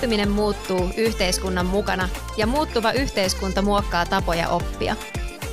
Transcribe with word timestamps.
Oppiminen 0.00 0.30
muuttuu 0.30 0.90
yhteiskunnan 0.96 1.66
mukana 1.66 2.08
ja 2.36 2.46
muuttuva 2.46 2.92
yhteiskunta 2.92 3.62
muokkaa 3.62 4.06
tapoja 4.06 4.48
oppia. 4.48 4.96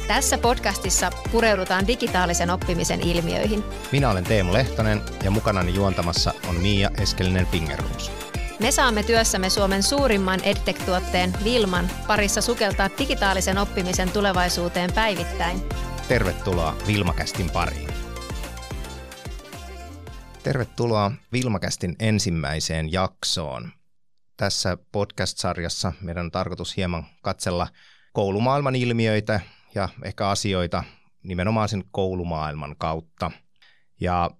Tässä 0.07 0.37
podcastissa 0.37 1.11
pureudutaan 1.31 1.87
digitaalisen 1.87 2.49
oppimisen 2.49 3.01
ilmiöihin. 3.01 3.63
Minä 3.91 4.09
olen 4.09 4.23
Teemu 4.23 4.53
Lehtonen 4.53 5.01
ja 5.23 5.31
mukanani 5.31 5.73
juontamassa 5.73 6.33
on 6.49 6.55
Miia 6.55 6.89
Eskelinen 7.01 7.47
Fingerhus. 7.47 8.11
Me 8.59 8.71
saamme 8.71 9.03
työssämme 9.03 9.49
Suomen 9.49 9.83
suurimman 9.83 10.39
EdTech-tuotteen 10.43 11.33
Vilman 11.43 11.89
parissa 12.07 12.41
sukeltaa 12.41 12.89
digitaalisen 12.99 13.57
oppimisen 13.57 14.11
tulevaisuuteen 14.11 14.93
päivittäin. 14.93 15.61
Tervetuloa 16.07 16.75
Vilmakästin 16.87 17.49
pariin. 17.49 17.89
Tervetuloa 20.43 21.11
Vilmakästin 21.33 21.95
ensimmäiseen 21.99 22.91
jaksoon. 22.91 23.76
Tässä 24.37 24.77
podcast-sarjassa 24.91 25.93
meidän 26.01 26.25
on 26.25 26.31
tarkoitus 26.31 26.77
hieman 26.77 27.05
katsella 27.21 27.67
koulumaailman 28.13 28.75
ilmiöitä 28.75 29.39
ja 29.75 29.89
ehkä 30.03 30.29
asioita 30.29 30.83
nimenomaan 31.23 31.69
sen 31.69 31.83
koulumaailman 31.91 32.75
kautta. 32.77 33.31
Ja 34.01 34.31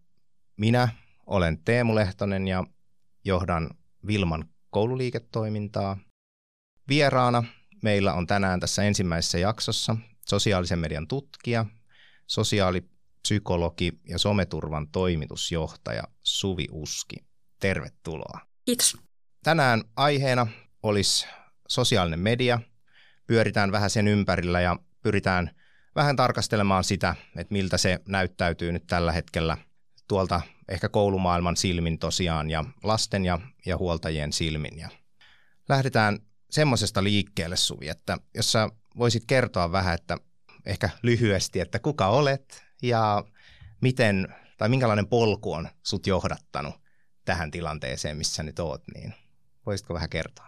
minä 0.58 0.90
olen 1.28 1.64
Teemu 1.64 1.96
Lehtonen 1.96 2.48
ja 2.48 2.64
johdan 3.26 3.70
Vilman 4.08 4.46
koululiiketoimintaa. 4.70 5.98
Vieraana 6.90 7.44
meillä 7.84 8.14
on 8.14 8.28
tänään 8.28 8.60
tässä 8.60 8.84
ensimmäisessä 8.84 9.38
jaksossa 9.38 9.96
sosiaalisen 10.30 10.80
median 10.80 11.08
tutkija, 11.08 11.66
sosiaalipsykologi 12.28 13.92
ja 14.10 14.18
someturvan 14.18 14.88
toimitusjohtaja 14.88 16.04
Suvi 16.24 16.68
Uski. 16.72 17.16
Tervetuloa. 17.60 18.40
Kiitos. 18.66 19.07
Tänään 19.48 19.84
aiheena 19.96 20.48
olisi 20.84 21.28
sosiaalinen 21.68 22.20
media. 22.20 22.60
Pyöritään 23.28 23.72
vähän 23.72 23.90
sen 23.90 24.08
ympärillä 24.08 24.62
ja 24.62 24.78
pyritään 25.02 25.52
vähän 25.96 26.16
tarkastelemaan 26.16 26.84
sitä, 26.84 27.16
että 27.36 27.54
miltä 27.54 27.78
se 27.78 28.00
näyttäytyy 28.08 28.72
nyt 28.72 28.88
tällä 28.88 29.12
hetkellä 29.12 29.58
tuolta 30.08 30.42
ehkä 30.68 30.90
koulumaailman 30.90 31.58
silmin 31.58 32.00
tosiaan 32.00 32.50
ja 32.50 32.64
lasten 32.84 33.26
ja, 33.26 33.40
ja 33.66 33.78
huoltajien 33.78 34.34
silmin. 34.34 34.80
Ja 34.80 34.90
lähdetään 35.70 36.20
semmoisesta 36.50 37.04
liikkeelle 37.04 37.58
Suvi, 37.58 37.88
että 37.88 38.18
jos 38.36 38.52
sä 38.52 38.70
voisit 38.98 39.24
kertoa 39.28 39.72
vähän, 39.72 39.96
että 39.96 40.18
ehkä 40.66 40.90
lyhyesti, 41.02 41.60
että 41.60 41.80
kuka 41.80 42.08
olet 42.08 42.64
ja 42.82 43.24
miten 43.82 44.36
tai 44.58 44.70
minkälainen 44.70 45.08
polku 45.08 45.54
on 45.54 45.70
sut 45.84 46.08
johdattanut 46.08 46.76
tähän 47.26 47.52
tilanteeseen, 47.52 48.18
missä 48.18 48.44
nyt 48.44 48.60
oot, 48.60 48.84
niin 48.94 49.14
voisitko 49.68 49.94
vähän 49.94 50.10
kertoa? 50.10 50.48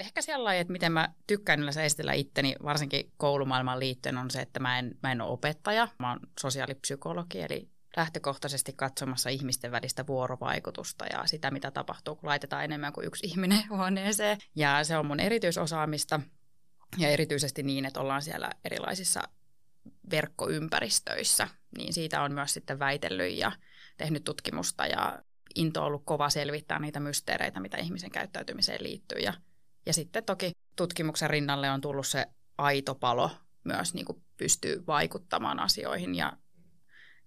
Ehkä 0.00 0.22
sellainen, 0.22 0.60
että 0.60 0.72
miten 0.72 0.92
mä 0.92 1.08
tykkään 1.26 1.60
yleensä 1.60 1.82
esitellä 1.82 2.12
itteni, 2.12 2.54
varsinkin 2.64 3.12
koulumaailman 3.16 3.80
liittyen, 3.80 4.18
on 4.18 4.30
se, 4.30 4.40
että 4.40 4.60
mä 4.60 4.78
en, 4.78 4.98
mä 5.02 5.12
en 5.12 5.20
ole 5.20 5.30
opettaja. 5.30 5.88
Mä 5.98 6.10
oon 6.10 6.20
sosiaalipsykologi, 6.40 7.40
eli 7.40 7.68
lähtökohtaisesti 7.96 8.72
katsomassa 8.72 9.30
ihmisten 9.30 9.72
välistä 9.72 10.06
vuorovaikutusta 10.06 11.06
ja 11.06 11.26
sitä, 11.26 11.50
mitä 11.50 11.70
tapahtuu, 11.70 12.16
kun 12.16 12.28
laitetaan 12.28 12.64
enemmän 12.64 12.92
kuin 12.92 13.06
yksi 13.06 13.26
ihminen 13.26 13.68
huoneeseen. 13.76 14.38
Ja 14.56 14.84
se 14.84 14.96
on 14.96 15.06
mun 15.06 15.20
erityisosaamista 15.20 16.20
ja 16.98 17.08
erityisesti 17.08 17.62
niin, 17.62 17.84
että 17.84 18.00
ollaan 18.00 18.22
siellä 18.22 18.50
erilaisissa 18.64 19.22
verkkoympäristöissä, 20.10 21.48
niin 21.76 21.92
siitä 21.92 22.22
on 22.22 22.32
myös 22.32 22.54
sitten 22.54 22.78
väitellyt 22.78 23.36
ja 23.36 23.52
tehnyt 23.96 24.24
tutkimusta 24.24 24.86
ja 24.86 25.22
into 25.56 25.84
ollut 25.84 26.02
kova 26.04 26.30
selvittää 26.30 26.78
niitä 26.78 27.00
mysteereitä, 27.00 27.60
mitä 27.60 27.76
ihmisen 27.76 28.10
käyttäytymiseen 28.10 28.82
liittyy. 28.82 29.18
Ja, 29.18 29.34
ja 29.86 29.92
sitten 29.92 30.24
toki 30.24 30.50
tutkimuksen 30.76 31.30
rinnalle 31.30 31.70
on 31.70 31.80
tullut 31.80 32.06
se 32.06 32.26
aito 32.58 32.94
palo 32.94 33.30
myös 33.64 33.94
niin 33.94 34.06
kuin 34.06 34.22
pystyy 34.36 34.84
vaikuttamaan 34.86 35.60
asioihin 35.60 36.14
ja 36.14 36.32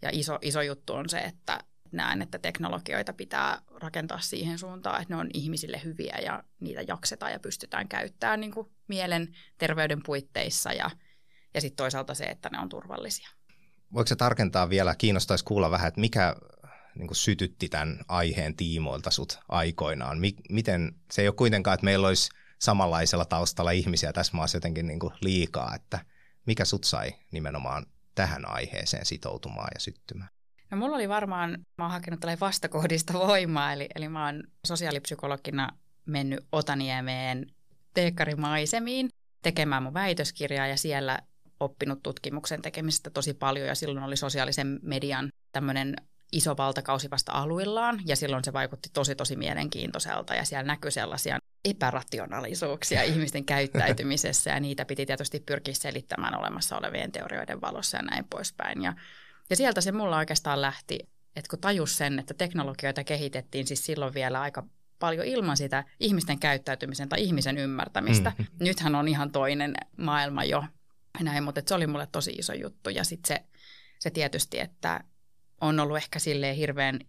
ja 0.01 0.09
iso, 0.13 0.39
iso 0.41 0.61
juttu 0.61 0.93
on 0.93 1.09
se, 1.09 1.17
että 1.17 1.59
näen, 1.91 2.21
että 2.21 2.39
teknologioita 2.39 3.13
pitää 3.13 3.61
rakentaa 3.81 4.19
siihen 4.19 4.59
suuntaan, 4.59 5.01
että 5.01 5.13
ne 5.13 5.19
on 5.19 5.29
ihmisille 5.33 5.81
hyviä 5.83 6.17
ja 6.23 6.43
niitä 6.59 6.81
jaksetaan 6.81 7.31
ja 7.31 7.39
pystytään 7.39 7.87
käyttämään 7.87 8.39
niin 8.39 8.51
kuin 8.51 8.67
mielen 8.87 9.35
terveyden 9.57 10.03
puitteissa 10.05 10.73
ja, 10.73 10.91
ja 11.53 11.61
sitten 11.61 11.77
toisaalta 11.77 12.13
se, 12.13 12.25
että 12.25 12.49
ne 12.49 12.59
on 12.59 12.69
turvallisia. 12.69 13.29
Voiko 13.93 14.07
se 14.07 14.15
tarkentaa 14.15 14.69
vielä, 14.69 14.95
kiinnostaisi 14.95 15.45
kuulla 15.45 15.71
vähän, 15.71 15.87
että 15.87 16.01
mikä 16.01 16.35
niin 16.95 17.07
kuin 17.07 17.15
sytytti 17.15 17.69
tämän 17.69 17.99
aiheen 18.07 18.55
tiimoilta 18.55 19.11
sut 19.11 19.39
aikoinaan? 19.49 20.17
Miten, 20.49 20.95
se 21.11 21.21
ei 21.21 21.27
ole 21.27 21.35
kuitenkaan, 21.35 21.73
että 21.73 21.85
meillä 21.85 22.07
olisi 22.07 22.29
samanlaisella 22.59 23.25
taustalla 23.25 23.71
ihmisiä 23.71 24.13
tässä 24.13 24.37
maassa 24.37 24.57
jotenkin 24.57 24.87
niin 24.87 24.99
kuin 24.99 25.13
liikaa, 25.21 25.75
että 25.75 25.99
mikä 26.45 26.65
sut 26.65 26.83
sai 26.83 27.13
nimenomaan 27.31 27.85
tähän 28.15 28.49
aiheeseen 28.49 29.05
sitoutumaan 29.05 29.69
ja 29.73 29.79
syttymään? 29.79 30.29
No 30.71 30.77
mulla 30.77 30.95
oli 30.95 31.09
varmaan, 31.09 31.57
mä 31.77 31.83
oon 31.83 31.91
hakenut 31.91 32.19
tällainen 32.19 32.39
vastakohdista 32.39 33.13
voimaa, 33.13 33.73
eli, 33.73 33.87
eli 33.95 34.09
mä 34.09 34.25
oon 34.25 34.43
sosiaalipsykologina 34.67 35.69
mennyt 36.05 36.39
Otaniemeen 36.51 37.45
teekkarimaisemiin 37.93 39.09
tekemään 39.41 39.83
mun 39.83 39.93
väitöskirjaa 39.93 40.67
ja 40.67 40.77
siellä 40.77 41.19
oppinut 41.59 42.03
tutkimuksen 42.03 42.61
tekemisestä 42.61 43.09
tosi 43.09 43.33
paljon 43.33 43.67
ja 43.67 43.75
silloin 43.75 44.05
oli 44.05 44.17
sosiaalisen 44.17 44.79
median 44.81 45.31
tämmöinen 45.51 45.95
iso 46.31 46.57
valtakausi 46.57 47.11
vasta 47.11 47.31
aluillaan 47.31 48.01
ja 48.05 48.15
silloin 48.15 48.43
se 48.43 48.53
vaikutti 48.53 48.89
tosi 48.93 49.15
tosi 49.15 49.35
mielenkiintoiselta 49.35 50.35
ja 50.35 50.45
siellä 50.45 50.67
näkyi 50.67 50.91
sellaisia 50.91 51.39
epärationaalisuuksia 51.65 53.03
ihmisten 53.11 53.45
käyttäytymisessä 53.45 54.49
ja 54.49 54.59
niitä 54.59 54.85
piti 54.85 55.05
tietysti 55.05 55.43
pyrkiä 55.45 55.73
selittämään 55.73 56.39
olemassa 56.39 56.77
olevien 56.77 57.11
teorioiden 57.11 57.61
valossa 57.61 57.97
ja 57.97 58.03
näin 58.03 58.25
poispäin. 58.29 58.83
Ja, 58.83 58.93
ja 59.49 59.55
sieltä 59.55 59.81
se 59.81 59.91
mulla 59.91 60.17
oikeastaan 60.17 60.61
lähti, 60.61 60.99
että 61.35 61.49
kun 61.49 61.59
tajus 61.59 61.97
sen, 61.97 62.19
että 62.19 62.33
teknologioita 62.33 63.03
kehitettiin 63.03 63.67
siis 63.67 63.85
silloin 63.85 64.13
vielä 64.13 64.41
aika 64.41 64.63
paljon 64.99 65.25
ilman 65.25 65.57
sitä 65.57 65.83
ihmisten 65.99 66.39
käyttäytymisen 66.39 67.09
tai 67.09 67.23
ihmisen 67.23 67.57
ymmärtämistä. 67.57 68.31
Mm. 68.37 68.45
Nythän 68.59 68.95
on 68.95 69.07
ihan 69.07 69.31
toinen 69.31 69.73
maailma 69.97 70.43
jo 70.43 70.63
näin, 71.19 71.43
mutta 71.43 71.61
se 71.65 71.75
oli 71.75 71.87
mulle 71.87 72.07
tosi 72.11 72.31
iso 72.31 72.53
juttu. 72.53 72.89
Ja 72.89 73.03
sitten 73.03 73.27
se, 73.27 73.43
se 73.99 74.09
tietysti, 74.09 74.59
että 74.59 75.03
on 75.61 75.79
ollut 75.79 75.97
ehkä 75.97 76.19
silleen 76.19 76.55
hirveän 76.55 76.99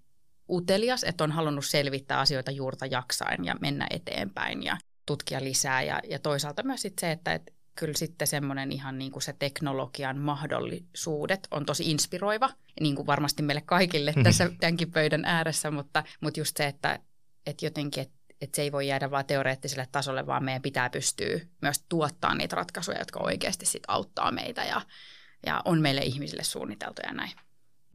utelias, 0.48 1.04
että 1.04 1.24
on 1.24 1.32
halunnut 1.32 1.64
selvittää 1.64 2.20
asioita 2.20 2.50
juurta 2.50 2.86
jaksain 2.86 3.44
ja 3.44 3.54
mennä 3.60 3.86
eteenpäin 3.90 4.62
ja 4.62 4.76
tutkia 5.06 5.44
lisää. 5.44 5.82
Ja, 5.82 6.00
ja 6.08 6.18
toisaalta 6.18 6.62
myös 6.62 6.82
sit 6.82 6.98
se, 6.98 7.10
että 7.10 7.34
et 7.34 7.54
kyllä 7.74 7.94
sitten 7.94 8.26
semmoinen 8.28 8.72
ihan 8.72 8.98
niin 8.98 9.12
kuin 9.12 9.22
se 9.22 9.34
teknologian 9.38 10.18
mahdollisuudet 10.18 11.48
on 11.50 11.66
tosi 11.66 11.90
inspiroiva, 11.90 12.50
niin 12.80 12.96
kuin 12.96 13.06
varmasti 13.06 13.42
meille 13.42 13.62
kaikille 13.66 14.14
tässä 14.24 14.50
tämänkin 14.60 14.90
pöydän 14.90 15.24
ääressä, 15.24 15.70
mutta, 15.70 16.04
mutta 16.20 16.40
just 16.40 16.56
se, 16.56 16.66
että, 16.66 16.98
että 17.46 17.66
jotenkin, 17.66 18.02
että 18.02 18.20
että 18.40 18.56
se 18.56 18.62
ei 18.62 18.72
voi 18.72 18.88
jäädä 18.88 19.10
vain 19.10 19.26
teoreettiselle 19.26 19.88
tasolle, 19.92 20.26
vaan 20.26 20.44
meidän 20.44 20.62
pitää 20.62 20.90
pystyä 20.90 21.40
myös 21.62 21.84
tuottaa 21.88 22.34
niitä 22.34 22.56
ratkaisuja, 22.56 22.98
jotka 22.98 23.20
oikeasti 23.22 23.66
sit 23.66 23.82
auttaa 23.88 24.30
meitä 24.30 24.64
ja, 24.64 24.80
ja 25.46 25.62
on 25.64 25.80
meille 25.80 26.00
ihmisille 26.00 26.44
suunniteltu 26.44 27.02
ja 27.06 27.12
näin 27.12 27.32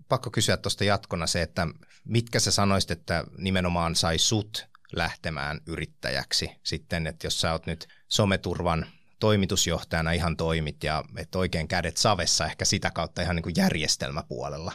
pakko 0.09 0.29
kysyä 0.29 0.57
tuosta 0.57 0.83
jatkona 0.83 1.27
se, 1.27 1.41
että 1.41 1.67
mitkä 2.05 2.39
sä 2.39 2.51
sanoisit, 2.51 2.91
että 2.91 3.23
nimenomaan 3.37 3.95
sai 3.95 4.17
sut 4.17 4.67
lähtemään 4.91 5.61
yrittäjäksi 5.65 6.51
sitten, 6.63 7.07
että 7.07 7.27
jos 7.27 7.41
sä 7.41 7.51
oot 7.51 7.65
nyt 7.65 7.87
someturvan 8.07 8.85
toimitusjohtajana 9.19 10.11
ihan 10.11 10.37
toimit 10.37 10.83
ja 10.83 11.03
et 11.17 11.35
oikein 11.35 11.67
kädet 11.67 11.97
savessa 11.97 12.45
ehkä 12.45 12.65
sitä 12.65 12.91
kautta 12.91 13.21
ihan 13.21 13.35
niin 13.35 13.43
kuin 13.43 13.55
järjestelmäpuolella. 13.57 14.73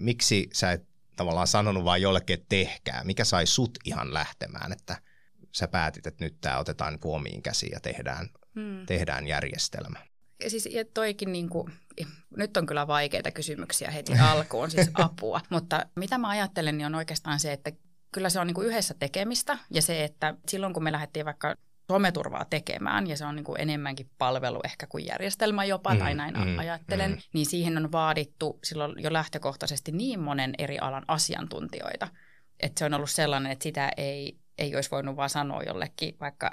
Miksi 0.00 0.48
sä 0.52 0.72
et 0.72 0.86
tavallaan 1.16 1.46
sanonut 1.46 1.84
vaan 1.84 2.02
jollekin, 2.02 2.34
että 2.34 2.46
tehkää? 2.48 3.04
Mikä 3.04 3.24
sai 3.24 3.46
sut 3.46 3.78
ihan 3.84 4.14
lähtemään, 4.14 4.72
että 4.72 4.96
sä 5.52 5.68
päätit, 5.68 6.06
että 6.06 6.24
nyt 6.24 6.40
tämä 6.40 6.58
otetaan 6.58 6.92
niin 6.92 7.14
omiin 7.14 7.42
käsiin 7.42 7.72
ja 7.72 7.80
tehdään, 7.80 8.28
hmm. 8.54 8.86
tehdään 8.86 9.26
järjestelmä? 9.26 10.11
Siis 10.50 10.68
toikin 10.94 11.32
niin 11.32 11.48
kuin, 11.48 11.72
nyt 12.36 12.56
on 12.56 12.66
kyllä 12.66 12.86
vaikeita 12.86 13.30
kysymyksiä 13.30 13.90
heti 13.90 14.12
alkuun, 14.18 14.70
siis 14.70 14.90
apua. 15.04 15.40
Mutta 15.50 15.86
mitä 15.96 16.18
mä 16.18 16.28
ajattelen, 16.28 16.78
niin 16.78 16.86
on 16.86 16.94
oikeastaan 16.94 17.40
se, 17.40 17.52
että 17.52 17.72
kyllä 18.12 18.30
se 18.30 18.40
on 18.40 18.46
niin 18.46 18.54
kuin 18.54 18.66
yhdessä 18.66 18.94
tekemistä 18.94 19.58
ja 19.70 19.82
se, 19.82 20.04
että 20.04 20.34
silloin 20.48 20.74
kun 20.74 20.82
me 20.82 20.92
lähdettiin 20.92 21.24
vaikka 21.24 21.54
someturvaa 21.90 22.44
tekemään, 22.44 23.06
ja 23.06 23.16
se 23.16 23.24
on 23.24 23.36
niin 23.36 23.44
kuin 23.44 23.60
enemmänkin 23.60 24.10
palvelu 24.18 24.60
ehkä 24.64 24.86
kuin 24.86 25.06
järjestelmä 25.06 25.64
jopa, 25.64 25.94
mm, 25.94 25.98
tai 25.98 26.14
näin 26.14 26.34
mm, 26.34 26.58
ajattelen, 26.58 27.10
mm. 27.10 27.18
niin 27.32 27.46
siihen 27.46 27.76
on 27.76 27.92
vaadittu 27.92 28.58
silloin 28.64 29.02
jo 29.02 29.12
lähtökohtaisesti 29.12 29.92
niin 29.92 30.20
monen 30.20 30.54
eri 30.58 30.78
alan 30.78 31.04
asiantuntijoita, 31.08 32.08
että 32.60 32.78
se 32.78 32.84
on 32.84 32.94
ollut 32.94 33.10
sellainen, 33.10 33.52
että 33.52 33.62
sitä 33.62 33.90
ei, 33.96 34.36
ei 34.58 34.74
olisi 34.74 34.90
voinut 34.90 35.16
vaan 35.16 35.30
sanoa 35.30 35.62
jollekin 35.62 36.16
vaikka 36.20 36.50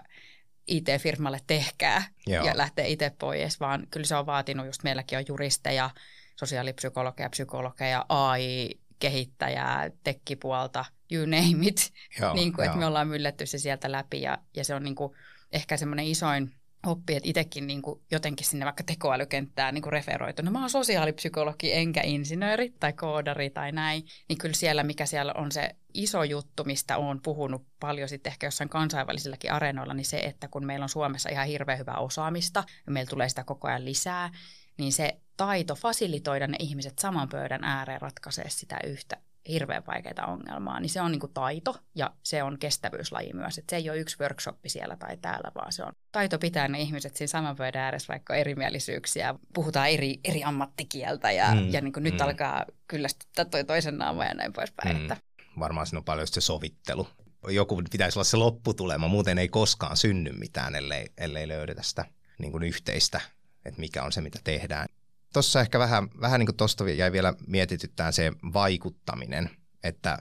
IT-firmalle 0.70 1.40
tehkää 1.48 2.04
Joo. 2.28 2.46
ja 2.46 2.58
lähtee 2.58 2.88
itse 2.88 3.12
pois, 3.20 3.60
vaan 3.60 3.88
kyllä 3.92 4.06
se 4.06 4.16
on 4.16 4.26
vaatinut, 4.26 4.66
just 4.66 4.84
meilläkin 4.84 5.18
on 5.18 5.26
juristeja, 5.28 5.90
sosiaalipsykologeja, 6.36 7.30
psykologeja, 7.30 8.06
AI, 8.10 8.70
kehittäjää, 9.00 9.92
tekkipuolta, 10.04 10.86
you 11.12 11.26
name 11.26 11.68
it. 11.68 11.94
Joo, 12.22 12.34
niin 12.34 12.54
kuin, 12.54 12.66
että 12.66 12.78
me 12.78 12.86
ollaan 12.86 13.08
mylletty 13.08 13.46
se 13.46 13.58
sieltä 13.58 13.92
läpi 13.92 14.22
ja, 14.22 14.38
ja 14.56 14.64
se 14.64 14.76
on 14.76 14.84
niin 14.84 14.96
kuin 14.96 15.14
ehkä 15.52 15.78
semmoinen 15.78 16.06
isoin 16.06 16.59
oppi, 16.86 17.16
että 17.16 17.30
itsekin 17.30 17.68
niin 17.68 17.82
kuin 17.82 18.02
jotenkin 18.12 18.48
sinne 18.48 18.66
vaikka 18.66 18.84
tekoälykenttään 18.84 19.74
niin 19.74 19.82
kuin 19.82 19.94
referoitu. 19.94 20.42
No 20.42 20.52
mä 20.52 20.60
oon 20.60 20.70
sosiaalipsykologi 20.70 21.74
enkä 21.74 22.02
insinööri 22.04 22.74
tai 22.80 22.94
koodari 22.94 23.50
tai 23.50 23.72
näin. 23.72 24.04
Niin 24.30 24.38
kyllä 24.38 24.54
siellä, 24.54 24.84
mikä 24.84 25.06
siellä 25.06 25.34
on 25.34 25.52
se 25.52 25.76
iso 25.94 26.24
juttu, 26.24 26.64
mistä 26.64 26.98
oon 26.98 27.22
puhunut 27.22 27.66
paljon 27.80 28.10
sitten 28.10 28.32
ehkä 28.32 28.48
jossain 28.48 28.70
kansainvälisilläkin 28.70 29.52
areenoilla, 29.52 29.94
niin 29.94 30.06
se, 30.06 30.18
että 30.18 30.48
kun 30.48 30.66
meillä 30.66 30.84
on 30.84 30.90
Suomessa 30.90 31.30
ihan 31.30 31.48
hirveän 31.48 31.80
hyvää 31.80 31.98
osaamista 31.98 32.64
ja 32.86 32.92
meillä 32.92 33.10
tulee 33.10 33.30
sitä 33.30 33.44
koko 33.44 33.68
ajan 33.68 33.86
lisää, 33.86 34.32
niin 34.78 34.94
se 34.94 35.20
taito 35.38 35.76
fasilitoida 35.76 36.48
ne 36.48 36.58
ihmiset 36.60 37.00
saman 37.00 37.30
pöydän 37.30 37.64
ääreen 37.64 38.02
ratkaisee 38.02 38.50
sitä 38.50 38.80
yhtä 38.84 39.18
hirveän 39.50 39.84
vaikeaa 39.88 40.28
ongelmaa, 40.28 40.80
niin 40.80 40.90
se 40.90 41.02
on 41.02 41.12
niin 41.12 41.20
kuin 41.20 41.34
taito 41.34 41.76
ja 41.96 42.14
se 42.24 42.44
on 42.44 42.60
kestävyyslaji 42.60 43.34
myös. 43.34 43.58
Et 43.58 43.70
se 43.70 43.76
ei 43.76 43.90
ole 43.90 43.98
yksi 44.00 44.18
workshoppi 44.20 44.70
siellä 44.70 44.96
tai 44.96 45.18
täällä, 45.18 45.52
vaan 45.56 45.74
se 45.74 45.84
on 45.84 45.94
taito 46.12 46.40
pitää 46.40 46.68
ne 46.68 46.82
ihmiset 46.82 47.16
siinä 47.16 47.28
saman 47.28 47.56
pöydän 47.56 47.82
ääressä, 47.82 48.14
vaikka 48.14 48.36
erimielisyyksiä, 48.36 49.36
puhutaan 49.54 49.90
eri, 49.90 50.20
eri 50.24 50.44
ammattikieltä 50.44 51.32
ja, 51.32 51.56
Mm, 51.56 51.70
ja 51.74 51.82
niin 51.82 51.94
kuin 51.94 52.04
nyt 52.04 52.14
mm. 52.14 52.22
alkaa 52.22 52.66
kyllästyttää 52.88 53.46
toi 53.46 53.64
toisen 53.64 53.98
naama 53.98 54.26
ja 54.26 54.34
näin 54.34 54.54
poispäin. 54.54 54.96
Mm. 54.96 55.02
Että 55.02 55.18
Varmaan 55.60 55.88
siinä 55.88 55.98
on 55.98 56.04
paljon 56.04 56.24
just 56.24 56.34
se 56.34 56.42
sovittelu. 56.42 57.08
Joku 57.48 57.84
pitäisi 57.92 58.20
olla 58.20 58.24
se 58.24 58.38
lopputulema, 58.38 59.08
muuten 59.08 59.38
ei 59.38 59.48
koskaan 59.48 59.98
synny 59.98 60.32
mitään, 60.32 60.76
ellei, 60.76 61.08
ellei 61.18 61.48
löydetä 61.48 61.84
sitä 61.84 62.06
niin 62.40 62.52
kuin 62.52 62.64
yhteistä, 62.64 63.22
että 63.66 63.80
mikä 63.80 64.04
on 64.04 64.12
se, 64.12 64.22
mitä 64.22 64.40
tehdään. 64.44 64.88
Tuossa 65.34 65.62
ehkä 65.62 65.80
vähän, 65.80 66.10
vähän 66.22 66.40
niin 66.40 66.48
kuin 66.48 66.58
tuosta 66.58 66.90
jäi 66.90 67.12
vielä 67.12 67.34
mietityttään 67.48 68.14
se 68.14 68.32
vaikuttaminen, 68.54 69.50
että 69.84 70.18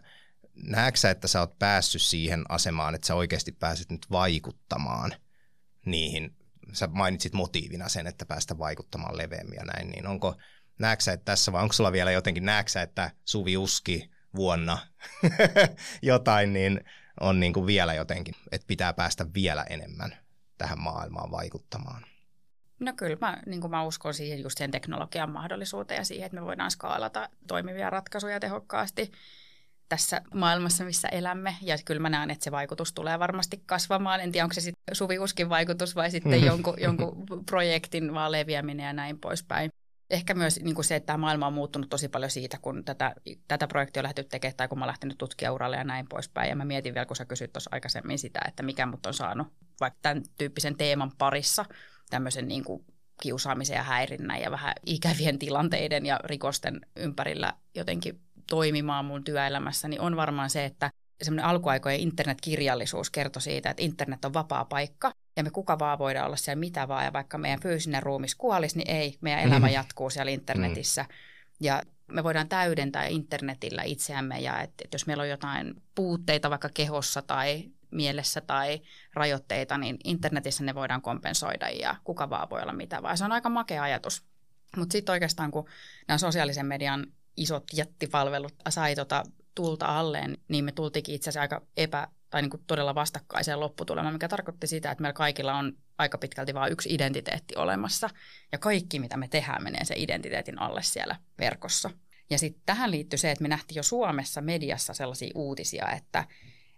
näetkö 0.55 1.01
sä, 1.01 1.11
että 1.11 1.29
sä 1.29 1.41
oot 1.41 1.59
päässyt 1.59 2.03
siihen 2.03 2.45
asemaan, 2.49 2.95
että 2.95 3.07
sä 3.07 3.15
oikeasti 3.15 3.53
pääset 3.53 3.91
nyt 3.91 4.07
vaikuttamaan 4.11 5.15
niihin, 5.87 6.37
sä 6.73 6.87
mainitsit 6.87 7.33
motiivina 7.33 7.89
sen, 7.89 8.07
että 8.07 8.27
päästä 8.27 8.59
vaikuttamaan 8.59 9.19
leveämmin 9.19 9.57
ja 9.57 9.65
näin, 9.65 9.91
niin 9.91 10.07
onko, 10.07 10.37
näetkö 10.79 11.03
sä, 11.03 11.13
että 11.13 11.25
tässä 11.25 11.53
vai 11.53 11.63
onko 11.63 11.73
sulla 11.73 11.93
vielä 11.93 12.11
jotenkin, 12.11 12.45
näetkö 12.45 12.73
sä, 12.73 12.83
että 12.83 13.11
Suvi 13.25 13.57
Uski 13.57 14.11
vuonna 14.35 14.79
jotain, 16.03 16.53
niin 16.53 16.81
on 17.21 17.41
niin 17.41 17.53
kuin 17.53 17.67
vielä 17.67 17.95
jotenkin, 17.95 18.35
että 18.53 18.67
pitää 18.67 18.93
päästä 18.93 19.27
vielä 19.35 19.65
enemmän 19.71 20.17
tähän 20.59 20.81
maailmaan 20.81 21.31
vaikuttamaan. 21.31 22.05
No 22.81 22.93
kyllä, 22.97 23.17
mä, 23.21 23.39
niin 23.47 23.71
mä 23.71 23.85
uskon 23.85 24.15
siihen 24.15 24.41
just 24.43 24.59
sen 24.59 24.71
teknologian 24.71 25.31
mahdollisuuteen 25.31 25.99
ja 25.99 26.05
siihen, 26.05 26.27
että 26.27 26.41
me 26.41 26.45
voidaan 26.45 26.71
skaalata 26.71 27.29
toimivia 27.47 27.91
ratkaisuja 27.91 28.41
tehokkaasti 28.41 29.13
tässä 29.89 30.23
maailmassa, 30.35 30.85
missä 30.85 31.09
elämme. 31.09 31.57
Ja 31.63 31.77
kyllä 31.85 32.01
mä 32.01 32.11
näen, 32.11 32.31
että 32.31 32.45
se 32.45 32.51
vaikutus 32.51 32.93
tulee 32.93 33.19
varmasti 33.19 33.63
kasvamaan. 33.67 34.21
En 34.21 34.33
tiedä, 34.33 34.45
onko 34.45 34.55
se 34.55 34.61
sitten 34.61 34.95
Suvi 34.95 35.19
Uskin 35.19 35.49
vaikutus 35.49 35.97
vai 35.97 36.11
sitten 36.11 36.45
jonkun, 36.47 36.75
jonkun 36.81 37.27
projektin 37.47 38.15
vaan 38.15 38.33
leviäminen 38.33 38.87
ja 38.87 38.93
näin 38.93 39.19
poispäin. 39.19 39.71
Ehkä 40.11 40.35
myös 40.35 40.61
niin 40.61 40.75
kuin 40.75 40.85
se, 40.85 40.97
että 40.97 41.07
tämä 41.07 41.17
maailma 41.17 41.47
on 41.47 41.53
muuttunut 41.53 41.91
tosi 41.91 42.09
paljon 42.09 42.31
siitä, 42.31 42.59
kun 42.63 42.85
tätä, 42.85 43.15
tätä 43.49 43.67
projektia 43.67 44.01
on 44.01 44.05
lähdetty 44.05 44.31
tekemään 44.31 44.57
tai 44.57 44.69
kun 44.69 44.79
mä 44.79 44.85
oon 44.85 44.89
lähtenyt 44.89 45.19
tutkijauralle 45.19 45.77
ja 45.77 45.85
näin 45.85 46.09
poispäin. 46.09 46.49
Ja 46.49 46.57
mä 46.57 46.65
mietin 46.65 46.95
vielä, 46.95 47.07
kun 47.07 47.17
sä 47.17 47.25
kysyt 47.25 47.53
tuossa 47.53 47.71
aikaisemmin 47.73 48.19
sitä, 48.19 48.41
että 48.49 48.63
mikä 48.63 48.87
mut 48.87 49.07
on 49.07 49.15
saanut 49.15 49.47
vaikka 49.81 49.99
tämän 50.03 50.23
tyyppisen 50.39 50.77
teeman 50.77 51.13
parissa 51.19 51.65
tämmöisen 52.11 52.49
niin 52.49 52.65
kuin 52.65 52.85
kiusaamisen 53.23 53.77
ja 53.77 53.83
häirinnän 53.83 54.41
ja 54.41 54.51
vähän 54.51 54.75
ikävien 54.87 55.39
tilanteiden 55.39 56.07
ja 56.07 56.21
rikosten 56.25 56.81
ympärillä 56.97 57.53
jotenkin 57.75 58.21
toimimaan 58.51 59.05
mun 59.05 59.25
työelämässä, 59.25 59.89
niin 59.89 60.01
on 60.01 60.17
varmaan 60.17 60.51
se, 60.51 60.65
että 60.65 60.91
semmoinen 61.23 61.45
alkuaikojen 61.45 62.01
internetkirjallisuus 62.01 63.11
kertoi 63.11 63.43
siitä, 63.43 63.71
että 63.71 63.83
internet 63.83 64.25
on 64.25 64.35
vapaa 64.35 64.65
paikka 64.65 65.13
ja 65.37 65.45
me 65.45 65.51
kuka 65.51 65.79
vaan 65.79 65.99
voidaan 65.99 66.27
olla 66.27 66.37
siellä 66.37 66.61
mitä 66.61 66.89
vaan 66.89 67.05
ja 67.05 67.13
vaikka 67.13 67.39
meidän 67.39 67.61
fyysinen 67.61 68.03
ruumis 68.03 68.35
kuolisi, 68.35 68.79
niin 68.79 68.91
ei, 68.91 69.19
meidän 69.21 69.45
elämä 69.45 69.69
jatkuu 69.71 70.11
siellä 70.11 70.33
internetissä. 70.33 71.05
Ja 71.61 71.83
me 72.07 72.25
voidaan 72.25 72.49
täydentää 72.49 73.07
internetillä 73.07 73.83
itseämme 73.83 74.41
ja 74.41 74.61
että, 74.61 74.85
että 74.85 74.95
jos 74.95 75.07
meillä 75.07 75.23
on 75.23 75.29
jotain 75.29 75.83
puutteita 75.95 76.51
vaikka 76.51 76.69
kehossa 76.75 77.23
tai 77.23 77.65
mielessä 77.91 78.41
tai 78.41 78.81
rajoitteita, 79.15 79.79
niin 79.79 79.97
internetissä 80.05 80.65
ne 80.65 80.75
voidaan 80.75 81.03
kompensoida 81.03 81.69
ja 81.69 81.97
kuka 82.05 82.31
vaan 82.31 82.51
voi 82.51 82.63
olla 82.63 82.73
mitä 82.73 83.03
vaan. 83.03 83.19
Se 83.19 83.25
on 83.25 83.33
aika 83.33 83.49
makea 83.49 83.83
ajatus. 83.83 84.23
Mutta 84.77 84.93
sitten 84.93 85.13
oikeastaan 85.13 85.51
kun 85.51 85.69
nämä 86.09 86.19
sosiaalisen 86.19 86.67
median 86.67 87.07
isot 87.37 87.65
jättipalvelut 87.73 88.55
sai 88.69 88.95
tota 88.95 89.23
tulta 89.55 89.99
alleen, 89.99 90.39
niin 90.49 90.65
me 90.65 90.73
tultiinkin 90.73 91.15
itse 91.15 91.31
asiassa 91.31 91.41
aika 91.41 91.63
epä, 91.77 92.09
tai 92.31 92.43
niin 92.43 92.51
kuin 92.51 92.63
todella 92.67 92.95
vastakkaiseen 92.95 93.61
lopputulemaan, 93.61 94.15
mikä 94.15 94.29
tarkoitti 94.29 94.67
sitä, 94.67 94.91
että 94.91 95.03
meillä 95.03 95.15
kaikilla 95.15 95.55
on 95.55 95.73
aika 95.99 96.19
pitkälti 96.19 96.55
vain 96.55 96.73
yksi 96.73 96.95
identiteetti 96.95 97.57
olemassa. 97.57 98.11
Ja 98.53 98.59
kaikki, 98.59 98.99
mitä 98.99 99.17
me 99.17 99.29
tehdään, 99.29 99.63
menee 99.63 99.85
sen 99.85 99.99
identiteetin 99.99 100.59
alle 100.59 100.83
siellä 100.83 101.17
verkossa. 101.39 101.91
Ja 102.31 102.39
sitten 102.39 102.63
tähän 102.67 102.91
liittyy 102.91 103.19
se, 103.19 103.31
että 103.31 103.43
me 103.43 103.49
nähtiin 103.49 103.77
jo 103.77 103.83
Suomessa 103.83 104.41
mediassa 104.41 104.95
sellaisia 104.95 105.33
uutisia, 105.35 105.91
että 105.91 106.25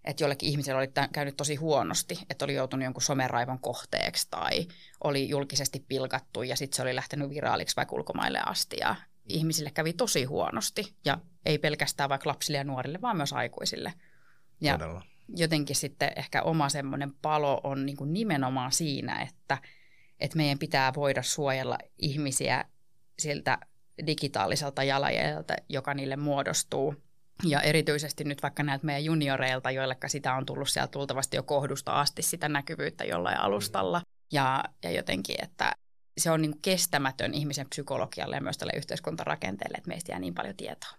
että 0.05 0.25
jollekin 0.25 0.49
ihmiselle 0.49 0.79
oli 0.79 1.09
käynyt 1.13 1.37
tosi 1.37 1.57
huonosti, 1.57 2.19
että 2.31 2.45
oli 2.45 2.55
joutunut 2.55 2.85
jonkun 2.85 3.03
someraivon 3.03 3.61
kohteeksi 3.61 4.27
tai 4.31 4.67
oli 5.05 5.29
julkisesti 5.29 5.85
pilkattu 5.89 6.43
ja 6.43 6.57
sitten 6.57 6.77
se 6.77 6.83
oli 6.83 6.95
lähtenyt 6.95 7.31
viraaliksi 7.31 7.77
vaikka 7.77 7.97
ulkomaille 7.97 8.41
asti 8.47 8.77
ja 8.81 8.97
ihmisille 9.29 9.71
kävi 9.71 9.93
tosi 9.93 10.25
huonosti 10.25 10.95
ja 11.05 11.19
ei 11.47 11.59
pelkästään 11.59 12.11
vaikka 12.11 12.29
lapsille 12.29 12.59
ja 12.59 12.65
nuorille, 12.65 13.01
vaan 13.01 13.17
myös 13.17 13.33
aikuisille. 13.33 13.93
Ja 14.61 14.79
Todella. 14.79 15.03
jotenkin 15.37 15.77
sitten 15.77 16.13
ehkä 16.17 16.43
oma 16.43 16.69
semmoinen 16.69 17.13
palo 17.23 17.61
on 17.65 17.87
niin 17.87 17.97
kuin 17.97 18.13
nimenomaan 18.13 18.73
siinä, 18.73 19.23
että, 19.23 19.59
että 20.21 20.37
meidän 20.37 20.59
pitää 20.59 20.95
voida 20.95 21.23
suojella 21.23 21.79
ihmisiä 21.99 22.65
siltä 23.19 23.59
digitaaliselta 24.07 24.85
jalanjäljeltä, 24.85 25.57
joka 25.69 25.95
niille 25.95 26.17
muodostuu. 26.17 26.95
Ja 27.45 27.61
erityisesti 27.61 28.25
nyt 28.25 28.43
vaikka 28.43 28.63
näiltä 28.63 28.87
meidän 28.87 29.05
junioreilta, 29.05 29.71
joilleka 29.71 30.09
sitä 30.09 30.35
on 30.35 30.47
tullut 30.47 30.69
sieltä 30.69 30.91
tultavasti 30.91 31.37
jo 31.37 31.43
kohdusta 31.43 32.01
asti 32.01 32.23
sitä 32.23 32.49
näkyvyyttä 32.49 33.05
jollain 33.05 33.41
alustalla. 33.41 34.03
Ja, 34.33 34.65
ja 34.85 34.91
jotenkin, 34.91 35.37
että 35.45 35.73
se 36.19 36.31
on 36.31 36.43
niin 36.43 36.61
kestämätön 36.63 37.35
ihmisen 37.35 37.69
psykologialle 37.69 38.37
ja 38.37 38.43
myös 38.43 38.59
tälle 38.59 38.73
yhteiskuntarakenteelle, 38.77 39.77
että 39.79 39.89
meistä 39.89 40.13
jää 40.13 40.19
niin 40.19 40.35
paljon 40.35 40.57
tietoa. 40.57 40.91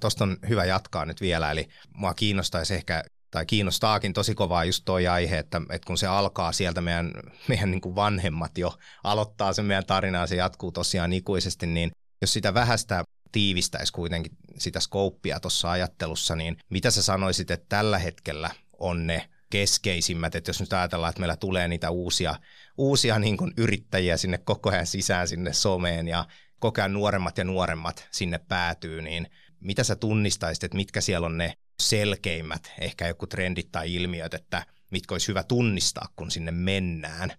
Tuosta 0.00 0.24
on 0.24 0.36
hyvä 0.48 0.64
jatkaa 0.64 1.04
nyt 1.04 1.20
vielä, 1.20 1.50
eli 1.50 1.68
mua 1.94 2.14
kiinnostaisi 2.14 2.74
ehkä 2.74 3.04
tai 3.30 3.46
kiinnostaakin 3.46 4.12
tosi 4.12 4.34
kovaa 4.34 4.64
just 4.64 4.82
toi 4.84 5.06
aihe, 5.06 5.38
että, 5.38 5.60
että 5.70 5.86
kun 5.86 5.98
se 5.98 6.06
alkaa 6.06 6.52
sieltä 6.52 6.80
meidän, 6.80 7.12
meidän 7.48 7.70
niin 7.70 7.80
kuin 7.80 7.94
vanhemmat 7.94 8.58
jo 8.58 8.74
aloittaa 9.04 9.52
sen 9.52 9.64
meidän 9.64 9.86
tarinaa, 9.86 10.26
se 10.26 10.36
jatkuu 10.36 10.72
tosiaan 10.72 11.12
ikuisesti, 11.12 11.66
niin 11.66 11.90
jos 12.20 12.32
sitä 12.32 12.54
vähästä 12.54 13.04
tiivistäisi 13.32 13.92
kuitenkin 13.92 14.32
sitä 14.58 14.80
skouppia 14.80 15.40
tuossa 15.40 15.70
ajattelussa, 15.70 16.36
niin 16.36 16.56
mitä 16.70 16.90
sä 16.90 17.02
sanoisit, 17.02 17.50
että 17.50 17.66
tällä 17.68 17.98
hetkellä 17.98 18.50
on 18.78 19.06
ne 19.06 19.28
keskeisimmät, 19.50 20.34
että 20.34 20.48
jos 20.48 20.60
nyt 20.60 20.72
ajatellaan, 20.72 21.10
että 21.10 21.20
meillä 21.20 21.36
tulee 21.36 21.68
niitä 21.68 21.90
uusia, 21.90 22.34
uusia 22.78 23.18
niin 23.18 23.36
kuin 23.36 23.52
yrittäjiä 23.56 24.16
sinne 24.16 24.38
koko 24.38 24.70
ajan 24.70 24.86
sisään 24.86 25.28
sinne 25.28 25.52
someen 25.52 26.08
ja 26.08 26.24
koko 26.58 26.80
ajan 26.80 26.92
nuoremmat 26.92 27.38
ja 27.38 27.44
nuoremmat 27.44 28.08
sinne 28.10 28.38
päätyy, 28.38 29.02
niin 29.02 29.30
mitä 29.60 29.84
sä 29.84 29.96
tunnistaisit, 29.96 30.64
että 30.64 30.76
mitkä 30.76 31.00
siellä 31.00 31.26
on 31.26 31.38
ne 31.38 31.54
selkeimmät, 31.82 32.72
ehkä 32.80 33.08
joku 33.08 33.26
trendit 33.26 33.72
tai 33.72 33.94
ilmiöt, 33.94 34.34
että 34.34 34.66
mitkä 34.90 35.14
olisi 35.14 35.28
hyvä 35.28 35.42
tunnistaa, 35.42 36.08
kun 36.16 36.30
sinne 36.30 36.50
mennään. 36.50 37.32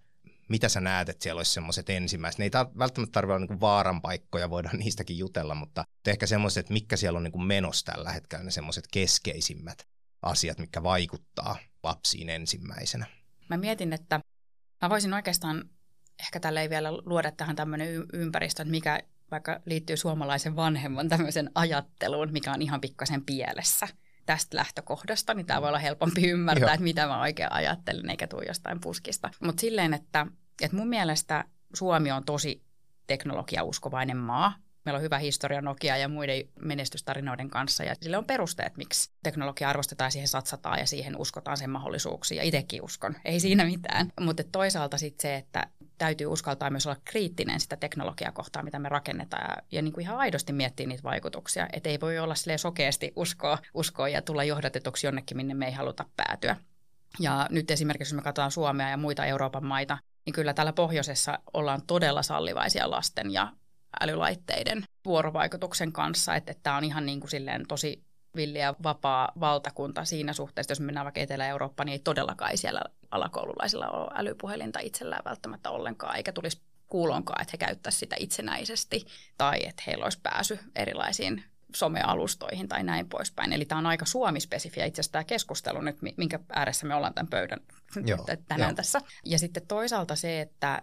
Mitä 0.50 0.68
sä 0.68 0.80
näet, 0.80 1.08
että 1.08 1.22
siellä 1.22 1.38
olisi 1.38 1.52
semmoiset 1.52 1.90
ensimmäiset? 1.90 2.38
Ne 2.38 2.44
ei 2.44 2.50
ta- 2.50 2.70
välttämättä 2.78 3.12
tarvitse 3.12 3.34
olla 3.34 3.46
niin 3.46 3.60
vaaran 3.60 4.02
paikkoja, 4.02 4.50
voidaan 4.50 4.78
niistäkin 4.84 5.18
jutella, 5.18 5.54
mutta 5.54 5.84
ehkä 6.06 6.26
semmoiset, 6.26 6.60
että 6.60 6.72
mitkä 6.72 6.96
siellä 6.96 7.16
on 7.16 7.22
niin 7.22 7.42
menossa 7.42 7.92
tällä 7.92 8.12
hetkellä, 8.12 8.44
ne 8.44 8.50
semmoiset 8.50 8.84
keskeisimmät 8.92 9.86
asiat, 10.22 10.58
mitkä 10.58 10.82
vaikuttaa 10.82 11.56
lapsiin 11.82 12.30
ensimmäisenä. 12.30 13.06
Mä 13.50 13.56
mietin, 13.56 13.92
että 13.92 14.20
mä 14.82 14.90
voisin 14.90 15.14
oikeastaan 15.14 15.64
ehkä 16.20 16.40
tälle 16.40 16.60
ei 16.60 16.70
vielä 16.70 16.92
luoda 16.92 17.30
tähän 17.30 17.56
tämmöinen 17.56 17.94
y- 17.94 18.06
ympäristö, 18.12 18.62
että 18.62 18.70
mikä 18.70 19.00
vaikka 19.30 19.60
liittyy 19.66 19.96
suomalaisen 19.96 20.56
vanhemman 20.56 21.08
tämmöisen 21.08 21.50
ajatteluun, 21.54 22.32
mikä 22.32 22.52
on 22.52 22.62
ihan 22.62 22.80
pikkasen 22.80 23.24
pielessä 23.24 23.88
tästä 24.26 24.56
lähtökohdasta, 24.56 25.34
niin 25.34 25.46
tämä 25.46 25.60
voi 25.62 25.68
olla 25.68 25.78
helpompi 25.78 26.28
ymmärtää, 26.30 26.68
Joo. 26.68 26.74
että 26.74 26.84
mitä 26.84 27.06
mä 27.06 27.20
oikein 27.20 27.52
ajattelen, 27.52 28.10
eikä 28.10 28.26
tule 28.26 28.44
jostain 28.44 28.80
puskista. 28.80 29.30
Mutta 29.40 29.60
silleen, 29.60 29.94
että, 29.94 30.26
että 30.60 30.76
mun 30.76 30.88
mielestä 30.88 31.44
Suomi 31.74 32.12
on 32.12 32.24
tosi 32.24 32.62
teknologiauskovainen 33.06 34.16
maa. 34.16 34.54
Meillä 34.84 34.96
on 34.96 35.02
hyvä 35.02 35.18
historia 35.18 35.60
Nokia 35.60 35.96
ja 35.96 36.08
muiden 36.08 36.42
menestystarinoiden 36.62 37.50
kanssa 37.50 37.84
ja 37.84 37.94
sille 38.00 38.16
on 38.16 38.24
perusteet, 38.24 38.76
miksi 38.76 39.10
teknologia 39.22 39.68
arvostetaan 39.68 40.12
siihen 40.12 40.28
satsataan 40.28 40.78
ja 40.78 40.86
siihen 40.86 41.16
uskotaan 41.16 41.56
sen 41.56 41.70
mahdollisuuksia. 41.70 42.36
Ja 42.36 42.42
itsekin 42.42 42.82
uskon, 42.82 43.16
ei 43.24 43.40
siinä 43.40 43.64
mitään. 43.64 44.12
Mutta 44.20 44.42
toisaalta 44.52 44.98
sitten 44.98 45.22
se, 45.22 45.36
että 45.36 45.66
täytyy 45.98 46.26
uskaltaa 46.26 46.70
myös 46.70 46.86
olla 46.86 47.00
kriittinen 47.04 47.60
sitä 47.60 47.76
teknologiaa 47.76 48.32
kohtaan, 48.32 48.64
mitä 48.64 48.78
me 48.78 48.88
rakennetaan 48.88 49.50
ja, 49.50 49.62
ja 49.72 49.82
niin 49.82 49.92
kuin 49.92 50.02
ihan 50.02 50.18
aidosti 50.18 50.52
miettiä 50.52 50.86
niitä 50.86 51.02
vaikutuksia. 51.02 51.68
Että 51.72 51.88
ei 51.88 52.00
voi 52.00 52.18
olla 52.18 52.34
sokeasti 52.56 53.12
uskoa, 53.16 53.58
uskoa 53.74 54.08
ja 54.08 54.22
tulla 54.22 54.44
johdatetuksi 54.44 55.06
jonnekin, 55.06 55.36
minne 55.36 55.54
me 55.54 55.66
ei 55.66 55.72
haluta 55.72 56.04
päätyä. 56.16 56.56
Ja 57.18 57.46
nyt 57.50 57.70
esimerkiksi, 57.70 58.14
jos 58.14 58.16
me 58.16 58.22
katsotaan 58.22 58.50
Suomea 58.50 58.90
ja 58.90 58.96
muita 58.96 59.24
Euroopan 59.24 59.64
maita, 59.64 59.98
niin 60.26 60.34
kyllä 60.34 60.54
täällä 60.54 60.72
pohjoisessa 60.72 61.38
ollaan 61.52 61.82
todella 61.86 62.22
sallivaisia 62.22 62.90
lasten 62.90 63.30
ja 63.30 63.52
älylaitteiden 64.00 64.84
vuorovaikutuksen 65.04 65.92
kanssa, 65.92 66.34
että, 66.34 66.54
tämä 66.62 66.76
on 66.76 66.84
ihan 66.84 67.06
niin 67.06 67.20
kuin 67.20 67.30
silleen 67.30 67.66
tosi 67.68 68.04
villiä 68.36 68.74
vapaa 68.82 69.32
valtakunta 69.40 70.04
siinä 70.04 70.32
suhteessa, 70.32 70.70
jos 70.70 70.80
mennään 70.80 71.04
vaikka 71.04 71.20
Etelä-Eurooppaan, 71.20 71.86
niin 71.86 71.92
ei 71.92 71.98
todellakaan 71.98 72.58
siellä 72.58 72.82
alakoululaisilla 73.10 73.88
ole 73.88 74.10
älypuhelinta 74.14 74.80
itsellään 74.80 75.22
välttämättä 75.24 75.70
ollenkaan, 75.70 76.16
eikä 76.16 76.32
tulisi 76.32 76.60
kuulonkaan, 76.86 77.42
että 77.42 77.52
he 77.52 77.58
käyttäisivät 77.58 78.00
sitä 78.00 78.16
itsenäisesti 78.18 79.06
tai 79.38 79.66
että 79.66 79.82
heillä 79.86 80.04
olisi 80.04 80.20
pääsy 80.22 80.58
erilaisiin 80.76 81.44
somealustoihin 81.76 82.68
tai 82.68 82.82
näin 82.82 83.08
poispäin. 83.08 83.52
Eli 83.52 83.64
tämä 83.64 83.78
on 83.78 83.86
aika 83.86 84.04
Suomi-spesifiä 84.04 84.84
itse 84.84 85.00
asiassa 85.00 85.12
tämä 85.12 85.24
keskustelu 85.24 85.80
nyt, 85.80 85.96
minkä 86.16 86.38
ääressä 86.52 86.86
me 86.86 86.94
ollaan 86.94 87.14
tämän 87.14 87.30
pöydän 87.30 87.60
Joo, 88.06 88.26
tänään 88.48 88.70
jo. 88.70 88.74
tässä. 88.74 89.00
Ja 89.24 89.38
sitten 89.38 89.66
toisaalta 89.66 90.16
se, 90.16 90.40
että 90.40 90.82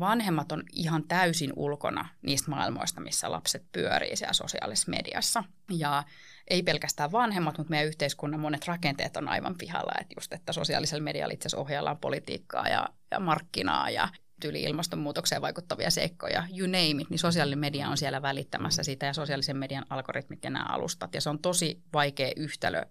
vanhemmat 0.00 0.52
on 0.52 0.62
ihan 0.72 1.04
täysin 1.08 1.52
ulkona 1.56 2.08
niistä 2.22 2.50
maailmoista, 2.50 3.00
missä 3.00 3.30
lapset 3.30 3.64
pyörii 3.72 4.16
siellä 4.16 4.32
sosiaalisessa 4.32 4.90
mediassa. 4.90 5.44
Ja 5.70 6.04
ei 6.50 6.62
pelkästään 6.62 7.12
vanhemmat, 7.12 7.58
mutta 7.58 7.70
meidän 7.70 7.88
yhteiskunnan 7.88 8.40
monet 8.40 8.66
rakenteet 8.66 9.16
on 9.16 9.28
aivan 9.28 9.54
pihalla. 9.58 9.92
Että 10.00 10.14
just, 10.16 10.32
että 10.32 10.52
sosiaalisella 10.52 11.04
medialla 11.04 11.34
itse 11.34 11.46
asiassa 11.46 11.60
ohjaillaan 11.60 11.98
politiikkaa 11.98 12.68
ja, 12.68 12.88
ja 13.10 13.20
markkinaa 13.20 13.90
ja 13.90 14.08
tyyli 14.40 14.62
ilmastonmuutokseen 14.62 15.42
vaikuttavia 15.42 15.90
seikkoja, 15.90 16.44
you 16.58 16.66
name 16.66 17.02
it, 17.02 17.10
niin 17.10 17.18
sosiaalinen 17.18 17.58
media 17.58 17.88
on 17.88 17.96
siellä 17.96 18.22
välittämässä 18.22 18.82
sitä 18.82 19.06
ja 19.06 19.12
sosiaalisen 19.12 19.56
median 19.56 19.86
algoritmit 19.90 20.44
ja 20.44 20.50
nämä 20.50 20.64
alustat. 20.68 21.14
Ja 21.14 21.20
se 21.20 21.30
on 21.30 21.38
tosi 21.38 21.82
vaikea 21.92 22.32
yhtälö 22.36 22.82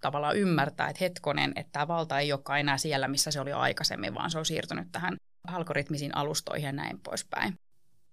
tavallaan 0.00 0.36
ymmärtää, 0.36 0.88
että 0.88 1.04
hetkonen, 1.04 1.52
että 1.56 1.72
tämä 1.72 1.88
valta 1.88 2.18
ei 2.18 2.32
olekaan 2.32 2.60
enää 2.60 2.78
siellä, 2.78 3.08
missä 3.08 3.30
se 3.30 3.40
oli 3.40 3.50
jo 3.50 3.58
aikaisemmin, 3.58 4.14
vaan 4.14 4.30
se 4.30 4.38
on 4.38 4.46
siirtynyt 4.46 4.92
tähän 4.92 5.16
algoritmisiin 5.46 6.16
alustoihin 6.16 6.66
ja 6.66 6.72
näin 6.72 7.00
poispäin. 7.00 7.58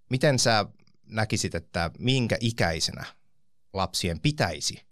Miten 0.09 0.39
sä 0.39 0.65
näkisit, 1.05 1.55
että 1.55 1.91
minkä 1.99 2.37
ikäisenä 2.39 3.05
lapsien 3.73 4.19
pitäisi 4.19 4.85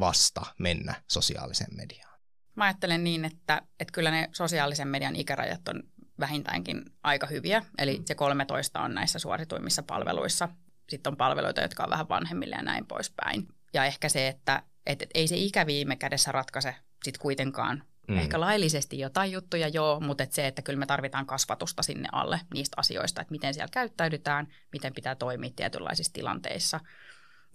vasta 0.00 0.42
mennä 0.58 0.94
sosiaaliseen 1.10 1.76
mediaan? 1.76 2.14
Mä 2.56 2.64
ajattelen 2.64 3.04
niin, 3.04 3.24
että, 3.24 3.62
että 3.80 3.92
kyllä 3.92 4.10
ne 4.10 4.28
sosiaalisen 4.32 4.88
median 4.88 5.16
ikärajat 5.16 5.68
on 5.68 5.82
vähintäänkin 6.20 6.84
aika 7.02 7.26
hyviä. 7.26 7.62
Eli 7.78 7.98
mm. 7.98 8.04
se 8.06 8.14
13 8.14 8.80
on 8.80 8.94
näissä 8.94 9.18
suorituimmissa 9.18 9.82
palveluissa. 9.82 10.48
Sitten 10.88 11.10
on 11.10 11.16
palveluita, 11.16 11.60
jotka 11.60 11.84
on 11.84 11.90
vähän 11.90 12.08
vanhemmille 12.08 12.56
ja 12.56 12.62
näin 12.62 12.86
poispäin. 12.86 13.48
Ja 13.74 13.84
ehkä 13.84 14.08
se, 14.08 14.28
että 14.28 14.62
että 14.86 15.06
ei 15.14 15.28
se 15.28 15.36
ikä 15.36 15.66
viime 15.66 15.96
kädessä 15.96 16.32
ratkaise 16.32 16.74
sitten 17.04 17.22
kuitenkaan 17.22 17.82
Mm. 18.08 18.18
Ehkä 18.18 18.40
laillisesti 18.40 18.98
jotain 18.98 19.32
juttuja 19.32 19.68
joo, 19.68 20.00
mutta 20.00 20.22
et 20.22 20.32
se, 20.32 20.46
että 20.46 20.62
kyllä 20.62 20.78
me 20.78 20.86
tarvitaan 20.86 21.26
kasvatusta 21.26 21.82
sinne 21.82 22.08
alle 22.12 22.40
niistä 22.54 22.74
asioista, 22.76 23.20
että 23.20 23.32
miten 23.32 23.54
siellä 23.54 23.70
käyttäydytään, 23.72 24.48
miten 24.72 24.94
pitää 24.94 25.14
toimia 25.14 25.50
tietynlaisissa 25.56 26.12
tilanteissa. 26.12 26.80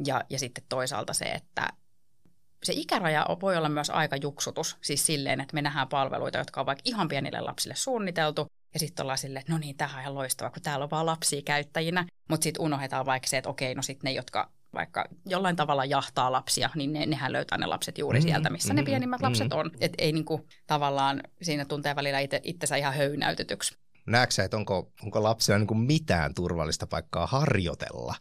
Ja, 0.05 0.23
ja 0.29 0.39
sitten 0.39 0.63
toisaalta 0.69 1.13
se, 1.13 1.25
että 1.25 1.69
se 2.63 2.73
ikäraja 2.75 3.25
voi 3.41 3.57
olla 3.57 3.69
myös 3.69 3.89
aika 3.89 4.15
juksutus, 4.15 4.77
siis 4.81 5.05
silleen, 5.05 5.41
että 5.41 5.53
me 5.53 5.61
nähdään 5.61 5.87
palveluita, 5.87 6.37
jotka 6.37 6.59
on 6.59 6.65
vaikka 6.65 6.81
ihan 6.85 7.07
pienille 7.07 7.41
lapsille 7.41 7.75
suunniteltu, 7.75 8.47
ja 8.73 8.79
sitten 8.79 9.03
ollaan 9.03 9.17
silleen, 9.17 9.41
että 9.41 9.51
no 9.51 9.57
niin, 9.57 9.77
tämähän 9.77 9.97
on 9.97 10.01
ihan 10.01 10.15
loistavaa, 10.15 10.51
kun 10.51 10.61
täällä 10.61 10.83
on 10.83 10.91
vaan 10.91 11.05
lapsia 11.05 11.41
käyttäjinä, 11.41 12.05
mutta 12.29 12.43
sitten 12.43 12.63
unohdetaan 12.63 13.05
vaikka 13.05 13.27
se, 13.27 13.37
että 13.37 13.49
okei, 13.49 13.75
no 13.75 13.81
sitten 13.81 14.09
ne, 14.09 14.11
jotka 14.11 14.51
vaikka 14.73 15.05
jollain 15.25 15.55
tavalla 15.55 15.85
jahtaa 15.85 16.31
lapsia, 16.31 16.69
niin 16.75 16.93
ne, 16.93 17.05
nehän 17.05 17.33
löytää 17.33 17.57
ne 17.57 17.65
lapset 17.65 17.97
juuri 17.97 18.19
mm, 18.19 18.23
sieltä, 18.23 18.49
missä 18.49 18.73
mm, 18.73 18.75
ne 18.75 18.83
pienimmät 18.83 19.21
mm. 19.21 19.25
lapset 19.25 19.53
on. 19.53 19.71
Että 19.81 20.03
ei 20.03 20.11
niinku 20.11 20.47
tavallaan 20.67 21.23
siinä 21.41 21.65
tuntee 21.65 21.95
välillä 21.95 22.19
itse, 22.19 22.41
itsensä 22.43 22.75
ihan 22.75 22.93
höynäytetyksi. 22.93 23.77
Näetkö 24.07 24.33
sä, 24.33 24.43
että 24.43 24.57
onko, 24.57 24.91
onko 25.03 25.23
lapsilla 25.23 25.59
niinku 25.59 25.73
mitään 25.73 26.33
turvallista 26.33 26.87
paikkaa 26.87 27.27
harjoitella 27.27 28.15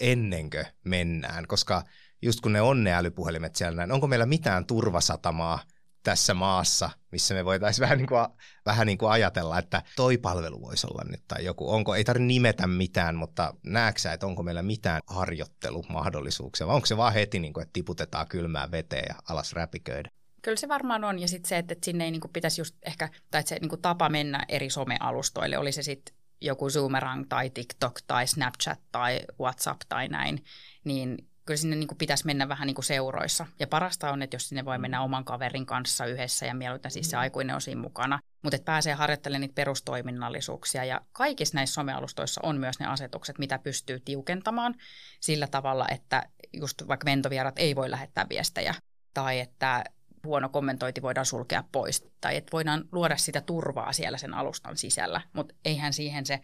ennen 0.00 0.50
kuin 0.50 0.66
mennään? 0.84 1.46
Koska 1.46 1.82
just 2.22 2.40
kun 2.40 2.52
ne 2.52 2.60
on 2.60 2.84
ne 2.84 2.92
älypuhelimet 2.92 3.56
siellä 3.56 3.76
näin, 3.76 3.92
onko 3.92 4.06
meillä 4.06 4.26
mitään 4.26 4.66
turvasatamaa– 4.66 5.58
tässä 6.02 6.34
maassa, 6.34 6.90
missä 7.12 7.34
me 7.34 7.44
voitaisiin 7.44 7.82
vähän, 7.82 7.98
niin 7.98 8.06
kuin, 8.06 8.26
vähän 8.66 8.86
niin 8.86 8.98
kuin 8.98 9.10
ajatella, 9.10 9.58
että 9.58 9.82
toi 9.96 10.18
palvelu 10.18 10.62
voisi 10.62 10.86
olla 10.86 11.04
nyt 11.10 11.22
tai 11.28 11.44
joku. 11.44 11.70
Onko, 11.70 11.94
ei 11.94 12.04
tarvitse 12.04 12.26
nimetä 12.26 12.66
mitään, 12.66 13.16
mutta 13.16 13.54
näetkö 13.66 14.12
että 14.12 14.26
onko 14.26 14.42
meillä 14.42 14.62
mitään 14.62 15.00
harjoittelumahdollisuuksia 15.06 16.66
vai 16.66 16.74
onko 16.74 16.86
se 16.86 16.96
vaan 16.96 17.12
heti, 17.12 17.38
niin 17.38 17.52
kuin, 17.52 17.62
että 17.62 17.72
tiputetaan 17.72 18.28
kylmää 18.28 18.70
veteen 18.70 19.04
ja 19.08 19.14
alas 19.28 19.52
räpiköidä? 19.52 20.10
Kyllä 20.42 20.56
se 20.56 20.68
varmaan 20.68 21.04
on 21.04 21.18
ja 21.18 21.28
sitten 21.28 21.48
se, 21.48 21.58
että 21.58 21.74
sinne 21.84 22.04
ei 22.04 22.10
niin 22.10 22.20
kuin 22.20 22.32
pitäisi 22.32 22.60
just 22.60 22.76
ehkä, 22.86 23.08
tai 23.30 23.40
että 23.40 23.48
se 23.48 23.58
niin 23.60 23.68
kuin 23.68 23.82
tapa 23.82 24.08
mennä 24.08 24.44
eri 24.48 24.70
somealustoille, 24.70 25.58
oli 25.58 25.72
se 25.72 25.82
sitten 25.82 26.14
joku 26.40 26.70
Zoomerang 26.70 27.24
tai 27.28 27.50
TikTok 27.50 28.00
tai 28.06 28.26
Snapchat 28.26 28.80
tai 28.92 29.20
WhatsApp 29.40 29.80
tai 29.88 30.08
näin, 30.08 30.44
niin 30.84 31.29
kyllä 31.50 31.60
sinne 31.60 31.76
niin 31.76 31.88
kuin 31.88 31.98
pitäisi 31.98 32.26
mennä 32.26 32.48
vähän 32.48 32.66
niin 32.66 32.74
kuin 32.74 32.84
seuroissa. 32.84 33.46
Ja 33.58 33.66
parasta 33.66 34.10
on, 34.10 34.22
että 34.22 34.34
jos 34.34 34.48
sinne 34.48 34.64
voi 34.64 34.78
mennä 34.78 34.98
mm. 34.98 35.04
oman 35.04 35.24
kaverin 35.24 35.66
kanssa 35.66 36.06
yhdessä 36.06 36.46
ja 36.46 36.54
mieluiten 36.54 36.90
siis 36.90 37.10
se 37.10 37.16
mm. 37.16 37.20
aikuinen 37.20 37.54
on 37.54 37.60
siinä 37.60 37.80
mukana. 37.80 38.20
Mutta 38.42 38.56
että 38.56 38.64
pääsee 38.64 38.94
harjoittelemaan 38.94 39.40
niitä 39.40 39.54
perustoiminnallisuuksia. 39.54 40.84
Ja 40.84 41.00
kaikissa 41.12 41.54
näissä 41.54 41.74
somealustoissa 41.74 42.40
on 42.44 42.56
myös 42.56 42.78
ne 42.78 42.86
asetukset, 42.86 43.38
mitä 43.38 43.58
pystyy 43.58 44.00
tiukentamaan 44.00 44.74
sillä 45.20 45.46
tavalla, 45.46 45.86
että 45.90 46.22
just 46.52 46.88
vaikka 46.88 47.04
ventovierat 47.04 47.58
ei 47.58 47.76
voi 47.76 47.90
lähettää 47.90 48.26
viestejä. 48.28 48.74
Tai 49.14 49.40
että 49.40 49.84
huono 50.24 50.48
kommentointi 50.48 51.02
voidaan 51.02 51.26
sulkea 51.26 51.64
pois. 51.72 52.06
Tai 52.20 52.36
että 52.36 52.52
voidaan 52.52 52.84
luoda 52.92 53.16
sitä 53.16 53.40
turvaa 53.40 53.92
siellä 53.92 54.18
sen 54.18 54.34
alustan 54.34 54.76
sisällä. 54.76 55.20
Mutta 55.32 55.54
eihän 55.64 55.92
siihen 55.92 56.26
se 56.26 56.40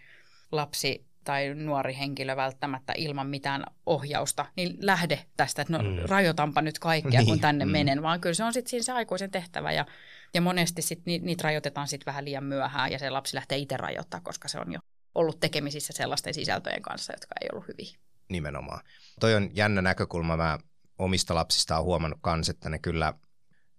lapsi 0.52 1.06
tai 1.26 1.54
nuori 1.54 1.96
henkilö 1.98 2.36
välttämättä 2.36 2.92
ilman 2.96 3.26
mitään 3.26 3.64
ohjausta, 3.86 4.46
niin 4.56 4.76
lähde 4.80 5.26
tästä, 5.36 5.62
että 5.62 5.72
no 5.72 5.82
mm. 5.82 5.98
rajoitanpa 6.08 6.62
nyt 6.62 6.78
kaikkea, 6.78 7.20
niin. 7.20 7.26
kun 7.26 7.40
tänne 7.40 7.64
mm. 7.64 7.70
menen, 7.70 8.02
vaan 8.02 8.20
kyllä 8.20 8.34
se 8.34 8.44
on 8.44 8.52
sitten 8.52 8.70
siinä 8.70 8.82
se 8.82 8.92
aikuisen 8.92 9.30
tehtävä 9.30 9.72
ja, 9.72 9.86
ja 10.34 10.40
monesti 10.40 10.82
sit 10.82 11.06
ni, 11.06 11.18
niitä 11.18 11.42
rajoitetaan 11.42 11.88
sitten 11.88 12.06
vähän 12.06 12.24
liian 12.24 12.44
myöhään 12.44 12.92
ja 12.92 12.98
se 12.98 13.10
lapsi 13.10 13.34
lähtee 13.34 13.58
itse 13.58 13.76
rajoittaa, 13.76 14.20
koska 14.20 14.48
se 14.48 14.58
on 14.58 14.72
jo 14.72 14.78
ollut 15.14 15.40
tekemisissä 15.40 15.92
sellaisten 15.92 16.34
sisältöjen 16.34 16.82
kanssa, 16.82 17.12
jotka 17.12 17.34
ei 17.40 17.48
ollut 17.52 17.68
hyviä. 17.68 17.98
Nimenomaan. 18.28 18.80
Toi 19.20 19.34
on 19.34 19.50
jännä 19.52 19.82
näkökulma. 19.82 20.36
Mä 20.36 20.58
omista 20.98 21.34
lapsista 21.34 21.76
olen 21.76 21.84
huomannut 21.84 22.18
kanssa, 22.22 22.50
että 22.50 22.68
ne 22.68 22.78
kyllä 22.78 23.14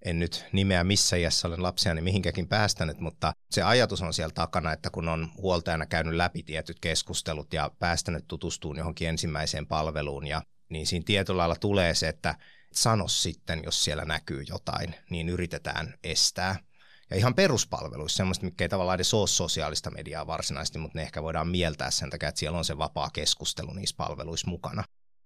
en 0.05 0.19
nyt 0.19 0.45
nimeä 0.51 0.83
missä 0.83 1.15
iässä 1.15 1.47
olen 1.47 1.63
lapsiani 1.63 2.01
mihinkäkin 2.01 2.47
päästänyt, 2.47 2.99
mutta 2.99 3.33
se 3.51 3.63
ajatus 3.63 4.01
on 4.01 4.13
siellä 4.13 4.33
takana, 4.33 4.73
että 4.73 4.89
kun 4.89 5.09
on 5.09 5.31
huoltajana 5.37 5.85
käynyt 5.85 6.15
läpi 6.15 6.43
tietyt 6.43 6.79
keskustelut 6.79 7.53
ja 7.53 7.71
päästänyt 7.79 8.27
tutustumaan 8.27 8.77
johonkin 8.77 9.09
ensimmäiseen 9.09 9.67
palveluun, 9.67 10.27
ja, 10.27 10.41
niin 10.69 10.87
siinä 10.87 11.03
tietyllä 11.05 11.37
lailla 11.37 11.55
tulee 11.55 11.95
se, 11.95 12.07
että 12.07 12.35
sano 12.73 13.07
sitten, 13.07 13.61
jos 13.63 13.83
siellä 13.83 14.05
näkyy 14.05 14.43
jotain, 14.49 14.95
niin 15.09 15.29
yritetään 15.29 15.93
estää. 16.03 16.55
Ja 17.09 17.17
ihan 17.17 17.35
peruspalveluissa, 17.35 18.17
semmoista, 18.17 18.45
mikä 18.45 18.63
ei 18.63 18.69
tavallaan 18.69 18.95
edes 18.95 19.13
ole 19.13 19.27
sosiaalista 19.27 19.91
mediaa 19.91 20.27
varsinaisesti, 20.27 20.79
mutta 20.79 20.97
ne 20.97 21.03
ehkä 21.03 21.23
voidaan 21.23 21.47
mieltää 21.47 21.91
sen 21.91 22.09
takia, 22.09 22.29
että 22.29 22.39
siellä 22.39 22.57
on 22.57 22.65
se 22.65 22.77
vapaa 22.77 23.09
keskustelu 23.13 23.73
niissä 23.73 23.95
palveluissa 23.97 24.49
mukana. 24.49 24.83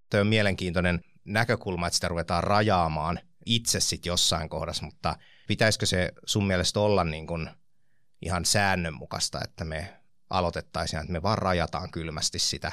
Tuo 0.10 0.20
on 0.20 0.28
mielenkiintoinen 0.28 1.01
näkökulma, 1.25 1.88
että 1.88 1.96
sitä 1.96 2.08
ruvetaan 2.08 2.44
rajaamaan 2.44 3.20
itse 3.46 3.80
sitten 3.80 4.10
jossain 4.10 4.50
kohdassa, 4.50 4.86
mutta 4.86 5.16
pitäisikö 5.48 5.86
se 5.86 6.12
sun 6.26 6.48
mielestä 6.48 6.80
olla 6.80 7.04
niin 7.04 7.28
kuin 7.28 7.50
ihan 8.22 8.46
säännönmukaista, 8.46 9.40
että 9.44 9.66
me 9.66 9.98
aloitettaisiin, 10.30 11.00
että 11.00 11.12
me 11.12 11.22
vaan 11.22 11.38
rajataan 11.38 11.92
kylmästi 11.92 12.40
sitä 12.40 12.72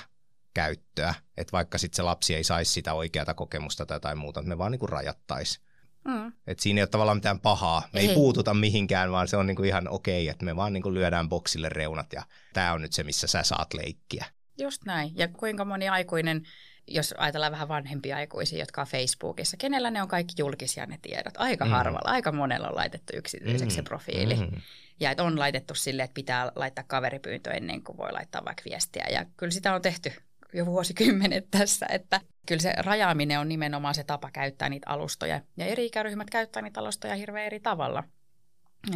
käyttöä, 0.55 1.15
että 1.37 1.53
vaikka 1.53 1.79
sitten 1.79 1.97
se 1.97 2.03
lapsi 2.03 2.35
ei 2.35 2.45
saisi 2.45 2.73
sitä 2.73 2.95
oikeata 2.95 3.35
kokemusta 3.35 3.87
tai 3.87 3.95
jotain 3.95 4.19
muuta, 4.19 4.41
että 4.41 4.49
me 4.49 4.59
vaan 4.59 4.73
niin 4.73 4.79
kuin 4.79 4.89
rajattaisiin. 4.89 5.65
Mm. 6.05 6.33
Että 6.47 6.63
siinä 6.63 6.79
ei 6.79 6.83
ole 6.83 6.89
tavallaan 6.89 7.17
mitään 7.17 7.41
pahaa. 7.41 7.83
Me 7.93 8.01
ei, 8.01 8.09
ei 8.09 8.15
puututa 8.15 8.55
mihinkään, 8.55 9.13
vaan 9.13 9.29
se 9.29 9.37
on 9.37 9.47
niinku 9.47 9.63
ihan 9.63 9.89
okei, 9.89 10.29
että 10.29 10.45
me 10.45 10.57
vaan 10.57 10.73
niinku 10.73 10.95
lyödään 10.95 11.29
boksille 11.29 11.69
reunat 11.69 12.13
ja 12.13 12.23
tämä 12.53 12.73
on 12.73 12.83
nyt 12.83 12.93
se, 12.93 13.03
missä 13.03 13.27
sä 13.27 13.43
saat 13.43 13.75
leikkiä. 13.75 14.25
Just 14.59 14.85
näin. 14.85 15.13
Ja 15.15 15.29
kuinka 15.29 15.65
moni 15.65 15.89
aikuinen 15.89 16.43
jos 16.89 17.15
ajatellaan 17.19 17.53
vähän 17.53 17.69
vanhempia 17.69 18.17
aikuisia, 18.17 18.59
jotka 18.59 18.81
on 18.81 18.87
Facebookissa, 18.87 19.57
kenellä 19.57 19.91
ne 19.91 20.03
on 20.03 20.09
kaikki 20.09 20.35
julkisia 20.39 20.87
ne 20.87 20.99
tiedot? 21.03 21.35
Aika 21.37 21.65
mm. 21.65 21.71
harvalla, 21.71 22.11
aika 22.11 22.33
monella 22.33 22.69
on 22.69 22.77
laitettu 22.77 23.13
yksityiseksi 23.17 23.77
mm. 23.77 23.77
se 23.77 23.83
profiili. 23.83 24.35
Mm. 24.35 24.61
Ja 25.01 25.11
että 25.11 25.23
on 25.23 25.39
laitettu 25.39 25.75
sille, 25.75 26.03
että 26.03 26.15
pitää 26.15 26.53
laittaa 26.57 26.85
kaveripyyntö 26.89 27.51
ennen 27.51 27.83
kuin 27.83 27.99
voi 27.99 28.13
laittaa 28.13 28.45
vaikka 28.45 28.63
viestiä. 28.71 29.07
Ja 29.11 29.27
kyllä 29.37 29.51
sitä 29.51 29.75
on 29.75 29.83
tehty 29.83 30.13
jo 30.53 30.67
vuosikymmenet 30.67 31.47
tässä, 31.51 31.87
että 31.91 32.21
kyllä 32.47 32.63
se 32.63 32.73
rajaaminen 32.77 33.41
on 33.41 33.49
nimenomaan 33.49 33.95
se 33.95 34.05
tapa 34.05 34.31
käyttää 34.31 34.69
niitä 34.69 34.91
alustoja. 34.91 35.41
Ja 35.57 35.67
eri 35.67 35.87
ikäryhmät 35.87 36.31
käyttää 36.31 36.63
niitä 36.63 36.81
alustoja 36.81 37.15
hirveän 37.15 37.47
eri 37.47 37.61
tavalla. 37.61 38.05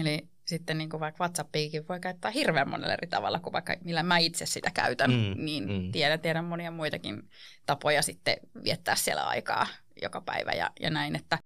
Eli 0.01 0.29
sitten 0.45 0.79
niin 0.79 0.91
kuin 0.91 1.01
vaikka 1.01 1.25
WhatsAppiakin 1.25 1.89
voi 1.89 2.01
käyttää 2.01 2.31
hirveän 2.31 2.71
monella 2.71 2.93
eri 2.93 3.07
tavalla 3.07 3.41
kuin 3.41 3.53
vaikka 3.53 3.77
millä 3.85 4.03
mä 4.03 4.19
itse 4.19 4.47
sitä 4.47 4.71
käytän, 4.71 5.11
mm, 5.11 5.45
niin 5.45 5.69
mm. 5.69 5.93
Tiedän, 5.93 6.21
tiedän 6.21 6.45
monia 6.45 6.71
muitakin 6.71 7.31
tapoja 7.67 8.03
sitten 8.03 8.37
viettää 8.65 8.97
siellä 8.97 9.23
aikaa 9.23 9.67
joka 10.03 10.21
päivä 10.21 10.53
ja, 10.53 10.71
ja 10.81 10.91
näin, 10.91 11.17
että 11.17 11.39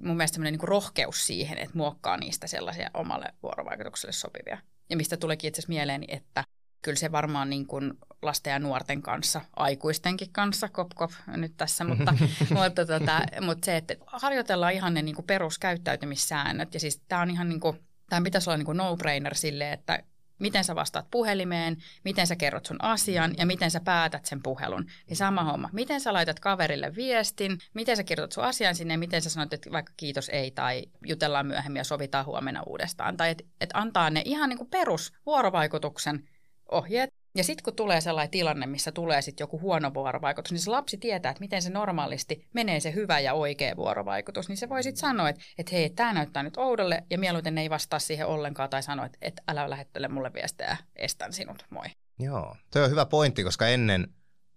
mun 0.00 0.16
mielestä 0.16 0.34
semmoinen 0.34 0.58
niin 0.58 0.68
rohkeus 0.68 1.26
siihen, 1.26 1.58
että 1.58 1.76
muokkaa 1.78 2.16
niistä 2.16 2.46
sellaisia 2.46 2.90
omalle 2.94 3.34
vuorovaikutukselle 3.42 4.12
sopivia. 4.12 4.58
Ja 4.90 4.96
mistä 4.96 5.16
tuleekin 5.16 5.48
itse 5.48 5.60
asiassa 5.60 5.72
mieleeni, 5.72 6.06
että 6.08 6.44
kyllä 6.82 6.96
se 6.96 7.12
varmaan 7.12 7.50
niin 7.50 7.66
kuin 7.66 7.92
lasten 8.22 8.50
ja 8.50 8.58
nuorten 8.58 9.02
kanssa, 9.02 9.40
aikuistenkin 9.56 10.32
kanssa, 10.32 10.68
kop 10.68 10.90
kop 10.94 11.10
nyt 11.26 11.56
tässä, 11.56 11.84
mutta, 11.84 12.14
mutta, 12.54 12.86
tota, 12.86 13.20
mutta 13.40 13.64
se, 13.64 13.76
että 13.76 13.94
harjoitellaan 14.06 14.72
ihan 14.72 14.94
ne 14.94 15.02
niin 15.02 15.14
kuin 15.14 15.26
peruskäyttäytymissäännöt. 15.26 16.74
Ja 16.74 16.80
siis 16.80 17.00
tämä 17.08 17.22
on 17.22 17.30
ihan 17.30 17.48
niin 17.48 17.60
kuin, 17.60 17.80
tämä 18.10 18.24
pitäisi 18.24 18.50
olla 18.50 18.56
niin 18.56 18.66
kuin 18.66 18.76
no-brainer 18.76 19.34
sille, 19.34 19.72
että 19.72 20.02
miten 20.38 20.64
sä 20.64 20.74
vastaat 20.74 21.10
puhelimeen, 21.10 21.76
miten 22.04 22.26
sä 22.26 22.36
kerrot 22.36 22.66
sun 22.66 22.84
asian 22.84 23.34
ja 23.38 23.46
miten 23.46 23.70
sä 23.70 23.80
päätät 23.80 24.26
sen 24.26 24.42
puhelun. 24.42 24.86
Niin 25.08 25.16
sama 25.16 25.44
homma. 25.44 25.70
Miten 25.72 26.00
sä 26.00 26.12
laitat 26.12 26.40
kaverille 26.40 26.94
viestin, 26.94 27.58
miten 27.74 27.96
sä 27.96 28.04
kirjoitat 28.04 28.32
sun 28.32 28.44
asian 28.44 28.74
sinne, 28.74 28.96
miten 28.96 29.22
sä 29.22 29.30
sanot, 29.30 29.52
että 29.52 29.72
vaikka 29.72 29.92
kiitos 29.96 30.28
ei 30.28 30.50
tai 30.50 30.82
jutellaan 31.06 31.46
myöhemmin 31.46 31.80
ja 31.80 31.84
sovitaan 31.84 32.26
huomenna 32.26 32.62
uudestaan. 32.62 33.16
Tai 33.16 33.30
että 33.30 33.44
et 33.60 33.70
antaa 33.74 34.10
ne 34.10 34.22
ihan 34.24 34.48
niin 34.48 34.58
kuin 34.58 34.70
perus 34.70 35.12
vuorovaikutuksen 35.26 36.28
ohjeet. 36.70 37.19
Ja 37.34 37.44
sitten 37.44 37.64
kun 37.64 37.76
tulee 37.76 38.00
sellainen 38.00 38.30
tilanne, 38.30 38.66
missä 38.66 38.92
tulee 38.92 39.22
sitten 39.22 39.42
joku 39.42 39.60
huono 39.60 39.94
vuorovaikutus, 39.94 40.52
niin 40.52 40.60
se 40.60 40.70
lapsi 40.70 40.96
tietää, 40.96 41.30
että 41.30 41.40
miten 41.40 41.62
se 41.62 41.70
normaalisti 41.70 42.48
menee 42.54 42.80
se 42.80 42.94
hyvä 42.94 43.20
ja 43.20 43.34
oikea 43.34 43.76
vuorovaikutus. 43.76 44.48
Niin 44.48 44.56
se 44.56 44.68
voi 44.68 44.82
sitten 44.82 45.00
sanoa, 45.00 45.28
että, 45.28 45.42
että 45.58 45.72
hei, 45.72 45.90
tämä 45.90 46.12
näyttää 46.12 46.42
nyt 46.42 46.56
oudolle 46.56 47.04
ja 47.10 47.18
mieluiten 47.18 47.58
ei 47.58 47.70
vastaa 47.70 47.98
siihen 47.98 48.26
ollenkaan 48.26 48.70
tai 48.70 48.82
sanoa, 48.82 49.06
että, 49.06 49.18
että 49.22 49.42
älä 49.48 49.70
lähettele 49.70 50.08
mulle 50.08 50.32
viestejä, 50.32 50.76
estän 50.96 51.32
sinut, 51.32 51.64
moi. 51.70 51.86
Joo, 52.18 52.56
tuo 52.72 52.82
on 52.82 52.90
hyvä 52.90 53.06
pointti, 53.06 53.44
koska 53.44 53.68
ennen 53.68 54.08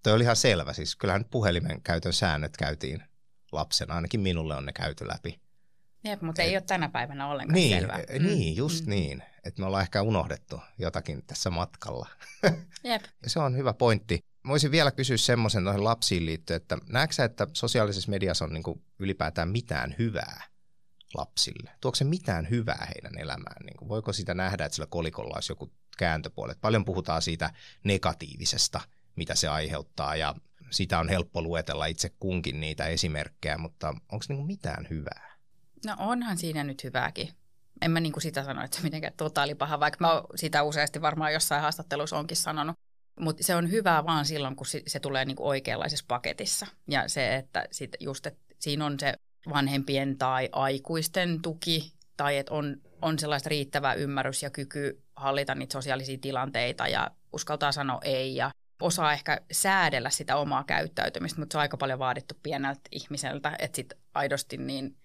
toi 0.03 0.13
oli 0.13 0.23
ihan 0.23 0.35
selvä. 0.35 0.73
Siis 0.73 0.95
kyllähän 0.95 1.25
puhelimen 1.31 1.81
käytön 1.81 2.13
säännöt 2.13 2.57
käytiin 2.57 3.03
lapsena, 3.51 3.95
ainakin 3.95 4.19
minulle 4.19 4.55
on 4.55 4.65
ne 4.65 4.73
käyty 4.73 5.07
läpi. 5.07 5.42
Jep, 6.03 6.21
mutta 6.21 6.41
Et, 6.41 6.47
ei 6.47 6.55
ole 6.55 6.63
tänä 6.67 6.89
päivänä 6.89 7.27
ollenkaan 7.27 7.55
niin, 7.55 7.79
selvää. 7.79 7.99
Niin, 8.19 8.55
just 8.55 8.85
mm. 8.85 8.89
niin 8.89 9.23
että 9.43 9.61
me 9.61 9.65
ollaan 9.65 9.81
ehkä 9.81 10.01
unohdettu 10.01 10.61
jotakin 10.77 11.23
tässä 11.27 11.49
matkalla. 11.49 12.07
Jep. 12.83 13.03
se 13.27 13.39
on 13.39 13.57
hyvä 13.57 13.73
pointti. 13.73 14.19
Mä 14.43 14.49
voisin 14.49 14.71
vielä 14.71 14.91
kysyä 14.91 15.17
semmoisen 15.17 15.63
noihin 15.63 15.83
lapsiin 15.83 16.25
liittyen, 16.25 16.57
että 16.57 16.77
näetkö 16.89 17.13
sä, 17.13 17.23
että 17.23 17.47
sosiaalisessa 17.53 18.11
mediassa 18.11 18.45
on 18.45 18.53
niin 18.53 18.63
kuin 18.63 18.83
ylipäätään 18.99 19.49
mitään 19.49 19.95
hyvää 19.99 20.43
lapsille? 21.13 21.71
Tuoko 21.81 21.95
se 21.95 22.03
mitään 22.03 22.49
hyvää 22.49 22.87
heidän 22.95 23.21
elämään? 23.21 23.65
Niin 23.65 23.77
kuin, 23.77 23.89
voiko 23.89 24.13
sitä 24.13 24.33
nähdä, 24.33 24.65
että 24.65 24.75
sillä 24.75 24.87
kolikolla 24.87 25.35
olisi 25.35 25.51
joku 25.51 25.71
kääntöpuolet? 25.97 26.61
Paljon 26.61 26.85
puhutaan 26.85 27.21
siitä 27.21 27.53
negatiivisesta, 27.83 28.81
mitä 29.15 29.35
se 29.35 29.47
aiheuttaa 29.47 30.15
ja 30.15 30.35
sitä 30.69 30.99
on 30.99 31.09
helppo 31.09 31.41
luetella 31.41 31.85
itse 31.85 32.09
kunkin 32.19 32.59
niitä 32.59 32.87
esimerkkejä, 32.87 33.57
mutta 33.57 33.87
onko 33.87 34.25
niin 34.29 34.45
mitään 34.45 34.87
hyvää? 34.89 35.32
No 35.85 35.95
onhan 35.97 36.37
siinä 36.37 36.63
nyt 36.63 36.83
hyvääkin 36.83 37.29
en 37.83 37.91
mä 37.91 37.99
niin 37.99 38.13
kuin 38.13 38.23
sitä 38.23 38.43
sano, 38.43 38.63
että 38.63 38.77
se 38.77 38.83
mitenkään 38.83 39.13
totaali 39.17 39.55
paha, 39.55 39.79
vaikka 39.79 39.97
mä 39.99 40.23
sitä 40.35 40.63
useasti 40.63 41.01
varmaan 41.01 41.33
jossain 41.33 41.61
haastattelussa 41.61 42.17
onkin 42.17 42.37
sanonut. 42.37 42.75
Mutta 43.19 43.43
se 43.43 43.55
on 43.55 43.71
hyvää 43.71 44.05
vaan 44.05 44.25
silloin, 44.25 44.55
kun 44.55 44.67
se 44.87 44.99
tulee 44.99 45.25
niin 45.25 45.35
kuin 45.35 45.47
oikeanlaisessa 45.47 46.05
paketissa. 46.07 46.67
Ja 46.87 47.07
se, 47.07 47.35
että 47.35 47.67
sit 47.71 47.95
just, 47.99 48.25
että 48.25 48.55
siinä 48.59 48.85
on 48.85 48.99
se 48.99 49.13
vanhempien 49.49 50.17
tai 50.17 50.49
aikuisten 50.51 51.41
tuki, 51.41 51.93
tai 52.17 52.37
että 52.37 52.53
on, 52.53 52.77
on 53.01 53.19
sellaista 53.19 53.49
riittävää 53.49 53.93
ymmärrys 53.93 54.43
ja 54.43 54.49
kyky 54.49 55.03
hallita 55.15 55.55
niitä 55.55 55.73
sosiaalisia 55.73 56.17
tilanteita 56.17 56.87
ja 56.87 57.11
uskaltaa 57.33 57.71
sanoa 57.71 57.99
ei 58.03 58.35
ja 58.35 58.51
osaa 58.81 59.13
ehkä 59.13 59.41
säädellä 59.51 60.09
sitä 60.09 60.35
omaa 60.35 60.63
käyttäytymistä, 60.63 61.41
mutta 61.41 61.53
se 61.53 61.57
on 61.57 61.61
aika 61.61 61.77
paljon 61.77 61.99
vaadittu 61.99 62.35
pieneltä 62.43 62.81
ihmiseltä, 62.91 63.55
että 63.59 63.75
sitten 63.75 63.97
aidosti 64.13 64.57
niin 64.57 64.95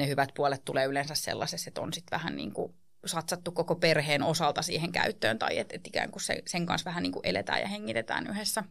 ne 0.00 0.08
hyvät 0.08 0.30
puolet 0.34 0.64
tulee 0.64 0.86
yleensä 0.86 1.14
sellaisessa, 1.14 1.70
että 1.70 1.80
on 1.80 1.92
sitten 1.92 2.18
vähän 2.18 2.36
niin 2.36 2.52
kuin 2.52 2.74
satsattu 3.06 3.52
koko 3.52 3.74
perheen 3.76 4.22
osalta 4.22 4.62
siihen 4.62 4.92
käyttöön 4.92 5.38
tai 5.38 5.58
että 5.58 5.76
et 5.76 5.86
ikään 5.86 6.10
kuin 6.10 6.22
se, 6.22 6.42
sen 6.46 6.66
kanssa 6.66 6.84
vähän 6.84 7.02
niin 7.02 7.12
kuin 7.12 7.26
eletään 7.26 7.60
ja 7.60 7.68
hengitetään 7.68 8.26
yhdessä. 8.26 8.64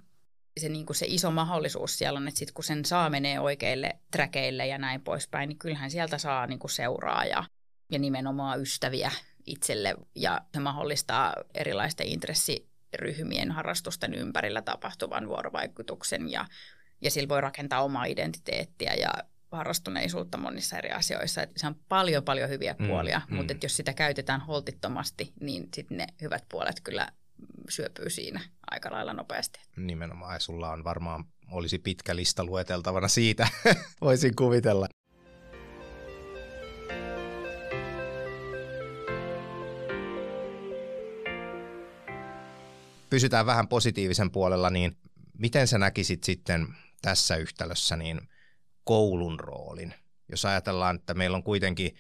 Se, 0.60 0.70
niin 0.70 0.86
kuin 0.86 0.96
se 0.96 1.06
iso 1.10 1.32
mahdollisuus 1.32 1.98
siellä 1.98 2.18
on, 2.18 2.28
että 2.28 2.38
sit 2.38 2.52
kun 2.52 2.64
sen 2.64 2.86
saa 2.86 3.10
menee 3.10 3.40
oikeille 3.40 4.00
träkeille 4.12 4.68
ja 4.68 4.78
näin 4.78 5.02
poispäin, 5.02 5.50
niin 5.50 5.60
kyllähän 5.60 5.92
sieltä 5.92 6.18
saa 6.18 6.48
niin 6.48 6.60
kuin 6.60 6.72
seuraa 6.72 7.26
ja, 7.26 7.44
ja 7.92 8.00
nimenomaan 8.00 8.62
ystäviä 8.62 9.12
itselle 9.46 9.96
ja 10.16 10.42
se 10.54 10.60
mahdollistaa 10.60 11.36
erilaisten 11.54 12.08
intressiryhmien 12.08 13.52
harrastusten 13.52 14.14
ympärillä 14.14 14.62
tapahtuvan 14.62 15.28
vuorovaikutuksen 15.28 16.32
ja, 16.32 16.46
ja 17.02 17.12
sillä 17.12 17.30
voi 17.30 17.42
rakentaa 17.42 17.84
omaa 17.84 18.06
identiteettiä 18.06 18.94
ja 18.94 19.14
harrastuneisuutta 19.52 20.38
monissa 20.38 20.78
eri 20.78 20.92
asioissa. 20.92 21.42
Että 21.44 21.60
se 21.60 21.68
on 21.68 21.76
paljon 21.90 22.24
paljon 22.24 22.50
hyviä 22.50 22.76
mm, 22.80 22.88
puolia, 22.88 23.22
mm, 23.30 23.36
mutta 23.36 23.54
mm. 23.54 23.60
jos 23.64 23.78
sitä 23.78 23.94
käytetään 23.94 24.42
holtittomasti, 24.42 25.34
niin 25.42 25.70
sitten 25.74 25.98
ne 25.98 26.08
hyvät 26.22 26.46
puolet 26.50 26.82
kyllä 26.84 27.08
syöpyy 27.70 28.10
siinä 28.10 28.42
aika 28.72 28.92
lailla 28.92 29.14
nopeasti. 29.14 29.60
Nimenomaan, 29.78 30.42
sulla 30.42 30.72
on 30.72 30.84
varmaan, 30.84 31.26
olisi 31.52 31.80
pitkä 31.80 32.16
lista 32.16 32.44
lueteltavana 32.44 33.08
siitä, 33.08 33.48
voisin 34.02 34.36
kuvitella. 34.36 34.88
Pysytään 43.10 43.46
vähän 43.46 43.68
positiivisen 43.68 44.32
puolella, 44.32 44.70
niin 44.70 44.98
miten 45.38 45.68
sä 45.68 45.78
näkisit 45.78 46.24
sitten 46.24 46.68
tässä 47.02 47.36
yhtälössä, 47.36 47.96
niin– 47.96 48.22
koulun 48.90 49.40
roolin. 49.40 49.94
Jos 50.30 50.46
ajatellaan, 50.46 50.96
että 50.96 51.14
meillä 51.14 51.38
on 51.38 51.44
kuitenkin 51.44 51.96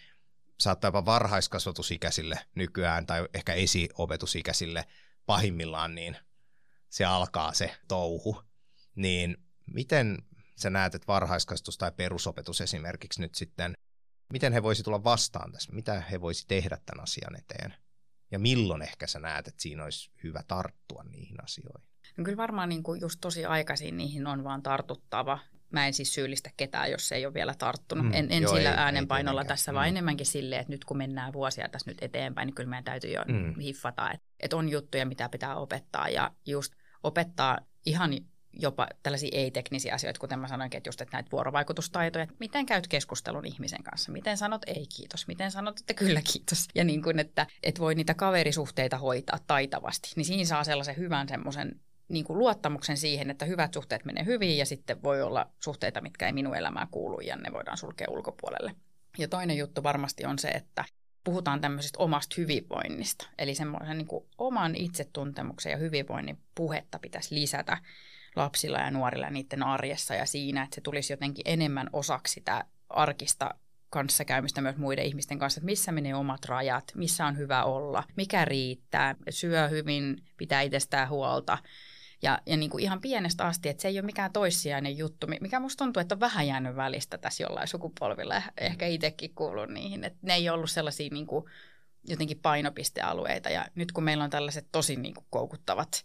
saattaa 0.60 0.88
jopa 0.88 1.06
varhaiskasvatusikäisille 1.06 2.40
nykyään 2.56 3.06
tai 3.06 3.28
ehkä 3.34 3.54
esiopetusikäisille 3.54 4.86
pahimmillaan, 5.26 5.96
niin 5.96 6.18
se 6.90 7.06
alkaa 7.06 7.54
se 7.54 7.76
touhu. 7.88 8.42
Niin 8.96 9.38
miten 9.66 10.18
sä 10.56 10.70
näet, 10.70 10.96
että 10.96 11.08
varhaiskasvatus 11.08 11.78
tai 11.78 11.92
perusopetus 11.92 12.62
esimerkiksi 12.62 13.22
nyt 13.22 13.36
sitten, 13.36 13.78
miten 14.34 14.54
he 14.54 14.64
voisi 14.64 14.84
tulla 14.84 15.04
vastaan 15.04 15.52
tässä? 15.52 15.74
Mitä 15.74 16.02
he 16.02 16.22
voisi 16.22 16.48
tehdä 16.48 16.78
tämän 16.86 17.04
asian 17.04 17.36
eteen? 17.36 17.74
Ja 18.32 18.40
milloin 18.40 18.82
ehkä 18.82 19.08
sä 19.08 19.20
näet, 19.20 19.48
että 19.48 19.62
siinä 19.62 19.84
olisi 19.84 20.12
hyvä 20.24 20.44
tarttua 20.48 21.04
niihin 21.04 21.44
asioihin? 21.44 21.90
No 22.18 22.24
kyllä 22.24 22.38
varmaan 22.38 22.70
niin 22.70 22.84
kuin 22.84 23.02
just 23.02 23.18
tosi 23.22 23.46
aikaisin 23.46 23.98
niihin 23.98 24.28
on 24.28 24.44
vaan 24.44 24.64
tartuttava 24.64 25.40
mä 25.72 25.88
en 25.88 25.94
siis 25.94 26.14
syyllistä 26.14 26.50
ketään, 26.58 26.92
jos 26.92 27.08
se 27.08 27.16
ei 27.16 27.26
ole 27.26 27.34
vielä 27.34 27.54
tarttunut. 27.58 28.06
Mm, 28.06 28.14
en 28.14 28.28
en 28.32 28.44
joo, 28.44 28.56
sillä 28.56 28.72
ei, 28.72 28.78
äänenpainolla 28.78 29.42
ei 29.42 29.48
tässä, 29.48 29.74
vaan 29.74 29.86
mm. 29.86 29.90
enemmänkin 29.90 30.26
silleen, 30.26 30.62
että 30.62 30.74
nyt 30.74 30.86
kun 30.86 30.98
mennään 30.98 31.34
vuosia 31.34 31.70
tässä 31.70 31.92
nyt 31.92 31.98
eteenpäin, 32.02 32.46
niin 32.46 32.56
kyllä 32.56 32.70
meidän 32.70 32.84
täytyy 32.84 33.12
jo 33.12 33.22
mm. 33.28 33.60
hiffata, 33.60 34.12
että, 34.12 34.28
että 34.40 34.58
on 34.58 34.70
juttuja, 34.70 35.06
mitä 35.06 35.30
pitää 35.30 35.56
opettaa. 35.56 36.10
Ja 36.10 36.32
just 36.46 36.74
opettaa 37.04 37.58
ihan 37.86 38.12
jopa 38.54 38.88
tällaisia 39.04 39.30
ei-teknisiä 39.34 39.94
asioita, 39.94 40.20
kuten 40.20 40.40
mä 40.40 40.48
sanoinkin, 40.48 40.78
että 40.78 40.88
just 40.88 41.02
että 41.02 41.18
näitä 41.18 41.32
vuorovaikutustaitoja, 41.32 42.24
että 42.24 42.36
miten 42.40 42.66
käyt 42.66 42.88
keskustelun 42.88 43.46
ihmisen 43.46 43.84
kanssa, 43.84 44.12
miten 44.12 44.38
sanot 44.38 44.62
ei 44.68 44.88
kiitos, 44.96 45.28
miten 45.28 45.52
sanot, 45.52 45.80
että 45.80 45.94
kyllä 45.94 46.22
kiitos. 46.34 46.68
Ja 46.76 46.84
niin 46.84 47.04
kuin, 47.04 47.20
että, 47.20 47.48
että 47.64 47.82
voi 47.82 47.96
niitä 47.96 48.14
kaverisuhteita 48.14 48.98
hoitaa 48.98 49.40
taitavasti, 49.48 50.10
niin 50.16 50.26
siinä 50.26 50.46
saa 50.46 50.64
sellaisen 50.64 50.98
hyvän 50.98 51.30
semmoisen 51.30 51.82
niin 52.10 52.26
kuin 52.26 52.40
luottamuksen 52.40 52.98
siihen, 52.98 53.30
että 53.30 53.46
hyvät 53.46 53.74
suhteet 53.74 54.06
menee 54.06 54.26
hyvin 54.26 54.58
ja 54.58 54.66
sitten 54.66 55.04
voi 55.04 55.22
olla 55.22 55.48
suhteita, 55.60 56.02
mitkä 56.02 56.26
ei 56.26 56.34
minun 56.34 56.56
elämään 56.56 56.88
kuulu 56.92 57.20
ja 57.20 57.36
ne 57.36 57.54
voidaan 57.54 57.78
sulkea 57.78 58.08
ulkopuolelle. 58.10 58.76
Ja 59.18 59.28
toinen 59.28 59.58
juttu 59.58 59.84
varmasti 59.84 60.26
on 60.26 60.40
se, 60.40 60.48
että 60.48 60.86
puhutaan 61.24 61.62
tämmöisestä 61.62 62.00
omasta 62.00 62.36
hyvinvoinnista. 62.38 63.28
Eli 63.38 63.56
semmoisen 63.56 63.98
niin 63.98 64.08
kuin 64.08 64.26
oman 64.38 64.76
itsetuntemuksen 64.76 65.72
ja 65.72 65.78
hyvinvoinnin 65.78 66.38
puhetta 66.56 67.00
pitäisi 67.00 67.36
lisätä 67.36 67.78
lapsilla 68.36 68.80
ja 68.80 68.92
nuorilla 68.92 69.26
ja 69.26 69.32
niiden 69.32 69.64
arjessa 69.64 70.16
ja 70.16 70.26
siinä, 70.26 70.64
että 70.64 70.76
se 70.76 70.82
tulisi 70.82 71.14
jotenkin 71.14 71.44
enemmän 71.46 71.90
osaksi 71.94 72.34
sitä 72.34 72.66
arkista 72.90 73.50
kanssakäymistä 73.90 74.62
myös 74.62 74.78
muiden 74.78 75.06
ihmisten 75.06 75.40
kanssa, 75.40 75.60
että 75.60 75.66
missä 75.66 75.92
menee 75.92 76.16
omat 76.16 76.46
rajat, 76.46 76.84
missä 76.96 77.26
on 77.26 77.38
hyvä 77.38 77.64
olla, 77.64 78.04
mikä 78.18 78.46
riittää, 78.46 79.16
syö 79.30 79.68
hyvin, 79.68 80.24
pitää 80.38 80.62
itsestään 80.62 81.10
huolta– 81.10 81.58
ja, 82.22 82.40
ja 82.46 82.58
niin 82.58 82.70
kuin 82.70 82.84
ihan 82.84 83.02
pienestä 83.02 83.46
asti, 83.46 83.70
että 83.70 83.82
se 83.82 83.88
ei 83.88 84.00
ole 84.00 84.06
mikään 84.06 84.32
toissijainen 84.32 84.98
juttu, 84.98 85.28
mikä 85.42 85.60
musta 85.60 85.84
tuntuu, 85.84 86.02
että 86.02 86.16
on 86.16 86.20
vähän 86.20 86.48
jäänyt 86.48 86.76
välistä 86.76 87.18
tässä 87.18 87.44
jollain 87.44 87.68
sukupolvilla. 87.68 88.42
Ehkä 88.58 88.88
itsekin 88.88 89.36
kuulun 89.36 89.74
niihin, 89.74 90.04
että 90.04 90.20
ne 90.22 90.34
ei 90.34 90.50
ollut 90.50 90.72
sellaisia 90.72 91.10
niin 91.12 91.28
kuin 91.28 91.46
jotenkin 92.08 92.40
painopistealueita. 92.40 93.50
Ja 93.50 93.66
nyt 93.76 93.92
kun 93.92 94.04
meillä 94.04 94.24
on 94.24 94.30
tällaiset 94.30 94.68
tosi 94.72 94.96
niin 94.96 95.14
kuin 95.14 95.26
koukuttavat 95.30 96.04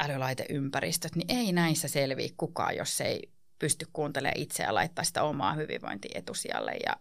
älylaiteympäristöt, 0.00 1.16
niin 1.16 1.38
ei 1.38 1.52
näissä 1.52 1.88
selviä 1.88 2.28
kukaan, 2.36 2.76
jos 2.76 3.00
ei 3.00 3.32
pysty 3.58 3.86
kuuntelemaan 3.92 4.40
itseä 4.40 4.66
ja 4.66 4.74
laittaa 4.74 5.04
sitä 5.04 5.22
omaa 5.22 5.54
hyvinvointia 5.54 6.18
etusijalle. 6.18 6.72
Ja, 6.86 6.96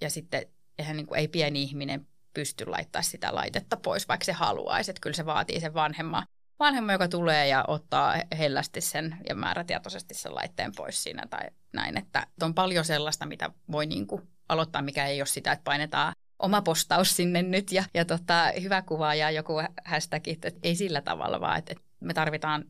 ja 0.00 0.10
sitten 0.10 0.46
eihän 0.78 0.96
niin 0.96 1.06
kuin, 1.06 1.18
ei 1.18 1.28
pieni 1.28 1.62
ihminen 1.62 2.06
pysty 2.34 2.66
laittaa 2.66 3.02
sitä 3.02 3.34
laitetta 3.34 3.76
pois, 3.76 4.08
vaikka 4.08 4.24
se 4.24 4.32
haluaisi. 4.32 4.90
Että 4.90 5.00
kyllä 5.00 5.16
se 5.16 5.26
vaatii 5.26 5.60
sen 5.60 5.74
vanhemman, 5.74 6.26
vanhemman, 6.58 6.92
joka 6.92 7.08
tulee 7.08 7.48
ja 7.48 7.64
ottaa 7.68 8.14
hellästi 8.38 8.80
sen 8.80 9.16
ja 9.28 9.34
määrätietoisesti 9.34 10.14
sen 10.14 10.34
laitteen 10.34 10.72
pois 10.76 11.02
siinä 11.02 11.26
tai 11.30 11.48
näin. 11.72 11.98
Että 11.98 12.26
on 12.42 12.54
paljon 12.54 12.84
sellaista, 12.84 13.26
mitä 13.26 13.50
voi 13.72 13.86
niin 13.86 14.06
kuin 14.06 14.22
aloittaa, 14.48 14.82
mikä 14.82 15.06
ei 15.06 15.20
ole 15.20 15.26
sitä, 15.26 15.52
että 15.52 15.64
painetaan 15.64 16.14
oma 16.38 16.62
postaus 16.62 17.16
sinne 17.16 17.42
nyt 17.42 17.72
ja, 17.72 17.84
ja 17.94 18.04
tota, 18.04 18.52
hyvä 18.62 18.82
kuva 18.82 19.14
ja 19.14 19.30
joku 19.30 19.52
hashtag, 19.84 20.28
että 20.28 20.50
ei 20.62 20.76
sillä 20.76 21.00
tavalla, 21.00 21.40
vaan 21.40 21.58
että, 21.58 21.72
että 21.72 21.84
me 22.00 22.14
tarvitaan 22.14 22.64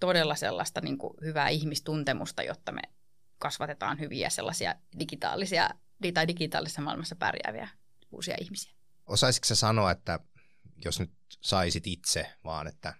todella 0.00 0.34
sellaista 0.34 0.80
niin 0.80 0.98
kuin 0.98 1.14
hyvää 1.24 1.48
ihmistuntemusta, 1.48 2.42
jotta 2.42 2.72
me 2.72 2.82
kasvatetaan 3.38 4.00
hyviä 4.00 4.30
sellaisia 4.30 4.74
digitaalisia 4.98 5.70
tai 6.14 6.28
digitaalisessa 6.28 6.82
maailmassa 6.82 7.16
pärjääviä 7.16 7.68
uusia 8.12 8.36
ihmisiä. 8.40 8.72
Osaisitko 9.06 9.54
sanoa, 9.54 9.90
että 9.90 10.20
jos 10.84 11.00
nyt 11.00 11.10
saisit 11.40 11.86
itse 11.86 12.32
vaan, 12.44 12.66
että 12.66 12.94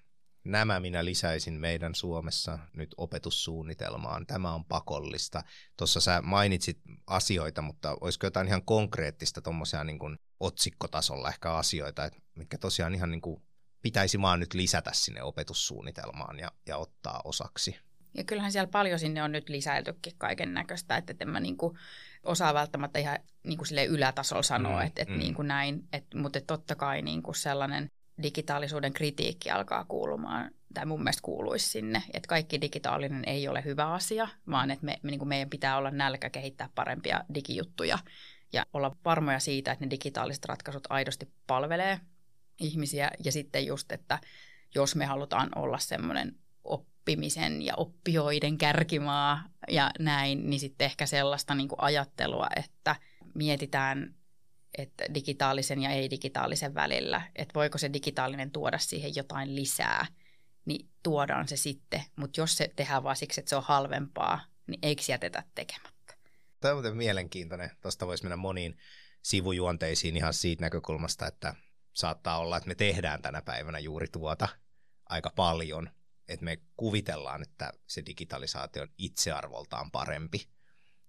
nämä 0.45 0.81
minä 0.81 1.05
lisäisin 1.05 1.55
meidän 1.55 1.95
Suomessa 1.95 2.59
nyt 2.77 2.95
opetussuunnitelmaan, 2.97 4.27
tämä 4.27 4.55
on 4.55 4.65
pakollista. 4.65 5.43
Tuossa 5.77 6.01
sä 6.01 6.23
mainitsit 6.23 6.79
asioita, 7.07 7.63
mutta 7.63 7.97
olisiko 8.01 8.27
jotain 8.27 8.49
ihan 8.49 8.65
konkreettista 8.65 9.43
tuommoisia 9.43 9.85
niin 9.85 9.99
kuin 9.99 10.19
otsikkotasolla 10.41 11.29
ehkä 11.29 11.53
asioita, 11.53 12.05
että 12.05 12.19
mitkä 12.35 12.59
tosiaan 12.59 12.95
ihan 12.95 13.11
niin 13.11 13.21
kuin 13.21 13.43
pitäisi 13.83 14.21
vaan 14.21 14.41
nyt 14.41 14.55
lisätä 14.55 14.91
sinne 14.95 15.23
opetussuunnitelmaan 15.23 16.39
ja, 16.39 16.53
ja 16.67 16.77
ottaa 16.77 17.21
osaksi? 17.25 17.77
Ja 18.15 18.25
kyllähän 18.25 18.53
siellä 18.53 18.71
paljon 18.71 18.99
sinne 18.99 19.23
on 19.23 19.33
nyt 19.33 19.49
lisäiltykin 19.49 20.13
kaiken 20.19 20.55
näköistä, 20.55 20.97
että 20.97 21.15
en 21.21 21.29
mä 21.29 21.41
niinku 21.41 21.77
osaa 22.23 22.55
välttämättä 22.55 22.99
ihan 22.99 23.19
niinku 23.43 23.65
sille 23.65 23.85
ylätasolla 23.85 24.43
sanoa, 24.43 24.81
mm, 24.81 24.87
että 24.87 25.03
et 25.03 25.09
mm. 25.09 25.19
niinku 25.19 25.43
näin, 25.43 25.89
et, 25.93 26.05
mutta 26.15 26.41
totta 26.41 26.75
kai 26.75 27.03
niinku 27.03 27.35
sellainen 27.35 27.91
digitaalisuuden 28.23 28.93
kritiikki 28.93 29.51
alkaa 29.51 29.85
kuulumaan, 29.85 30.51
tai 30.75 30.87
mun 30.87 31.03
mielestä 31.03 31.23
kuuluisi 31.23 31.69
sinne, 31.69 32.03
että 32.13 32.29
kaikki 32.29 32.61
digitaalinen 32.61 33.25
ei 33.27 33.49
ole 33.49 33.65
hyvä 33.65 33.93
asia, 33.93 34.29
vaan 34.51 34.71
että 34.71 34.85
me, 34.85 34.99
me, 35.03 35.11
niin 35.11 35.19
kuin 35.19 35.29
meidän 35.29 35.51
pitää 35.51 35.77
olla 35.77 35.91
nälkä 35.91 36.31
kehittää 36.31 36.69
parempia 36.75 37.25
digijuttuja 37.35 37.99
ja 38.53 38.67
olla 38.73 38.97
varmoja 39.05 39.39
siitä, 39.39 39.73
että 39.73 39.85
ne 39.85 39.91
digitaaliset 39.91 40.45
ratkaisut 40.45 40.87
aidosti 40.91 41.29
palvelee 41.47 42.01
ihmisiä. 42.61 43.11
Ja 43.25 43.33
sitten 43.33 43.67
just, 43.67 43.93
että 43.93 44.19
jos 44.75 44.97
me 44.97 45.07
halutaan 45.07 45.49
olla 45.57 45.79
semmoinen 45.79 46.37
oppimisen 46.65 47.63
ja 47.63 47.75
oppijoiden 47.77 48.59
kärkimaa 48.59 49.45
ja 49.69 49.91
näin, 49.99 50.51
niin 50.51 50.61
sitten 50.61 50.85
ehkä 50.85 51.07
sellaista 51.07 51.55
niin 51.55 51.69
kuin 51.69 51.81
ajattelua, 51.81 52.47
että 52.57 52.97
mietitään 53.35 54.15
että 54.83 55.05
digitaalisen 55.15 55.83
ja 55.83 55.91
ei-digitaalisen 55.91 56.75
välillä, 56.75 57.23
että 57.37 57.55
voiko 57.55 57.79
se 57.79 57.93
digitaalinen 57.93 58.51
tuoda 58.51 58.79
siihen 58.79 59.17
jotain 59.17 59.57
lisää, 59.57 60.07
niin 60.65 60.89
tuodaan 61.03 61.49
se 61.49 61.57
sitten. 61.57 62.03
Mutta 62.17 62.41
jos 62.41 62.57
se 62.57 62.73
tehdään 62.77 63.03
vaan 63.03 63.17
siksi, 63.17 63.41
että 63.41 63.49
se 63.49 63.57
on 63.57 63.63
halvempaa, 63.63 64.41
niin 64.67 64.79
eikö 64.83 65.03
jätetä 65.09 65.45
tekemättä? 65.55 66.15
Tämä 66.61 66.73
on 66.73 66.77
muuten 66.77 66.97
mielenkiintoinen. 66.97 67.71
Tuosta 67.81 68.07
voisi 68.07 68.25
mennä 68.25 68.37
moniin 68.37 68.79
sivujuonteisiin 69.23 70.17
ihan 70.17 70.35
siitä 70.35 70.65
näkökulmasta, 70.65 71.27
että 71.27 71.55
saattaa 71.93 72.39
olla, 72.39 72.57
että 72.57 72.69
me 72.69 72.75
tehdään 72.75 73.23
tänä 73.23 73.43
päivänä 73.43 73.79
juuri 73.79 74.09
tuota 74.09 74.49
aika 75.09 75.31
paljon, 75.37 75.91
että 76.29 76.45
me 76.45 76.59
kuvitellaan, 76.77 77.43
että 77.43 77.73
se 77.87 78.03
digitalisaatio 78.07 78.83
on 78.83 78.89
itsearvoltaan 78.99 79.91
parempi. 79.91 80.49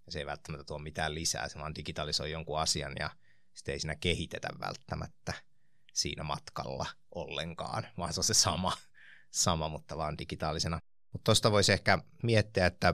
Se 0.09 0.19
ei 0.19 0.25
välttämättä 0.25 0.63
tuo 0.63 0.79
mitään 0.79 1.15
lisää, 1.15 1.47
se 1.47 1.59
vaan 1.59 1.75
digitalisoi 1.75 2.31
jonkun 2.31 2.59
asian 2.59 2.93
ja 2.99 3.09
sitä 3.59 3.71
ei 3.71 3.79
siinä 3.79 3.95
kehitetä 3.95 4.47
välttämättä 4.59 5.33
siinä 5.93 6.23
matkalla 6.23 6.85
ollenkaan, 7.15 7.87
vaan 7.97 8.13
se 8.13 8.19
on 8.19 8.23
se 8.23 8.33
sama, 8.33 8.77
sama 9.31 9.69
mutta 9.69 9.97
vaan 9.97 10.17
digitaalisena. 10.17 10.79
Mutta 11.11 11.23
tuosta 11.23 11.51
voisi 11.51 11.71
ehkä 11.71 11.99
miettiä, 12.23 12.65
että 12.65 12.93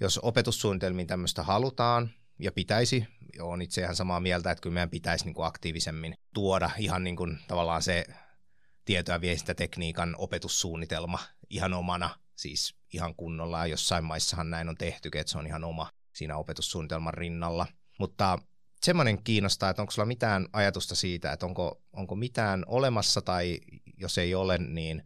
jos 0.00 0.18
opetussuunnitelmiin 0.22 1.06
tämmöistä 1.06 1.42
halutaan 1.42 2.10
ja 2.38 2.52
pitäisi, 2.52 3.06
on 3.40 3.62
itse 3.62 3.80
ihan 3.80 3.96
samaa 3.96 4.20
mieltä, 4.20 4.50
että 4.50 4.62
kyllä 4.62 4.74
meidän 4.74 4.90
pitäisi 4.90 5.24
niin 5.24 5.34
kuin 5.34 5.46
aktiivisemmin 5.46 6.14
tuoda 6.34 6.70
ihan 6.78 7.04
niin 7.04 7.16
kuin 7.16 7.38
tavallaan 7.48 7.82
se 7.82 8.04
tieto- 8.84 9.12
ja 9.12 9.20
viestintätekniikan 9.20 10.14
opetussuunnitelma 10.18 11.18
ihan 11.50 11.74
omana, 11.74 12.10
siis 12.34 12.76
ihan 12.92 13.14
kunnolla. 13.14 13.66
Jossain 13.66 14.04
maissahan 14.04 14.50
näin 14.50 14.68
on 14.68 14.76
tehty, 14.76 15.10
että 15.14 15.30
se 15.30 15.38
on 15.38 15.46
ihan 15.46 15.64
oma 15.64 15.90
siinä 16.12 16.36
opetussuunnitelman 16.36 17.14
rinnalla. 17.14 17.66
Mutta 17.98 18.38
semmoinen 18.82 19.22
kiinnostaa, 19.22 19.70
että 19.70 19.82
onko 19.82 19.90
sulla 19.90 20.06
mitään 20.06 20.48
ajatusta 20.52 20.94
siitä, 20.94 21.32
että 21.32 21.46
onko, 21.46 21.82
onko 21.92 22.14
mitään 22.14 22.64
olemassa 22.66 23.22
tai 23.22 23.60
jos 23.96 24.18
ei 24.18 24.34
ole, 24.34 24.58
niin 24.58 25.02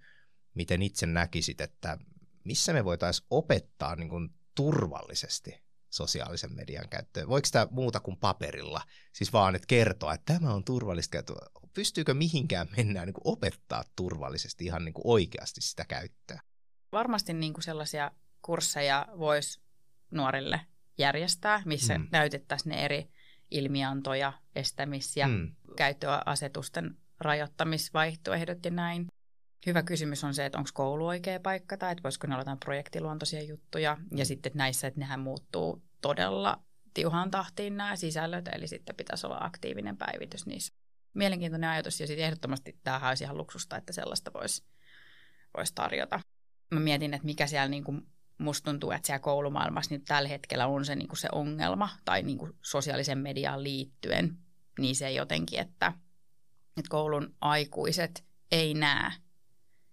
miten 0.54 0.82
itse 0.82 1.06
näkisit, 1.06 1.60
että 1.60 1.98
missä 2.44 2.72
me 2.72 2.84
voitaisiin 2.84 3.26
opettaa 3.30 3.96
niin 3.96 4.08
kuin 4.08 4.30
turvallisesti 4.54 5.62
sosiaalisen 5.90 6.54
median 6.54 6.88
käyttöön? 6.88 7.28
Voiko 7.28 7.48
tämä 7.52 7.66
muuta 7.70 8.00
kuin 8.00 8.16
paperilla? 8.16 8.80
Siis 9.12 9.32
vaan, 9.32 9.54
että 9.54 9.66
kertoa, 9.66 10.14
että 10.14 10.34
tämä 10.34 10.54
on 10.54 10.64
turvallista 10.64 11.12
käyttöä. 11.12 11.36
Pystyykö 11.74 12.14
mihinkään 12.14 12.68
mennä 12.76 13.06
niin 13.06 13.14
kuin 13.14 13.34
opettaa 13.36 13.84
turvallisesti 13.96 14.64
ihan 14.64 14.84
niin 14.84 14.94
kuin 14.94 15.06
oikeasti 15.06 15.60
sitä 15.60 15.84
käyttöä? 15.84 16.40
Varmasti 16.92 17.32
niin 17.32 17.52
kuin 17.52 17.64
sellaisia 17.64 18.10
kursseja 18.42 19.06
voisi 19.18 19.60
nuorille 20.10 20.60
järjestää, 20.98 21.62
missä 21.64 21.98
mm. 21.98 22.08
näytettäisiin 22.12 22.70
ne 22.70 22.84
eri 22.84 23.10
ilmiantoja, 23.52 24.32
estämis- 24.56 25.16
ja 25.16 25.28
mm. 25.28 25.54
käyttöasetusten 25.76 26.96
rajoittamisvaihtoehdot 27.20 28.64
ja 28.64 28.70
näin. 28.70 29.06
Hyvä 29.66 29.82
kysymys 29.82 30.24
on 30.24 30.34
se, 30.34 30.46
että 30.46 30.58
onko 30.58 30.70
koulu 30.74 31.06
oikea 31.06 31.40
paikka 31.40 31.76
tai 31.76 31.92
että 31.92 32.02
voisiko 32.02 32.26
ne 32.26 32.34
olla 32.34 32.40
jotain 32.40 32.58
projektiluontoisia 32.58 33.42
juttuja. 33.42 33.96
Ja 34.16 34.24
sitten 34.24 34.52
näissä, 34.54 34.86
että 34.86 35.00
nehän 35.00 35.20
muuttuu 35.20 35.82
todella 36.00 36.62
tiuhaan 36.94 37.30
tahtiin 37.30 37.76
nämä 37.76 37.96
sisällöt, 37.96 38.48
eli 38.48 38.68
sitten 38.68 38.96
pitäisi 38.96 39.26
olla 39.26 39.38
aktiivinen 39.40 39.96
päivitys 39.96 40.46
niissä. 40.46 40.74
Mielenkiintoinen 41.14 41.70
ajatus 41.70 42.00
ja 42.00 42.06
sitten 42.06 42.24
ehdottomasti 42.24 42.78
tämähän 42.84 43.08
olisi 43.08 43.24
ihan 43.24 43.38
luksusta, 43.38 43.76
että 43.76 43.92
sellaista 43.92 44.32
voisi 44.32 44.64
vois 45.56 45.72
tarjota. 45.72 46.20
Mä 46.70 46.80
mietin, 46.80 47.14
että 47.14 47.26
mikä 47.26 47.46
siellä 47.46 47.68
niin 47.68 47.84
kuin 47.84 48.06
musta 48.42 48.70
tuntuu, 48.70 48.90
että 48.90 49.06
siellä 49.06 49.20
koulumaailmassa 49.20 49.94
nyt 49.94 50.04
tällä 50.04 50.28
hetkellä 50.28 50.66
on 50.66 50.84
se, 50.84 50.96
niin 50.96 51.08
kuin 51.08 51.18
se 51.18 51.28
ongelma 51.32 51.88
tai 52.04 52.22
niin 52.22 52.38
kuin 52.38 52.52
sosiaalisen 52.62 53.18
mediaan 53.18 53.62
liittyen, 53.62 54.38
niin 54.78 54.96
se 54.96 55.12
jotenkin, 55.12 55.60
että, 55.60 55.92
että 56.76 56.88
koulun 56.88 57.34
aikuiset 57.40 58.24
ei 58.52 58.74
näe 58.74 59.12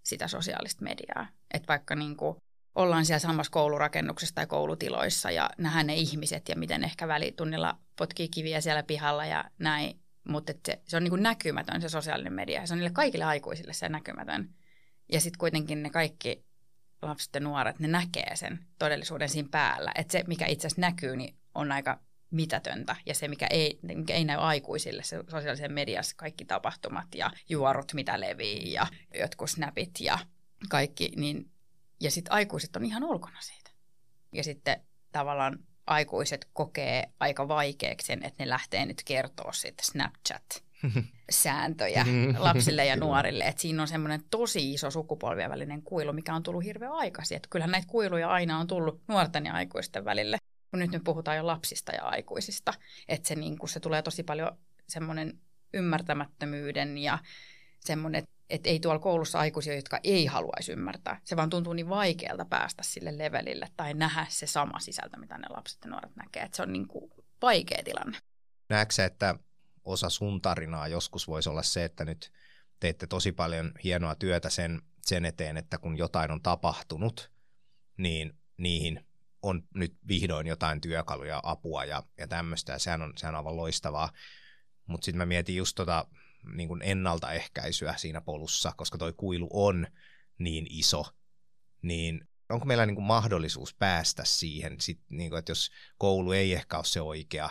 sitä 0.04 0.28
sosiaalista 0.28 0.84
mediaa. 0.84 1.28
Että 1.54 1.68
vaikka 1.68 1.96
niin 1.96 2.18
kuin 2.18 2.38
ollaan 2.76 3.06
siellä 3.06 3.20
samassa 3.20 3.52
koulurakennuksessa 3.52 4.36
tai 4.36 4.48
koulutiloissa 4.48 5.32
ja 5.32 5.50
nähdään 5.58 5.88
ne 5.88 5.96
ihmiset 5.96 6.50
ja 6.50 6.56
miten 6.56 6.84
ehkä 6.84 7.08
välitunnilla 7.08 7.78
potkii 7.96 8.30
kiviä 8.30 8.62
siellä 8.62 8.84
pihalla 8.84 9.26
ja 9.26 9.46
näin, 9.60 10.00
mutta 10.28 10.54
se, 10.66 10.82
se 10.88 10.98
on 10.98 11.04
niin 11.04 11.12
kuin 11.12 11.24
näkymätön 11.24 11.82
se 11.82 11.90
sosiaalinen 11.90 12.34
media. 12.34 12.66
Se 12.66 12.74
on 12.74 12.78
niille 12.78 12.94
kaikille 12.94 13.26
aikuisille 13.26 13.74
se 13.74 13.90
näkymätön. 13.90 14.50
Ja 15.12 15.22
sitten 15.22 15.40
kuitenkin 15.40 15.84
ne 15.84 15.90
kaikki 15.90 16.46
lapset 17.02 17.34
ja 17.34 17.40
nuoret, 17.40 17.80
ne 17.80 17.88
näkee 17.88 18.36
sen 18.36 18.66
todellisuuden 18.80 19.30
siinä 19.30 19.50
päällä. 19.52 19.92
Että 19.96 20.12
se, 20.12 20.24
mikä 20.28 20.46
itse 20.46 20.68
asiassa 20.68 20.82
näkyy, 20.82 21.16
niin 21.16 21.36
on 21.56 21.72
aika 21.72 22.00
mitätöntä. 22.32 22.96
Ja 23.06 23.16
se, 23.16 23.28
mikä 23.28 23.48
ei, 23.50 23.80
mikä 23.82 24.14
ei 24.14 24.26
näy 24.26 24.38
aikuisille, 24.40 25.04
se 25.04 25.24
sosiaalisen 25.30 25.74
mediassa 25.74 26.16
kaikki 26.16 26.46
tapahtumat 26.46 27.16
ja 27.16 27.32
juorut, 27.50 27.94
mitä 27.94 28.20
levii 28.20 28.74
ja 28.74 28.88
jotkut 29.20 29.50
snapit 29.50 29.92
ja 30.00 30.20
kaikki, 30.70 31.12
niin 31.16 31.52
ja 32.02 32.12
sitten 32.12 32.34
aikuiset 32.34 32.76
on 32.76 32.86
ihan 32.86 33.04
ulkona 33.04 33.42
siitä. 33.42 33.72
Ja 34.34 34.44
sitten 34.44 34.82
tavallaan 35.12 35.60
aikuiset 35.88 36.48
kokee 36.54 37.14
aika 37.20 37.48
vaikeaksi 37.48 38.08
sen, 38.08 38.24
että 38.24 38.44
ne 38.44 38.50
lähtee 38.50 38.86
nyt 38.86 39.02
kertoa 39.06 39.52
siitä 39.52 39.84
Snapchat 39.86 40.64
sääntöjä 41.30 42.06
lapsille 42.38 42.86
ja 42.86 42.96
nuorille. 42.96 43.44
Että 43.44 43.62
siinä 43.62 43.82
on 43.82 43.88
semmoinen 43.88 44.24
tosi 44.30 44.74
iso 44.74 44.92
sukupolvien 44.92 45.50
välinen 45.50 45.82
kuilu, 45.82 46.14
mikä 46.14 46.36
on 46.36 46.44
tullut 46.44 46.64
hirveän 46.64 46.92
aikaisin. 46.92 47.36
Että 47.36 47.48
kyllähän 47.50 47.72
näitä 47.72 47.88
kuiluja 47.88 48.30
aina 48.30 48.60
on 48.60 48.68
tullut 48.68 49.02
nuorten 49.08 49.46
ja 49.46 49.54
aikuisten 49.54 50.06
välille, 50.06 50.38
kun 50.72 50.80
nyt 50.80 50.92
me 50.92 51.00
puhutaan 51.00 51.38
jo 51.38 51.48
lapsista 51.48 51.92
ja 51.92 52.04
aikuisista. 52.04 52.74
Että 53.08 53.28
se, 53.28 53.36
niin 53.36 53.58
se 53.66 53.80
tulee 53.80 54.02
tosi 54.02 54.24
paljon 54.24 54.58
semmoinen 54.88 55.40
ymmärtämättömyyden 55.74 56.98
ja 56.98 57.20
semmoinen, 57.80 58.24
että 58.50 58.70
ei 58.70 58.80
tuolla 58.80 59.00
koulussa 59.00 59.40
aikuisia, 59.40 59.76
jotka 59.76 60.00
ei 60.04 60.26
haluaisi 60.26 60.72
ymmärtää. 60.72 61.22
Se 61.26 61.36
vaan 61.36 61.50
tuntuu 61.50 61.74
niin 61.74 61.90
vaikealta 61.90 62.46
päästä 62.46 62.84
sille 62.84 63.18
levelille 63.18 63.68
tai 63.78 63.94
nähdä 63.94 64.26
se 64.30 64.48
sama 64.48 64.80
sisältö, 64.80 65.18
mitä 65.18 65.38
ne 65.38 65.48
lapset 65.50 65.78
ja 65.84 65.90
nuoret 65.90 66.16
näkee. 66.16 66.44
Että 66.44 66.56
se 66.56 66.64
on 66.64 66.74
niin 66.74 66.88
kuin 66.88 67.12
vaikea 67.42 67.84
tilanne. 67.84 68.18
Näetkö 68.70 69.06
että 69.06 69.36
osa 69.90 70.10
sun 70.10 70.42
tarinaa 70.42 70.88
joskus 70.88 71.28
voisi 71.28 71.50
olla 71.50 71.64
se, 71.64 71.84
että 71.84 72.06
nyt 72.06 72.32
teette 72.80 73.08
tosi 73.08 73.32
paljon 73.32 73.72
hienoa 73.84 74.16
työtä 74.16 74.50
sen, 74.50 74.82
sen 75.06 75.26
eteen, 75.26 75.58
että 75.58 75.78
kun 75.78 75.98
jotain 75.98 76.32
on 76.32 76.42
tapahtunut, 76.42 77.32
niin 77.98 78.34
niihin 78.58 79.06
on 79.42 79.64
nyt 79.74 79.98
vihdoin 80.08 80.48
jotain 80.48 80.82
työkaluja, 80.82 81.40
apua 81.44 81.86
ja, 81.86 82.04
ja 82.18 82.28
tämmöistä, 82.28 82.72
ja 82.72 82.80
sehän 82.80 83.02
on, 83.02 83.14
sehän 83.18 83.36
on 83.36 83.40
aivan 83.40 83.58
loistavaa. 83.58 84.12
Mutta 84.86 85.06
sitten 85.06 85.18
mä 85.18 85.26
mietin 85.26 85.56
just 85.56 85.76
tota 85.76 86.08
niin 86.56 86.68
kuin 86.68 86.82
ennaltaehkäisyä 86.84 87.94
siinä 87.98 88.22
polussa, 88.22 88.74
koska 88.78 88.98
toi 88.98 89.14
kuilu 89.14 89.50
on 89.54 89.88
niin 90.38 90.68
iso, 90.70 91.06
niin 91.82 92.28
onko 92.50 92.66
meillä 92.66 92.86
niin 92.86 92.96
kuin 92.96 93.06
mahdollisuus 93.06 93.74
päästä 93.74 94.26
siihen, 94.26 94.82
sit, 94.82 95.02
niin 95.10 95.30
kuin, 95.30 95.40
että 95.40 95.52
jos 95.52 95.70
koulu 95.98 96.32
ei 96.32 96.54
ehkä 96.54 96.78
ole 96.78 96.86
se 96.86 97.02
oikea, 97.02 97.50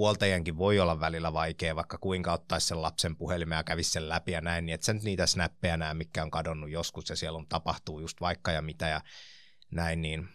huoltajienkin 0.00 0.58
voi 0.58 0.80
olla 0.80 1.00
välillä 1.00 1.32
vaikea, 1.32 1.76
vaikka 1.76 1.98
kuinka 1.98 2.32
ottaisi 2.32 2.66
sen 2.66 2.82
lapsen 2.82 3.16
puhelimen 3.16 3.56
ja 3.56 3.64
kävisi 3.64 3.90
sen 3.90 4.08
läpi 4.08 4.32
ja 4.32 4.40
näin, 4.40 4.66
niin 4.66 4.74
että 4.74 4.84
sä 4.84 4.92
nyt 4.92 5.02
niitä 5.02 5.26
snappeja 5.26 5.76
näe, 5.76 5.94
mikä 5.94 6.22
on 6.22 6.30
kadonnut 6.30 6.70
joskus 6.70 7.10
ja 7.10 7.16
siellä 7.16 7.38
on 7.38 7.48
tapahtuu 7.48 8.00
just 8.00 8.20
vaikka 8.20 8.52
ja 8.52 8.62
mitä 8.62 8.88
ja 8.88 9.00
näin, 9.70 10.02
niin 10.02 10.28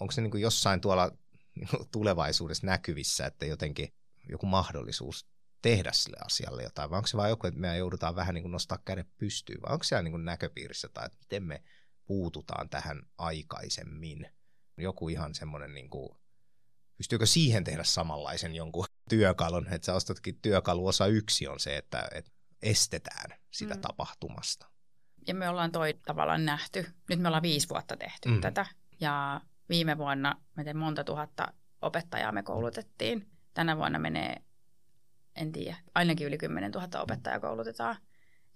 onko 0.00 0.12
se 0.12 0.20
niin 0.20 0.30
kuin 0.30 0.42
jossain 0.42 0.80
tuolla 0.80 1.10
tulevaisuudessa 1.92 2.66
näkyvissä, 2.66 3.26
että 3.26 3.46
jotenkin 3.46 3.94
joku 4.28 4.46
mahdollisuus 4.46 5.26
tehdä 5.62 5.92
sille 5.92 6.16
asialle 6.26 6.62
jotain, 6.62 6.90
vai 6.90 6.96
onko 6.96 7.06
se 7.06 7.16
vain 7.16 7.30
joku, 7.30 7.46
että 7.46 7.60
me 7.60 7.76
joudutaan 7.76 8.16
vähän 8.16 8.34
niin 8.34 8.42
kuin 8.42 8.52
nostaa 8.52 8.78
kädet 8.84 9.08
pystyyn, 9.18 9.62
vai 9.62 9.72
onko 9.72 9.84
siellä 9.84 10.02
niin 10.02 10.12
kuin 10.12 10.24
näköpiirissä 10.24 10.88
tai 10.88 11.06
että 11.06 11.18
miten 11.20 11.42
me 11.42 11.62
puututaan 12.06 12.68
tähän 12.68 13.02
aikaisemmin? 13.18 14.28
Joku 14.76 15.08
ihan 15.08 15.34
semmoinen, 15.34 15.74
niin 15.74 15.90
kuin, 15.90 16.18
pystyykö 16.96 17.26
siihen 17.26 17.64
tehdä 17.64 17.84
samanlaisen 17.84 18.54
jonkun 18.54 18.84
työkalun, 19.08 19.66
että 19.70 19.86
sä 19.86 19.94
ostatkin 19.94 20.38
työkalu 20.42 20.86
osa 20.86 21.06
yksi 21.06 21.48
on 21.48 21.60
se, 21.60 21.76
että, 21.76 22.08
että 22.14 22.30
estetään 22.62 23.30
sitä 23.50 23.74
mm. 23.74 23.80
tapahtumasta. 23.80 24.66
Ja 25.26 25.34
me 25.34 25.48
ollaan 25.48 25.72
toi 25.72 25.94
tavallaan 26.06 26.44
nähty, 26.44 26.86
nyt 27.10 27.20
me 27.20 27.28
ollaan 27.28 27.42
viisi 27.42 27.68
vuotta 27.68 27.96
tehty 27.96 28.28
mm. 28.28 28.40
tätä, 28.40 28.66
ja 29.00 29.40
viime 29.68 29.98
vuonna 29.98 30.40
me 30.56 30.74
monta 30.74 31.04
tuhatta 31.04 31.52
opettajaa 31.82 32.32
me 32.32 32.42
koulutettiin. 32.42 33.30
Tänä 33.54 33.76
vuonna 33.76 33.98
menee 33.98 34.42
en 35.36 35.52
tiedä, 35.52 35.76
ainakin 35.94 36.26
yli 36.26 36.38
10 36.38 36.70
000 36.70 37.00
opettajaa 37.00 37.40
koulutetaan. 37.40 37.96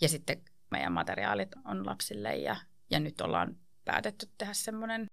Ja 0.00 0.08
sitten 0.08 0.42
meidän 0.70 0.92
materiaalit 0.92 1.48
on 1.64 1.86
lapsille 1.86 2.36
ja, 2.36 2.56
ja 2.90 3.00
nyt 3.00 3.20
ollaan 3.20 3.56
päätetty 3.84 4.28
tehdä 4.38 4.54
semmoinen, 4.54 5.06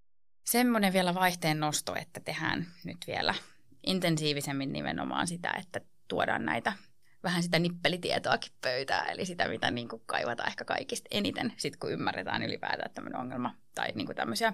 semmoinen 0.44 0.92
vielä 0.92 1.14
vaihteen 1.14 1.60
nosto, 1.60 1.94
että 1.94 2.20
tehdään 2.20 2.66
nyt 2.84 2.98
vielä 3.06 3.34
intensiivisemmin 3.88 4.72
nimenomaan 4.72 5.26
sitä, 5.26 5.50
että 5.58 5.80
tuodaan 6.08 6.44
näitä 6.44 6.72
vähän 7.22 7.42
sitä 7.42 7.58
nippelitietoakin 7.58 8.52
pöytään, 8.60 9.10
eli 9.10 9.24
sitä, 9.24 9.48
mitä 9.48 9.70
niin 9.70 9.88
kuin 9.88 10.02
kaivataan 10.06 10.48
ehkä 10.48 10.64
kaikista 10.64 11.08
eniten, 11.10 11.52
sit 11.56 11.76
kun 11.76 11.92
ymmärretään 11.92 12.42
ylipäätään, 12.42 12.90
tämmöinen 12.94 13.20
ongelma 13.20 13.54
tai 13.74 13.88
niin 13.94 14.06
kuin 14.06 14.16
tämmöisiä 14.16 14.52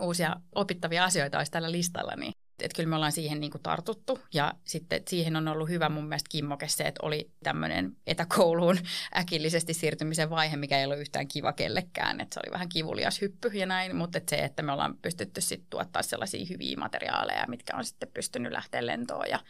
uusia 0.00 0.36
opittavia 0.54 1.04
asioita 1.04 1.38
olisi 1.38 1.52
tällä 1.52 1.72
listalla, 1.72 2.16
niin 2.16 2.32
että 2.62 2.76
kyllä 2.76 2.88
me 2.88 2.96
ollaan 2.96 3.12
siihen 3.12 3.40
niin 3.40 3.50
kuin 3.50 3.62
tartuttu. 3.62 4.18
Ja 4.34 4.54
sitten 4.64 5.02
siihen 5.08 5.36
on 5.36 5.48
ollut 5.48 5.68
hyvä 5.68 5.88
mun 5.88 6.08
mielestä 6.08 6.28
kimmoke 6.28 6.68
se, 6.68 6.84
että 6.84 7.06
oli 7.06 7.30
tämmöinen 7.42 7.96
etäkouluun 8.06 8.78
äkillisesti 9.20 9.74
siirtymisen 9.74 10.30
vaihe, 10.30 10.56
mikä 10.56 10.78
ei 10.78 10.84
ollut 10.84 10.98
yhtään 10.98 11.28
kiva 11.28 11.52
kellekään, 11.52 12.20
että 12.20 12.34
se 12.34 12.40
oli 12.44 12.52
vähän 12.52 12.68
kivulias 12.68 13.20
hyppy 13.20 13.48
ja 13.48 13.66
näin, 13.66 13.96
mutta 13.96 14.18
että 14.18 14.36
se, 14.36 14.44
että 14.44 14.62
me 14.62 14.72
ollaan 14.72 14.96
pystytty 15.02 15.40
sitten 15.40 15.70
tuottaa 15.70 16.02
sellaisia 16.02 16.46
hyviä 16.50 16.76
materiaaleja, 16.76 17.44
mitkä 17.48 17.76
on 17.76 17.84
sitten 17.84 18.10
pystynyt 18.14 18.52
lähteä 18.52 18.86
lentoon 18.86 19.30
ja, 19.30 19.40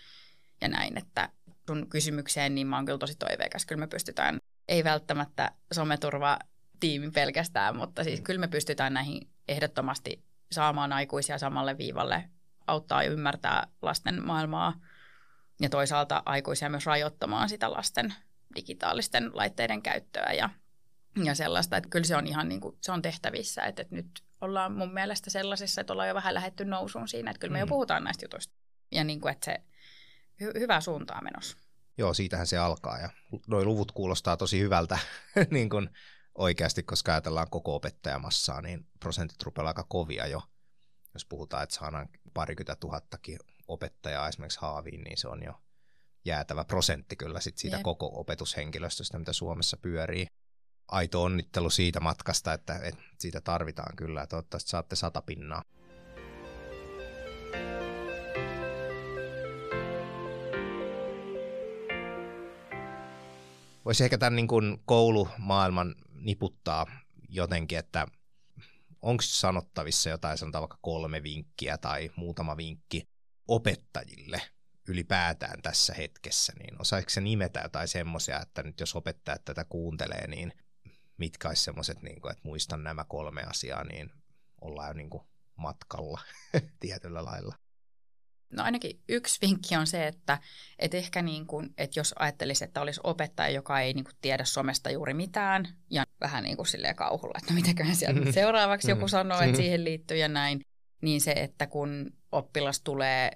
ja 0.60 0.68
näin, 0.68 0.98
että 0.98 1.28
sun 1.66 1.86
kysymykseen, 1.88 2.54
niin 2.54 2.66
mä 2.66 2.76
oon 2.76 2.84
kyllä 2.84 2.98
tosi 2.98 3.14
toiveikas, 3.14 3.66
kyllä 3.66 3.80
me 3.80 3.86
pystytään, 3.86 4.38
ei 4.68 4.84
välttämättä 4.84 5.50
someturva 5.72 6.38
tiimi 6.80 7.10
pelkästään, 7.10 7.76
mutta 7.76 8.04
siis 8.04 8.20
kyllä 8.20 8.40
me 8.40 8.48
pystytään 8.48 8.94
näihin 8.94 9.28
ehdottomasti 9.48 10.24
saamaan 10.52 10.92
aikuisia 10.92 11.38
samalle 11.38 11.78
viivalle 11.78 12.24
auttaa 12.66 13.02
ja 13.02 13.10
ymmärtää 13.10 13.66
lasten 13.82 14.26
maailmaa 14.26 14.80
ja 15.60 15.68
toisaalta 15.68 16.22
aikuisia 16.26 16.68
myös 16.68 16.86
rajoittamaan 16.86 17.48
sitä 17.48 17.70
lasten 17.70 18.14
digitaalisten 18.54 19.30
laitteiden 19.32 19.82
käyttöä 19.82 20.32
ja, 20.32 20.50
ja 21.24 21.34
sellaista, 21.34 21.76
että 21.76 21.90
kyllä 21.90 22.06
se 22.06 22.16
on 22.16 22.26
ihan 22.26 22.48
niin 22.48 22.60
kuin, 22.60 22.76
se 22.80 22.92
on 22.92 23.02
tehtävissä, 23.02 23.62
että, 23.62 23.82
että 23.82 23.94
nyt 23.94 24.22
ollaan 24.40 24.72
mun 24.72 24.94
mielestä 24.94 25.30
sellaisessa, 25.30 25.80
että 25.80 25.92
ollaan 25.92 26.08
jo 26.08 26.14
vähän 26.14 26.34
lähetty 26.34 26.64
nousuun 26.64 27.08
siinä, 27.08 27.30
että 27.30 27.40
kyllä 27.40 27.52
me 27.52 27.58
mm. 27.58 27.60
jo 27.60 27.66
puhutaan 27.66 28.04
näistä 28.04 28.24
jutuista 28.24 28.54
ja 28.90 29.04
niin 29.04 29.20
kuin, 29.20 29.32
että 29.32 29.44
se 29.44 29.62
hy- 30.44 30.58
hyvä 30.58 30.80
suuntaa 30.80 31.22
menossa. 31.22 31.56
Joo, 31.98 32.14
siitähän 32.14 32.46
se 32.46 32.58
alkaa 32.58 32.98
ja 32.98 33.10
nuo 33.46 33.64
luvut 33.64 33.92
kuulostaa 33.92 34.36
tosi 34.36 34.60
hyvältä 34.60 34.98
niin 35.50 35.70
kuin 35.70 35.90
oikeasti, 36.34 36.82
koska 36.82 37.12
ajatellaan 37.12 37.50
koko 37.50 37.74
opettajamassaa, 37.74 38.62
niin 38.62 38.86
prosentit 39.00 39.42
rupeaa 39.42 39.68
aika 39.68 39.86
kovia 39.88 40.26
jo 40.26 40.42
jos 41.14 41.24
puhutaan, 41.24 41.62
että 41.62 41.74
saadaan 41.74 42.08
parikymmentä 42.34 42.76
tuhattakin 42.76 43.38
opettajaa 43.68 44.28
esimerkiksi 44.28 44.60
haaviin, 44.60 45.00
niin 45.00 45.18
se 45.18 45.28
on 45.28 45.42
jo 45.42 45.52
jäätävä 46.24 46.64
prosentti 46.64 47.16
kyllä 47.16 47.40
sit 47.40 47.58
siitä 47.58 47.76
Jep. 47.76 47.82
koko 47.82 48.10
opetushenkilöstöstä, 48.14 49.18
mitä 49.18 49.32
Suomessa 49.32 49.76
pyörii. 49.76 50.26
Aito 50.88 51.22
onnittelu 51.22 51.70
siitä 51.70 52.00
matkasta, 52.00 52.52
että, 52.52 52.80
että 52.82 53.02
siitä 53.18 53.40
tarvitaan 53.40 53.96
kyllä, 53.96 54.26
toivottavasti 54.26 54.70
saatte 54.70 54.96
sata 54.96 55.22
pinnaa. 55.22 55.62
Voisi 63.84 64.04
ehkä 64.04 64.18
tämän 64.18 64.36
niin 64.36 64.48
kuin 64.48 64.82
koulumaailman 64.84 65.94
niputtaa 66.12 66.86
jotenkin, 67.28 67.78
että– 67.78 68.06
onko 69.02 69.22
sanottavissa 69.26 70.10
jotain, 70.10 70.38
sanotaan 70.38 70.62
vaikka 70.62 70.78
kolme 70.80 71.22
vinkkiä 71.22 71.78
tai 71.78 72.10
muutama 72.16 72.56
vinkki 72.56 73.08
opettajille 73.48 74.42
ylipäätään 74.88 75.62
tässä 75.62 75.94
hetkessä, 75.94 76.52
niin 76.58 76.80
osaiko 76.80 77.10
se 77.10 77.20
nimetä 77.20 77.60
jotain 77.60 77.88
semmoisia, 77.88 78.40
että 78.40 78.62
nyt 78.62 78.80
jos 78.80 78.96
opettajat 78.96 79.44
tätä 79.44 79.64
kuuntelee, 79.64 80.26
niin 80.26 80.52
mitkä 81.16 81.48
olisi 81.48 81.62
semmoiset, 81.62 82.02
niin 82.02 82.16
että 82.30 82.42
muistan 82.44 82.84
nämä 82.84 83.04
kolme 83.04 83.42
asiaa, 83.42 83.84
niin 83.84 84.10
ollaan 84.60 84.88
jo 84.88 84.94
niin 84.94 85.10
kuin 85.10 85.22
matkalla 85.56 86.20
tietyllä 86.80 87.24
lailla. 87.24 87.56
No 88.50 88.64
ainakin 88.64 89.00
yksi 89.08 89.38
vinkki 89.42 89.76
on 89.76 89.86
se, 89.86 90.06
että, 90.06 90.38
että 90.78 90.96
ehkä 90.96 91.22
niin 91.22 91.46
kuin, 91.46 91.74
että 91.78 92.00
jos 92.00 92.14
ajattelisi, 92.18 92.64
että 92.64 92.80
olisi 92.80 93.00
opettaja, 93.04 93.50
joka 93.50 93.80
ei 93.80 93.92
niin 93.92 94.04
kuin 94.04 94.14
tiedä 94.20 94.44
somesta 94.44 94.90
juuri 94.90 95.14
mitään 95.14 95.68
ja 95.90 96.04
vähän 96.20 96.44
niin 96.44 96.56
kuin 96.56 96.66
silleen 96.66 96.96
kauhulla, 96.96 97.38
että 97.38 97.52
no 97.52 97.60
mitäköhän 97.60 97.96
sieltä 97.96 98.32
seuraavaksi 98.32 98.90
joku 98.90 99.08
sanoo, 99.08 99.40
että 99.40 99.56
siihen 99.56 99.84
liittyy 99.84 100.16
ja 100.16 100.28
näin, 100.28 100.60
niin 101.00 101.20
se, 101.20 101.32
että 101.32 101.66
kun 101.66 102.12
oppilas 102.32 102.80
tulee 102.80 103.30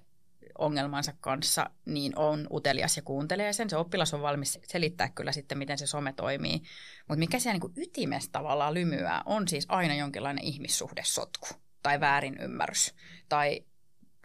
ongelmansa 0.59 1.13
kanssa, 1.21 1.71
niin 1.85 2.19
on 2.19 2.47
utelias 2.53 2.97
ja 2.97 3.03
kuuntelee 3.03 3.53
sen. 3.53 3.71
Se 3.71 3.77
oppilas 3.77 4.15
on 4.15 4.23
valmis 4.23 4.59
selittää 4.65 5.09
kyllä 5.09 5.33
sitten, 5.33 5.59
miten 5.59 5.79
se 5.79 5.87
some 5.87 6.13
toimii. 6.13 6.63
Mutta 7.09 7.19
mikä 7.19 7.39
siellä 7.39 7.59
niin 7.59 7.87
ytimessä 7.87 8.33
tavallaan 8.33 8.75
lymyää, 8.75 9.23
on 9.27 9.49
siis 9.49 9.67
aina 9.69 9.95
jonkinlainen 9.95 10.45
ihmissuhdesotku 10.45 11.47
tai 11.83 12.01
väärinymmärrys 12.01 12.95
tai 13.29 13.65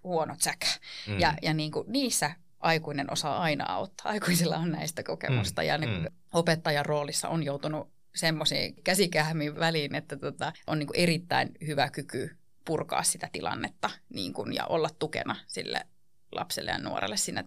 huono 0.03 0.35
tsäkä. 0.35 0.67
Mm. 1.07 1.19
Ja, 1.19 1.33
ja 1.41 1.53
niin 1.53 1.71
kuin 1.71 1.91
niissä 1.91 2.31
aikuinen 2.59 3.13
osaa 3.13 3.41
aina 3.41 3.65
auttaa. 3.65 4.11
Aikuisilla 4.11 4.57
on 4.57 4.71
näistä 4.71 5.03
kokemusta 5.03 5.61
mm. 5.61 5.67
ja 5.67 5.77
niin 5.77 6.01
mm. 6.01 6.07
opettajan 6.33 6.85
roolissa 6.85 7.29
on 7.29 7.43
joutunut 7.43 7.91
semmoisiin 8.15 8.75
käsikähmiin 8.83 9.59
väliin, 9.59 9.95
että 9.95 10.17
tota, 10.17 10.53
on 10.67 10.79
niin 10.79 10.87
kuin 10.87 10.99
erittäin 10.99 11.51
hyvä 11.67 11.89
kyky 11.89 12.37
purkaa 12.65 13.03
sitä 13.03 13.29
tilannetta 13.31 13.89
niin 14.13 14.33
kuin, 14.33 14.53
ja 14.53 14.65
olla 14.65 14.89
tukena 14.99 15.35
sille 15.47 15.87
lapselle 16.31 16.71
ja 16.71 16.77
nuorelle 16.77 17.17
siinä 17.17 17.43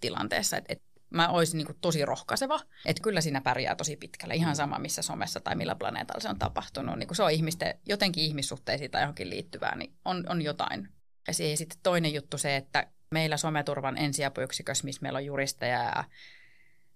tilanteessa. 0.00 0.56
Et, 0.56 0.64
et 0.68 0.82
mä 1.10 1.28
olisin 1.28 1.58
niin 1.58 1.66
kuin 1.66 1.78
tosi 1.80 2.04
rohkaiseva, 2.04 2.60
että 2.84 3.02
kyllä 3.02 3.20
siinä 3.20 3.40
pärjää 3.40 3.76
tosi 3.76 3.96
pitkälle. 3.96 4.34
Ihan 4.34 4.56
sama, 4.56 4.78
missä 4.78 5.02
somessa 5.02 5.40
tai 5.40 5.56
millä 5.56 5.74
planeetalla 5.74 6.20
se 6.20 6.28
on 6.28 6.38
tapahtunut. 6.38 6.98
Niin 6.98 7.06
kuin 7.06 7.16
se 7.16 7.22
on 7.22 7.30
ihmisten, 7.30 7.78
jotenkin 7.88 8.24
ihmissuhteisiin 8.24 8.90
tai 8.90 9.02
johonkin 9.02 9.30
liittyvää, 9.30 9.76
niin 9.76 9.94
on, 10.04 10.24
on 10.28 10.42
jotain 10.42 10.88
ja 11.38 11.56
sitten 11.56 11.78
toinen 11.82 12.14
juttu 12.14 12.38
se, 12.38 12.56
että 12.56 12.86
meillä 13.10 13.36
someturvan 13.36 13.98
ensiapuyksikössä, 13.98 14.84
missä 14.84 15.02
meillä 15.02 15.16
on 15.16 15.24
juristeja 15.24 15.82
ja 15.82 16.04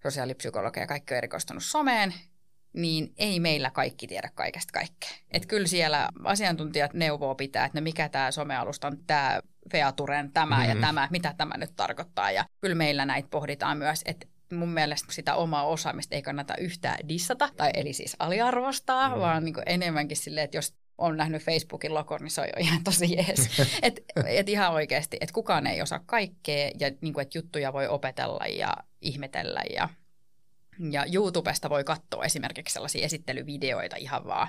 sosiaalipsykologeja 0.03 0.83
ja 0.83 0.89
kaikki 0.89 1.15
on 1.15 1.19
erikoistunut 1.19 1.65
someen, 1.65 2.15
niin 2.73 3.15
ei 3.17 3.41
meillä 3.41 3.71
kaikki 3.71 4.07
tiedä 4.07 4.31
kaikesta 4.35 4.73
kaikkea. 4.73 5.11
Että 5.31 5.49
kyllä 5.49 5.67
siellä 5.67 6.09
asiantuntijat 6.25 6.95
neuvoo 6.95 7.35
pitää, 7.35 7.65
että 7.65 7.81
no 7.81 7.83
mikä 7.83 8.09
tämä 8.09 8.31
somealusta 8.31 8.87
on, 8.87 8.99
tämä 9.07 9.41
Featuren 9.73 10.33
tämä 10.33 10.57
mm-hmm. 10.57 10.81
ja 10.81 10.87
tämä, 10.87 11.09
mitä 11.11 11.35
tämä 11.37 11.57
nyt 11.57 11.77
tarkoittaa. 11.77 12.31
Ja 12.31 12.45
kyllä 12.61 12.75
meillä 12.75 13.07
näitä 13.07 13.29
pohditaan 13.31 13.79
myös, 13.79 14.03
että 14.05 14.27
mun 14.53 14.69
mielestä 14.69 15.13
sitä 15.13 15.35
omaa 15.35 15.67
osaamista 15.67 16.15
ei 16.15 16.23
kannata 16.23 16.57
yhtään 16.57 17.09
dissata, 17.09 17.49
tai 17.57 17.71
eli 17.75 17.93
siis 17.93 18.17
aliarvostaa, 18.19 19.09
mm. 19.09 19.21
vaan 19.21 19.45
niin 19.45 19.55
enemmänkin 19.67 20.17
silleen, 20.17 20.45
että 20.45 20.57
jos 20.57 20.75
on 20.99 21.17
nähnyt 21.17 21.43
Facebookin 21.43 21.95
logon, 21.95 22.21
niin 22.21 22.31
se 22.31 22.41
on 22.41 22.47
jo 22.47 22.53
ihan 22.59 22.85
tosi 22.85 23.13
jees. 23.17 23.61
et, 23.83 24.01
et 24.27 24.49
ihan 24.49 24.73
oikeasti, 24.73 25.17
että 25.21 25.33
kukaan 25.33 25.67
ei 25.67 25.83
osaa 25.83 26.01
kaikkea 26.07 26.71
ja 26.81 26.91
niin 27.01 27.15
kuin, 27.15 27.23
että 27.23 27.39
juttuja 27.39 27.73
voi 27.73 27.89
opetella 27.89 28.47
ja 28.47 28.75
ihmetellä 29.01 29.63
ja, 29.75 29.89
ja 30.91 31.05
YouTubesta 31.13 31.71
voi 31.71 31.85
katsoa 31.85 32.25
esimerkiksi 32.25 32.73
sellaisia 32.73 33.05
esittelyvideoita 33.05 33.97
ihan 33.97 34.25
vaan 34.25 34.49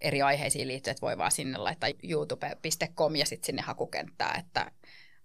eri 0.00 0.22
aiheisiin 0.22 0.68
liittyen, 0.68 0.92
että 0.92 1.06
voi 1.06 1.18
vaan 1.18 1.32
sinne 1.32 1.58
laittaa 1.58 1.90
youtube.com 2.02 3.16
ja 3.16 3.26
sitten 3.26 3.46
sinne 3.46 3.62
hakukenttää, 3.62 4.36
että 4.38 4.70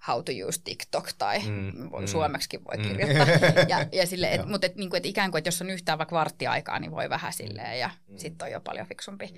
how 0.08 0.24
to 0.24 0.32
use 0.48 0.62
TikTok 0.64 1.10
tai 1.18 1.40
mm, 1.40 1.74
mm. 2.00 2.06
suomeksi 2.08 2.60
voi 2.64 2.78
Mm. 2.78 2.84
kirjoittaa. 2.90 3.28
ja, 3.68 3.86
ja 4.00 4.08
sille, 4.08 4.34
et, 4.34 4.46
mutta 4.46 4.68
et, 4.68 4.76
niin 4.76 4.90
kuin, 4.90 4.98
et 4.98 5.06
ikään 5.06 5.32
kuin, 5.32 5.40
että 5.40 5.48
jos 5.48 5.62
on 5.62 5.70
yhtään 5.70 5.98
vaikka 5.98 6.16
varttiaikaa, 6.16 6.80
niin 6.80 6.92
voi 6.92 7.10
vähän 7.10 7.34
silleen 7.34 7.80
ja 7.80 7.90
Mm. 8.08 8.18
sitten 8.18 8.46
on 8.46 8.52
jo 8.52 8.62
paljon 8.62 8.88
fiksumpi. 8.88 9.34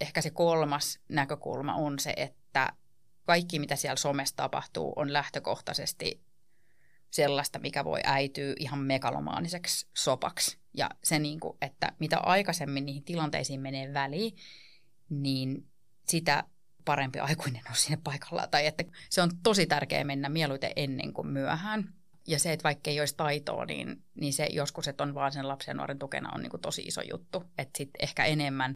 Ehkä 0.00 0.22
se 0.22 0.30
kolmas 0.30 1.00
näkökulma 1.08 1.74
on 1.74 1.98
se, 1.98 2.14
että 2.16 2.72
kaikki 3.24 3.58
mitä 3.58 3.76
siellä 3.76 3.96
somessa 3.96 4.36
tapahtuu 4.36 4.92
on 4.96 5.12
lähtökohtaisesti 5.12 6.20
sellaista, 7.10 7.58
mikä 7.58 7.84
voi 7.84 8.00
äityä 8.04 8.54
ihan 8.58 8.78
megalomaaniseksi 8.78 9.86
sopaksi. 9.96 10.58
Ja 10.74 10.90
se, 11.04 11.18
niin 11.18 11.40
kuin, 11.40 11.58
että 11.60 11.92
mitä 11.98 12.18
aikaisemmin 12.18 12.86
niihin 12.86 13.04
tilanteisiin 13.04 13.60
menee 13.60 13.94
väliin, 13.94 14.36
niin 15.10 15.66
sitä 16.08 16.44
parempi 16.84 17.18
aikuinen 17.28 17.62
on 17.70 17.76
siinä 17.76 18.00
paikalla. 18.04 18.46
Tai 18.46 18.66
että 18.66 18.84
se 19.10 19.22
on 19.22 19.30
tosi 19.42 19.66
tärkeää 19.66 20.04
mennä 20.04 20.28
mieluiten 20.28 20.72
ennen 20.76 21.12
kuin 21.12 21.28
myöhään. 21.28 21.94
Ja 22.26 22.38
se, 22.38 22.52
että 22.52 22.64
vaikka 22.64 22.90
ei 22.90 23.00
olisi 23.00 23.16
taitoa, 23.16 23.64
niin, 23.64 24.02
niin 24.14 24.32
se 24.32 24.46
joskus, 24.50 24.88
että 24.88 25.04
on 25.04 25.14
vaan 25.14 25.32
sen 25.32 25.48
lapsen 25.48 25.72
ja 25.72 25.76
nuoren 25.76 25.98
tukena 25.98 26.30
on 26.34 26.42
niin 26.42 26.50
kuin 26.50 26.60
tosi 26.60 26.82
iso 26.82 27.00
juttu. 27.10 27.44
Että 27.58 27.78
sitten 27.78 28.04
ehkä 28.04 28.24
enemmän 28.24 28.74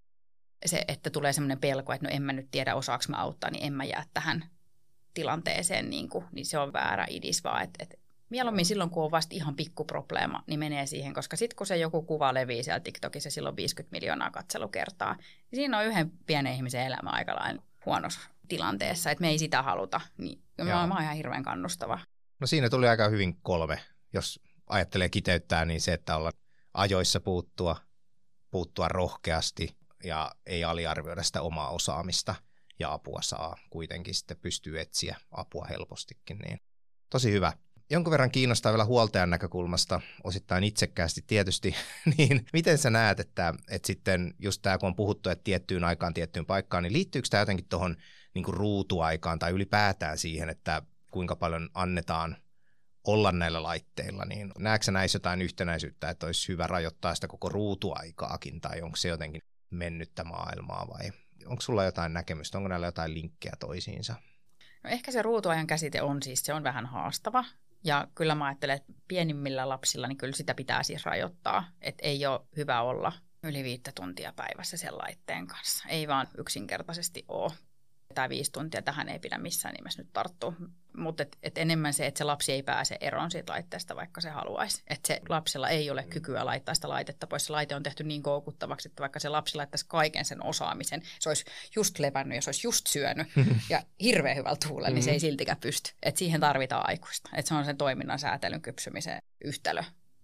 se, 0.67 0.85
että 0.89 1.11
tulee 1.11 1.33
semmoinen 1.33 1.59
pelko, 1.59 1.93
että 1.93 2.07
no 2.07 2.15
en 2.15 2.23
mä 2.23 2.33
nyt 2.33 2.49
tiedä 2.51 2.75
osaako 2.75 3.05
mä 3.09 3.17
auttaa, 3.17 3.51
niin 3.51 3.65
en 3.65 3.73
mä 3.73 3.85
jää 3.85 4.05
tähän 4.15 4.45
tilanteeseen, 5.15 5.91
niin, 5.91 6.09
kuin, 6.09 6.25
niin 6.33 6.47
se 6.47 6.59
on 6.59 6.73
väärä 6.73 7.07
idis 7.11 7.45
vaan, 7.45 7.63
että, 7.63 7.83
että 7.83 7.97
mieluummin 8.31 8.67
silloin, 8.67 8.91
kun 8.91 9.05
on 9.05 9.11
vasta 9.11 9.35
ihan 9.35 9.57
pikkuprobleema, 9.57 10.43
niin 10.47 10.59
menee 10.59 10.87
siihen, 10.87 11.15
koska 11.15 11.37
sitten 11.37 11.57
kun 11.57 11.67
se 11.67 11.77
joku 11.77 12.03
kuva 12.03 12.35
levii 12.35 12.65
siellä 12.65 12.81
TikTokissa 12.81 13.31
silloin 13.31 13.57
50 13.57 13.97
miljoonaa 13.97 14.31
katselukertaa, 14.31 15.15
niin 15.15 15.57
siinä 15.57 15.79
on 15.79 15.85
yhden 15.85 16.11
pienen 16.27 16.55
ihmisen 16.55 16.87
elämä 16.87 17.11
aika 17.11 17.35
lailla 17.35 17.63
huonossa 17.87 18.21
tilanteessa, 18.49 19.11
että 19.11 19.23
me 19.23 19.29
ei 19.29 19.39
sitä 19.39 19.63
haluta. 19.63 20.01
Niin 20.19 20.43
mä, 20.63 20.71
Joo. 20.71 20.87
mä 20.87 20.95
oon 20.95 21.03
ihan 21.03 21.17
hirveän 21.17 21.43
kannustava. 21.43 22.01
No 22.41 22.47
siinä 22.47 22.71
tuli 22.71 22.89
aika 22.89 23.09
hyvin 23.09 23.37
kolme. 23.43 23.81
Jos 24.13 24.41
ajattelee 24.67 25.09
kiteyttää, 25.09 25.65
niin 25.65 25.81
se, 25.81 25.93
että 25.93 26.17
olla 26.17 26.31
ajoissa 26.75 27.21
puuttua, 27.21 27.77
puuttua 28.51 28.89
rohkeasti 28.89 29.77
ja 30.05 30.35
ei 30.47 30.65
aliarvioida 30.65 31.23
sitä 31.23 31.43
omaa 31.43 31.71
osaamista 31.71 32.35
ja 32.79 32.93
apua 32.93 33.23
saa 33.23 33.57
kuitenkin 33.71 34.15
sitten 34.15 34.37
pystyy 34.37 34.81
etsiä 34.81 35.17
apua 35.31 35.67
helpostikin. 35.71 36.39
Niin 36.39 36.61
tosi 37.11 37.33
hyvä. 37.33 37.53
Jonkun 37.91 38.11
verran 38.11 38.31
kiinnostaa 38.31 38.73
vielä 38.73 38.85
huoltajan 38.85 39.31
näkökulmasta, 39.31 40.01
osittain 40.25 40.65
itsekkäästi 40.65 41.25
tietysti, 41.27 41.75
niin 42.19 42.47
miten 42.53 42.79
sä 42.79 42.91
näet, 42.91 43.21
että, 43.21 43.55
että 43.71 43.87
sitten 43.87 44.35
just 44.39 44.63
tämä, 44.63 44.79
kun 44.79 44.87
on 44.87 44.97
puhuttu, 44.97 45.31
että 45.31 45.45
tiettyyn 45.45 45.85
aikaan, 45.85 46.15
tiettyyn 46.15 46.47
paikkaan, 46.47 46.83
niin 46.83 46.93
liittyykö 46.93 47.29
tämä 47.31 47.41
jotenkin 47.41 47.69
tuohon 47.69 47.97
niin 48.35 48.45
ruutuaikaan 48.49 49.39
tai 49.39 49.51
ylipäätään 49.53 50.19
siihen, 50.19 50.49
että 50.49 50.83
kuinka 51.11 51.37
paljon 51.37 51.71
annetaan 51.75 52.37
olla 53.05 53.33
näillä 53.33 53.63
laitteilla, 53.63 54.25
niin 54.25 54.53
näetkö 54.59 54.85
sä 54.85 54.93
näissä 54.93 55.17
jotain 55.17 55.43
yhtenäisyyttä, 55.43 56.11
että 56.11 56.27
olisi 56.27 56.49
hyvä 56.49 56.67
rajoittaa 56.67 57.15
sitä 57.15 57.29
koko 57.29 57.49
ruutuaikaakin, 57.49 58.61
tai 58.61 58.83
onko 58.83 58.97
se 58.97 59.09
jotenkin 59.09 59.43
mennyttä 59.75 60.25
maailmaa, 60.25 60.89
vai 60.89 61.13
onko 61.47 61.61
sulla 61.61 61.85
jotain 61.85 62.13
näkemystä, 62.13 62.59
onko 62.59 62.69
näillä 62.69 62.87
jotain 62.87 63.15
linkkejä 63.15 63.53
toisiinsa? 63.61 64.15
No 64.85 64.91
ehkä 64.91 65.13
se 65.13 65.23
ruutuajan 65.23 65.67
käsite 65.67 66.03
on 66.03 66.23
siis, 66.23 66.41
se 66.41 66.55
on 66.55 66.65
vähän 66.65 66.87
haastava. 66.87 67.45
Ja 67.85 68.09
kyllä 68.15 68.35
mä 68.35 68.47
ajattelen, 68.47 68.77
että 68.77 68.93
pienimmillä 69.09 69.69
lapsilla, 69.69 70.07
niin 70.07 70.19
kyllä 70.19 70.37
sitä 70.37 70.55
pitää 70.55 70.83
siis 70.83 71.05
rajoittaa. 71.05 71.65
Että 71.81 72.07
ei 72.07 72.27
ole 72.27 72.41
hyvä 72.57 72.83
olla 72.83 73.13
yli 73.43 73.65
viittä 73.65 73.93
tuntia 73.95 74.33
päivässä 74.37 74.77
sen 74.77 74.99
laitteen 74.99 75.47
kanssa. 75.47 75.89
Ei 75.89 76.09
vaan 76.09 76.27
yksinkertaisesti 76.39 77.25
ole. 77.29 77.53
Tämä 78.15 78.29
viisi 78.29 78.53
tuntia 78.53 78.83
tähän 78.83 79.09
ei 79.09 79.19
pidä 79.19 79.39
missään 79.39 79.75
nimessä 79.75 80.03
nyt 80.03 80.13
tarttua. 80.13 80.53
Mutta 80.97 81.23
et, 81.23 81.39
et 81.43 81.59
enemmän 81.59 81.95
se, 81.95 82.07
että 82.07 82.19
se 82.19 82.25
lapsi 82.25 82.53
ei 82.53 82.63
pääse 82.63 82.99
eroon 83.01 83.31
siitä 83.31 83.53
laitteesta, 83.53 83.97
vaikka 83.97 84.21
se 84.21 84.31
haluaisi. 84.31 84.83
Että 84.87 85.07
se 85.07 85.21
lapsella 85.29 85.69
ei 85.69 85.91
ole 85.91 86.05
kykyä 86.05 86.45
laittaa 86.45 86.75
sitä 86.75 86.89
laitetta 86.89 87.27
pois. 87.27 87.47
Se 87.47 87.53
laite 87.53 87.75
on 87.75 87.83
tehty 87.83 88.05
niin 88.05 88.23
koukuttavaksi, 88.23 88.89
että 88.89 89.01
vaikka 89.01 89.21
se 89.21 89.29
lapsi 89.29 89.57
laittaisi 89.57 89.85
kaiken 89.89 90.25
sen 90.25 90.45
osaamisen, 90.45 91.03
se 91.21 91.29
olisi 91.29 91.45
just 91.77 91.99
levännyt 91.99 92.37
ja 92.37 92.43
se 92.43 92.49
olisi 92.49 92.67
just 92.67 92.87
syönyt 92.87 93.27
ja 93.71 93.83
hirveän 94.01 94.37
hyvällä 94.37 94.59
tuulella, 94.69 94.91
niin 94.91 95.03
se 95.03 95.11
ei 95.11 95.21
siltikään 95.21 95.59
pysty. 95.61 95.93
Et 96.03 96.17
siihen 96.17 96.41
tarvitaan 96.41 96.89
aikuista. 96.89 97.31
Et 97.35 97.47
se 97.47 97.55
on 97.55 97.65
sen 97.65 97.77
toiminnan 97.77 98.19
säätelyn 98.19 98.63
kypsymisen 98.63 99.23
yhtälö. 99.45 99.83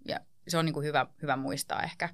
Ja 0.09 0.21
se 0.49 0.59
on 0.59 0.65
niinku 0.65 0.83
hyvä, 0.83 1.07
hyvä 1.23 1.37
muistaa 1.37 1.83
ehkä. 1.83 2.09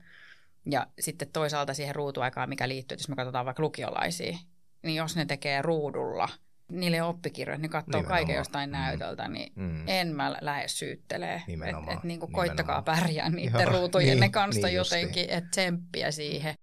Ja 0.70 0.86
sitten 1.00 1.28
toisaalta 1.32 1.74
siihen 1.74 1.94
ruutuaikaan, 1.94 2.48
mikä 2.48 2.68
liittyy, 2.68 2.94
että 2.94 3.02
jos 3.02 3.08
me 3.08 3.16
katsotaan 3.16 3.46
vaikka 3.46 3.62
lukiolaisia, 3.62 4.38
niin 4.86 4.96
jos 4.96 5.16
ne 5.16 5.24
tekee 5.26 5.62
ruudulla, 5.62 6.28
niille 6.72 7.02
oppikirjoja, 7.02 7.58
ne 7.58 7.68
katsoo 7.68 7.88
Nimenomaan. 8.00 8.18
kaiken 8.18 8.36
jostain 8.36 8.70
Mm. 8.70 8.72
näytöltä, 8.72 9.28
niin 9.28 9.52
Mm. 9.56 9.84
en 9.88 10.08
mä 10.16 10.36
lähde 10.40 10.68
syyttelee. 10.68 11.34
Että 11.34 11.68
et 11.68 11.74
niinku 11.74 11.96
Nimenomaan. 12.02 12.32
koittakaa 12.32 12.82
pärjää 12.82 13.30
niiden 13.30 13.60
Joo, 13.62 13.72
ruutujen 13.80 14.20
niin, 14.20 14.32
kanssa 14.32 14.66
niin 14.66 14.76
jotenkin, 14.76 15.30
että 15.30 15.50
tsemppiä 15.50 16.10
siihen. 16.10 16.54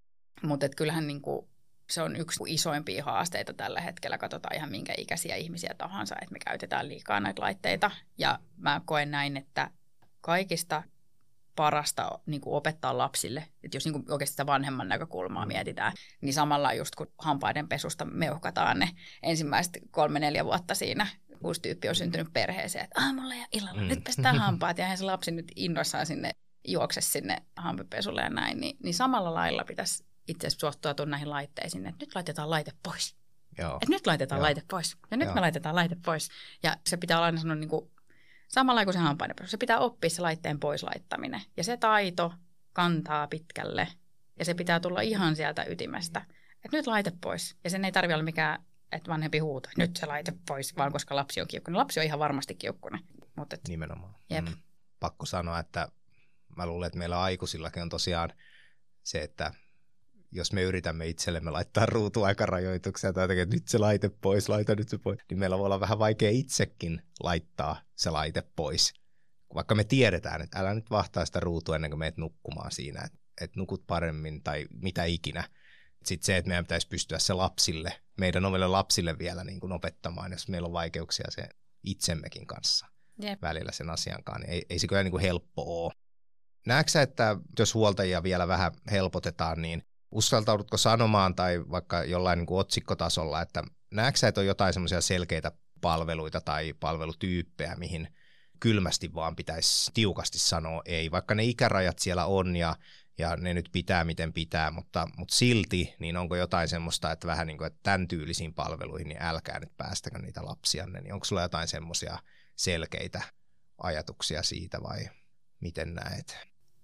Mutta 0.44 0.70
kyllähän 0.70 1.08
niinku, 1.08 1.50
se 1.90 2.02
on 2.02 2.16
yksi 2.16 2.44
isoimpia 2.48 3.04
haasteita 3.04 3.54
tällä 3.54 3.82
hetkellä. 3.82 4.18
Katsotaan 4.18 4.56
ihan 4.56 4.70
minkä 4.72 4.94
ikäisiä 4.98 5.36
ihmisiä 5.36 5.76
tahansa, 5.78 6.16
että 6.22 6.34
me 6.34 6.40
käytetään 6.46 6.88
liikaa 6.90 7.20
näitä 7.20 7.42
laitteita. 7.42 7.92
Ja 8.18 8.40
mä 8.58 8.82
koen 8.86 9.12
näin, 9.12 9.38
että 9.38 9.70
kaikista 10.22 10.84
parasta 11.56 12.20
niin 12.26 12.42
kuin 12.42 12.54
opettaa 12.56 12.98
lapsille, 12.98 13.48
että 13.64 13.78
jos 13.78 13.86
niin 13.86 13.94
kuin 13.94 14.12
oikeasti 14.12 14.34
sitä 14.34 14.46
vanhemman 14.46 14.88
näkökulmaa 14.88 15.46
mietitään, 15.46 15.94
niin 16.22 16.34
samalla 16.34 16.74
just 16.74 16.96
kun 16.96 17.08
hampaiden 17.20 17.68
pesusta 17.68 18.06
meuhkataan 18.06 18.80
ne 18.80 18.90
ensimmäiset 19.24 19.78
kolme-neljä 19.92 20.46
vuotta 20.46 20.76
siinä, 20.76 21.08
uusi 21.44 21.62
tyyppi 21.62 21.90
on 21.90 21.96
syntynyt 21.96 22.34
perheeseen, 22.34 22.84
että 22.84 23.02
aamulla 23.02 23.36
ja 23.36 23.46
illalla, 23.52 23.74
Mm. 23.82 23.84
mm. 23.84 23.88
nyt 23.90 24.04
pestään 24.04 24.40
hampaat, 24.46 24.78
ja 24.78 24.96
se 24.98 25.04
lapsi 25.04 25.32
nyt 25.32 25.52
innoissaan 25.56 26.06
sinne 26.06 26.32
juokse 26.68 27.02
sinne 27.02 27.38
hampepesulle 27.58 28.22
ja 28.22 28.30
näin, 28.30 28.60
niin, 28.60 28.78
niin 28.84 28.94
samalla 28.94 29.34
lailla 29.34 29.64
pitäisi 29.64 30.06
itse 30.28 30.48
asiassa 30.48 30.68
suhtautua 30.68 31.06
näihin 31.06 31.30
laitteisiin, 31.30 31.86
että 31.86 32.06
nyt 32.06 32.16
laitetaan 32.16 32.50
laite 32.50 32.72
pois. 32.84 33.16
Joo. 33.58 33.76
Että 33.76 33.90
nyt 33.90 34.08
laitetaan 34.08 34.40
Joo. 34.40 34.44
laite 34.46 34.64
pois. 34.72 34.98
Ja 35.12 35.18
nyt 35.18 35.26
Joo. 35.26 35.36
me 35.36 35.42
laitetaan 35.42 35.76
laite 35.76 35.98
pois. 36.06 36.30
Ja 36.64 36.78
se 36.88 36.98
pitää 36.98 37.18
olla 37.18 37.26
aina 37.26 37.38
sanoa 37.42 37.56
niin 37.56 37.70
kuin, 37.70 37.92
samalla 38.54 38.84
kuin 38.84 38.94
se 38.94 39.00
hampaidenpesu. 39.00 39.50
Se 39.50 39.58
pitää 39.58 39.80
oppia 39.80 40.10
se 40.10 40.22
laitteen 40.22 40.60
pois 40.60 40.84
laittaminen. 40.84 41.42
Ja 41.58 41.64
se 41.64 41.78
taito 41.78 42.34
kantaa 42.74 43.28
pitkälle. 43.28 43.88
Ja 44.40 44.46
se 44.46 44.54
pitää 44.54 44.80
tulla 44.80 45.02
ihan 45.02 45.36
sieltä 45.36 45.66
ytimestä. 45.70 46.26
Että 46.66 46.78
nyt 46.78 46.88
laite 46.88 47.12
pois. 47.22 47.56
Ja 47.64 47.70
sen 47.70 47.86
ei 47.86 47.92
tarvitse 47.92 48.16
olla 48.16 48.24
mikään, 48.24 48.64
että 48.92 49.12
vanhempi 49.12 49.40
huutaa, 49.40 49.72
nyt 49.78 49.98
se 49.98 50.06
laite 50.06 50.34
pois, 50.48 50.78
vaan 50.78 50.92
koska 50.92 51.16
lapsi 51.16 51.42
on 51.42 51.48
kiukkunen. 51.48 51.78
Lapsi 51.78 52.00
on 52.00 52.06
ihan 52.06 52.20
varmasti 52.20 52.56
kiukkunen. 52.56 53.00
Mutta 53.36 53.56
et, 53.56 53.68
Nimenomaan. 53.68 54.16
Jep. 54.30 54.46
Mm. 54.46 54.58
Pakko 55.00 55.26
sanoa, 55.26 55.60
että 55.60 55.88
mä 56.58 56.66
luulen, 56.66 56.88
että 56.88 57.00
meillä 57.00 57.22
aikuisillakin 57.22 57.82
on 57.82 57.90
tosiaan 57.90 58.34
se, 59.04 59.22
että 59.22 59.54
jos 60.34 60.54
me 60.54 60.62
yritämme 60.62 61.08
itsellemme 61.08 61.52
laittaa 61.52 61.86
ruutuaikarajoituksia 61.86 63.14
tai 63.14 63.24
jotenkin, 63.24 63.44
että 63.44 63.56
nyt 63.56 63.68
se 63.68 63.78
laite 63.78 64.10
pois, 64.10 64.50
laita 64.50 64.76
nyt 64.76 64.90
se 64.90 64.98
pois, 64.98 65.20
niin 65.30 65.40
meillä 65.40 65.58
voi 65.58 65.66
olla 65.66 65.80
vähän 65.80 66.00
vaikea 66.00 66.30
itsekin 66.30 67.02
laittaa 67.24 67.82
se 67.96 68.10
laite 68.10 68.44
pois. 68.56 68.94
Vaikka 69.56 69.76
me 69.76 69.84
tiedetään, 69.84 70.42
että 70.42 70.60
älä 70.60 70.74
nyt 70.74 70.90
vahtaa 70.90 71.26
sitä 71.26 71.40
ruutua 71.40 71.76
ennen 71.76 71.92
kuin 71.92 72.00
meet 72.00 72.18
nukkumaan 72.18 72.72
siinä, 72.72 73.02
että, 73.06 73.18
että 73.42 73.60
nukut 73.60 73.88
paremmin 73.88 74.44
tai 74.44 74.66
mitä 74.82 75.04
ikinä. 75.04 75.44
Sitten 76.06 76.26
se, 76.26 76.38
että 76.38 76.50
meidän 76.50 76.66
pitäisi 76.66 76.88
pystyä 76.88 77.20
se 77.20 77.34
lapsille, 77.34 78.02
meidän 78.18 78.46
omille 78.46 78.68
lapsille 78.68 79.18
vielä 79.18 79.44
niin 79.44 79.60
kuin 79.60 79.72
opettamaan, 79.72 80.32
jos 80.32 80.48
meillä 80.48 80.66
on 80.66 80.74
vaikeuksia 80.74 81.26
se 81.30 81.50
itsemmekin 81.84 82.48
kanssa 82.48 82.88
Jep. 83.22 83.42
välillä 83.42 83.72
sen 83.72 83.90
asiankaan, 83.90 84.42
niin 84.42 84.50
ei, 84.50 84.66
ei 84.70 84.80
se 84.80 84.88
kyllä 84.88 85.04
niin 85.04 85.12
kuin 85.12 85.22
helppo 85.22 85.86
ole. 85.86 85.94
Näetkö 86.68 87.02
että 87.02 87.38
jos 87.60 87.74
huoltajia 87.74 88.24
vielä 88.24 88.48
vähän 88.48 88.72
helpotetaan, 88.92 89.62
niin 89.62 89.84
uskaltaudutko 90.14 90.78
sanomaan 90.78 91.36
tai 91.36 91.64
vaikka 91.72 92.04
jollain 92.04 92.38
niin 92.38 92.48
kuin 92.48 92.60
otsikkotasolla, 92.60 93.42
että 93.42 93.64
näetkö 93.92 94.20
sä, 94.20 94.28
että 94.28 94.42
on 94.42 94.48
jotain 94.48 94.74
semmoisia 94.74 95.02
selkeitä 95.02 95.52
palveluita 95.82 96.42
tai 96.42 96.74
palvelutyyppejä, 96.80 97.76
mihin 97.76 98.08
kylmästi 98.60 99.14
vaan 99.14 99.36
pitäisi 99.36 99.92
tiukasti 99.94 100.40
sanoa 100.40 100.82
ei, 100.86 101.12
vaikka 101.12 101.36
ne 101.36 101.44
ikärajat 101.44 102.00
siellä 102.00 102.26
on 102.26 102.56
ja, 102.56 102.76
ja 103.18 103.36
ne 103.36 103.54
nyt 103.54 103.70
pitää 103.72 104.04
miten 104.06 104.34
pitää, 104.34 104.72
mutta, 104.72 105.08
mutta 105.18 105.36
silti, 105.36 105.96
niin 106.00 106.18
onko 106.18 106.36
jotain 106.36 106.68
semmoista, 106.68 107.12
että 107.12 107.28
vähän 107.28 107.48
niin 107.48 107.58
kuin, 107.58 107.68
että 107.68 107.80
tämän 107.84 108.08
tyylisiin 108.08 108.54
palveluihin, 108.54 109.08
niin 109.08 109.22
älkää 109.22 109.60
nyt 109.60 109.78
päästäkö 109.78 110.20
niitä 110.20 110.46
lapsianne, 110.46 111.02
niin 111.02 111.14
onko 111.14 111.26
sulla 111.26 111.42
jotain 111.42 111.68
semmoisia 111.68 112.18
selkeitä 112.56 113.22
ajatuksia 113.78 114.44
siitä 114.44 114.84
vai 114.84 115.10
miten 115.60 115.94
näet? 115.94 116.38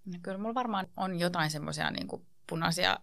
No 0.05 0.19
kyllä 0.21 0.37
mulla 0.37 0.55
varmaan 0.55 0.87
on 0.97 1.19
jotain 1.19 1.51
semmoisia 1.51 1.91
niin 1.91 2.07
punaisia 2.49 2.99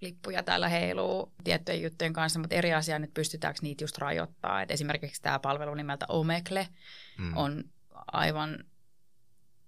lippuja 0.00 0.42
täällä 0.42 0.68
heiluu 0.68 1.32
tiettyjen 1.44 1.82
juttujen 1.82 2.12
kanssa, 2.12 2.38
mutta 2.38 2.54
eri 2.54 2.74
asia 2.74 2.98
nyt 2.98 3.14
pystytäänkö 3.14 3.58
niitä 3.62 3.84
just 3.84 3.98
rajoittaa. 3.98 4.62
Et 4.62 4.70
esimerkiksi 4.70 5.22
tämä 5.22 5.38
palvelu 5.38 5.74
nimeltä 5.74 6.06
Omegle 6.08 6.68
Mm. 7.18 7.36
on 7.36 7.64
aivan, 8.12 8.64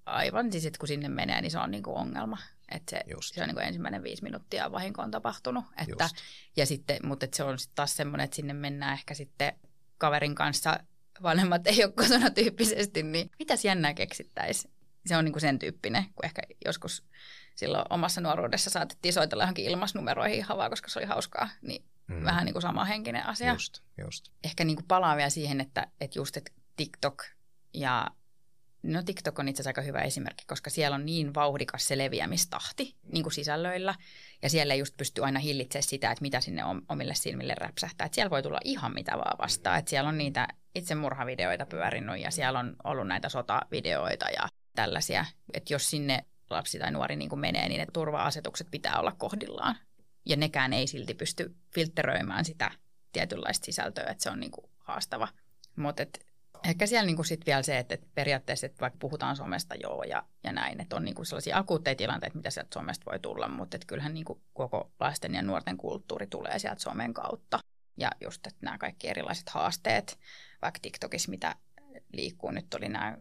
aivan 0.07 0.53
siis, 0.53 0.66
että 0.66 0.79
kun 0.79 0.89
sinne 0.89 1.09
menee, 1.09 1.41
niin 1.41 1.51
se 1.51 1.59
on 1.59 1.70
niinku 1.70 1.95
ongelma. 1.95 2.39
Et 2.70 2.83
se, 2.91 3.01
Just. 3.07 3.35
se 3.35 3.41
on 3.43 3.47
niinku 3.49 3.61
ensimmäinen 3.61 4.03
viisi 4.03 4.22
minuuttia 4.22 4.72
vahinko 4.72 5.03
on 5.03 5.11
tapahtunut. 5.11 5.64
Että, 5.81 6.05
Just. 6.05 6.16
ja 6.57 6.66
sitten, 6.66 6.99
mutta 7.03 7.24
et 7.24 7.35
se 7.35 7.43
on 7.43 7.59
sitten 7.59 7.74
taas 7.76 7.97
semmoinen, 7.97 8.24
että 8.24 8.37
sinne 8.37 8.53
mennään 8.53 8.93
ehkä 8.93 9.14
sitten 9.14 9.53
kaverin 9.99 10.35
kanssa 10.35 10.81
vanhemmat 11.22 11.66
ei 11.66 11.85
ole 11.85 11.93
kotona 11.93 12.31
tyyppisesti, 12.31 13.03
niin 13.03 13.31
mitäs 13.39 13.64
jännää 13.64 13.95
keksittäisiin? 13.95 14.72
Se 15.07 15.16
on 15.16 15.24
niin 15.24 15.33
kuin 15.33 15.41
sen 15.41 15.59
tyyppinen, 15.59 16.05
kun 16.05 16.24
ehkä 16.24 16.43
joskus 16.64 17.05
silloin 17.59 17.85
omassa 17.91 18.21
nuoruudessa 18.21 18.71
saatettiin 18.71 19.13
soitella 19.13 19.43
johonkin 19.43 19.65
ilmasnumeroihin 19.65 20.39
ihan 20.39 20.59
vaan, 20.59 20.71
koska 20.71 20.89
se 20.89 20.99
oli 20.99 21.07
hauskaa. 21.07 21.49
Niin 21.63 21.85
mm. 22.07 22.25
vähän 22.25 22.45
niin 22.45 22.53
kuin 22.53 22.63
sama 22.63 22.85
henkinen 22.85 23.27
asia. 23.27 23.53
Just, 23.53 23.83
just. 23.99 24.29
Ehkä 24.45 24.65
niin 24.65 24.77
kuin 24.77 24.87
palaan 24.87 25.17
vielä 25.17 25.31
siihen, 25.31 25.61
että, 25.61 25.87
että 26.01 26.19
just 26.19 26.37
että 26.37 26.53
TikTok 26.77 27.25
ja 27.75 28.07
No 28.83 29.03
TikTok 29.03 29.39
on 29.39 29.49
itse 29.49 29.63
asiassa 29.63 29.71
aika 29.71 29.81
hyvä 29.81 30.01
esimerkki, 30.03 30.45
koska 30.47 30.71
siellä 30.71 30.95
on 30.95 31.07
niin 31.07 31.35
vauhdikas 31.35 31.89
se 31.89 31.99
leviämistahti 31.99 32.97
niin 33.13 33.23
kuin 33.23 33.33
sisällöillä. 33.33 33.95
Ja 34.43 34.51
siellä 34.51 34.75
ei 34.75 34.81
just 34.81 34.97
pysty 34.97 35.25
aina 35.25 35.41
hillitsemään 35.41 35.83
sitä, 35.83 36.11
että 36.11 36.23
mitä 36.23 36.41
sinne 36.41 36.63
omille 36.89 37.15
silmille 37.15 37.55
räpsähtää. 37.55 38.05
Että 38.05 38.15
siellä 38.15 38.31
voi 38.31 38.43
tulla 38.43 38.61
ihan 38.65 38.95
mitä 38.95 39.13
vaan 39.13 39.39
vastaan. 39.39 39.79
Että 39.79 39.91
siellä 39.91 40.09
on 40.09 40.19
niitä 40.19 40.49
itsemurhavideoita 40.75 41.67
pyörinyt 41.67 42.21
ja 42.21 42.31
siellä 42.31 42.59
on 42.59 42.77
ollut 42.85 43.07
näitä 43.07 43.29
sotavideoita 43.29 44.27
ja 44.31 44.49
tällaisia. 44.75 45.25
Että 45.55 45.75
jos 45.75 45.91
sinne 45.91 46.25
lapsi 46.51 46.79
tai 46.79 46.91
nuori 46.91 47.17
niin 47.17 47.29
kuin 47.29 47.41
menee, 47.41 47.69
niin 47.69 47.79
ne 47.79 47.87
turva-asetukset 47.93 48.67
pitää 48.71 49.01
olla 49.01 49.13
kohdillaan. 49.13 49.77
Ja 50.27 50.37
nekään 50.37 50.73
ei 50.73 50.87
silti 50.87 51.15
pysty 51.15 51.57
filtteröimään 51.75 52.45
sitä 52.45 52.71
tietynlaista 53.13 53.65
sisältöä, 53.65 54.11
että 54.11 54.23
se 54.23 54.31
on 54.31 54.41
niin 54.41 54.51
kuin 54.51 54.71
haastava. 54.79 55.29
Mutta 55.77 56.03
Ehkä 56.65 56.87
siellä 56.87 57.07
niin 57.07 57.17
kuin 57.17 57.27
sit 57.27 57.47
vielä 57.47 57.63
se, 57.63 57.79
että, 57.79 57.95
että 57.95 58.07
periaatteessa, 58.15 58.67
että 58.67 58.81
vaikka 58.81 58.99
puhutaan 59.01 59.37
somesta 59.37 59.75
joo 59.75 60.03
ja, 60.03 60.23
ja 60.45 60.53
näin, 60.53 60.81
että 60.81 60.97
on 60.97 61.05
niin 61.05 61.15
kuin 61.15 61.27
sellaisia 61.27 61.59
akuutteja 61.59 61.97
tilanteita, 61.97 62.37
mitä 62.37 62.51
sieltä 62.51 62.75
somesta 62.75 63.11
voi 63.11 63.19
tulla, 63.19 63.49
mutta 63.49 63.77
että 63.77 63.87
kyllähän 63.87 64.15
niin 64.15 64.25
kuin 64.25 64.41
koko 64.53 64.93
lasten 65.01 65.35
ja 65.35 65.43
nuorten 65.43 65.77
kulttuuri 65.77 66.27
tulee 66.27 66.59
sieltä 66.59 66.83
somen 66.83 67.15
kautta. 67.15 67.59
Ja 67.97 68.11
just, 68.21 68.47
että 68.47 68.59
nämä 68.63 68.79
kaikki 68.79 69.09
erilaiset 69.09 69.49
haasteet, 69.49 70.19
vaikka 70.63 70.81
TikTokissa, 70.83 71.31
mitä 71.31 71.57
liikkuu, 72.13 72.51
nyt 72.51 72.75
oli 72.75 72.89
nämä 72.89 73.19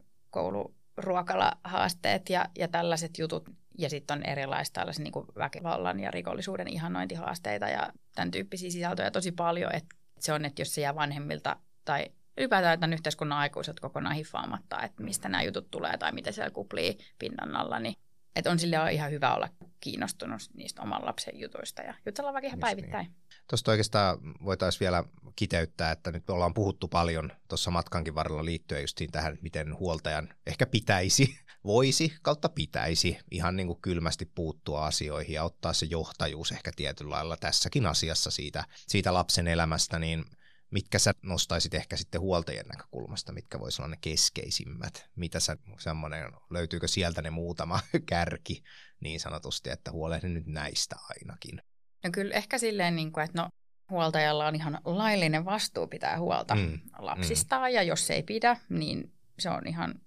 kouluruokalahaasteet 0.97 2.29
ja, 2.29 2.45
ja 2.57 2.67
tällaiset 2.67 3.17
jutut. 3.17 3.49
Ja 3.77 3.89
sitten 3.89 4.17
on 4.17 4.25
erilaista 4.25 4.73
tällaisia 4.73 5.03
niin 5.03 5.27
väkivallan 5.37 5.99
ja 5.99 6.11
rikollisuuden 6.11 6.67
ihannointihaasteita 6.67 7.67
ja 7.67 7.93
tämän 8.15 8.31
tyyppisiä 8.31 8.71
sisältöjä 8.71 9.11
tosi 9.11 9.31
paljon. 9.31 9.75
Että 9.75 9.95
se 10.19 10.33
on, 10.33 10.45
että 10.45 10.61
jos 10.61 10.75
se 10.75 10.81
jää 10.81 10.95
vanhemmilta 10.95 11.55
tai 11.85 12.05
ylipäätään 12.37 12.79
tämän 12.79 12.93
yhteiskunnan 12.93 13.37
aikuiset 13.37 13.79
kokonaan 13.79 14.15
hiffaamatta, 14.15 14.81
että 14.81 15.03
mistä 15.03 15.29
nämä 15.29 15.43
jutut 15.43 15.71
tulee 15.71 15.97
tai 15.97 16.11
miten 16.11 16.33
siellä 16.33 16.51
kuplii 16.51 16.97
pinnan 17.19 17.55
alla, 17.55 17.79
niin 17.79 17.95
että 18.35 18.51
on 18.51 18.59
sille 18.59 18.93
ihan 18.93 19.11
hyvä 19.11 19.35
olla 19.35 19.49
kiinnostunut 19.79 20.41
niistä 20.53 20.81
oman 20.81 21.05
lapsen 21.05 21.39
jutuista 21.39 21.81
ja 21.81 21.93
jutella 22.05 22.33
vaikka 22.33 22.47
ihan 22.47 22.59
päivittäin. 22.59 23.05
Niin. 23.05 23.15
Tuosta 23.49 23.71
oikeastaan 23.71 24.17
voitaisiin 24.45 24.79
vielä 24.79 25.03
kiteyttää, 25.35 25.91
että 25.91 26.11
nyt 26.11 26.27
me 26.27 26.33
ollaan 26.33 26.53
puhuttu 26.53 26.87
paljon 26.87 27.31
tuossa 27.47 27.71
matkankin 27.71 28.15
varrella 28.15 28.45
liittyen 28.45 28.81
justiin 28.81 29.11
tähän, 29.11 29.37
miten 29.41 29.79
huoltajan 29.79 30.29
ehkä 30.47 30.65
pitäisi, 30.65 31.39
voisi 31.63 32.13
kautta 32.21 32.49
pitäisi 32.49 33.17
ihan 33.31 33.55
niin 33.55 33.67
kuin 33.67 33.81
kylmästi 33.81 34.25
puuttua 34.25 34.85
asioihin 34.85 35.33
ja 35.33 35.43
ottaa 35.43 35.73
se 35.73 35.85
johtajuus 35.85 36.51
ehkä 36.51 36.71
tietyllä 36.75 37.09
lailla 37.15 37.37
tässäkin 37.37 37.85
asiassa 37.85 38.31
siitä, 38.31 38.63
siitä 38.87 39.13
lapsen 39.13 39.47
elämästä, 39.47 39.99
niin 39.99 40.25
mitkä 40.71 40.99
sä 40.99 41.13
nostaisit 41.21 41.73
ehkä 41.73 41.97
sitten 41.97 42.21
huoltajien 42.21 42.65
näkökulmasta, 42.67 43.31
mitkä 43.31 43.59
voisi 43.59 43.81
olla 43.81 43.89
ne 43.89 43.97
keskeisimmät? 44.01 45.09
Mitä 45.15 45.39
sä 45.39 45.57
semmoinen, 45.79 46.31
löytyykö 46.49 46.87
sieltä 46.87 47.21
ne 47.21 47.29
muutama 47.29 47.79
kärki 48.09 48.63
niin 48.99 49.19
sanotusti, 49.19 49.69
että 49.69 49.91
huolehdi 49.91 50.29
nyt 50.29 50.47
näistä 50.47 50.95
ainakin? 51.09 51.61
No 52.03 52.09
kyllä 52.11 52.35
ehkä 52.35 52.57
silleen, 52.57 52.95
niin 52.95 53.11
kuin, 53.11 53.23
että 53.23 53.41
no, 53.41 53.49
huoltajalla 53.89 54.47
on 54.47 54.55
ihan 54.55 54.81
laillinen 54.85 55.45
vastuu 55.45 55.87
pitää 55.87 56.19
huolta 56.19 56.55
mm, 56.55 56.79
lapsistaan 56.99 57.71
mm. 57.71 57.75
ja 57.75 57.83
jos 57.83 58.07
se 58.07 58.13
ei 58.13 58.23
pidä, 58.23 58.57
niin 58.69 59.13
se 59.39 59.49
on 59.49 59.67
ihan 59.67 60.01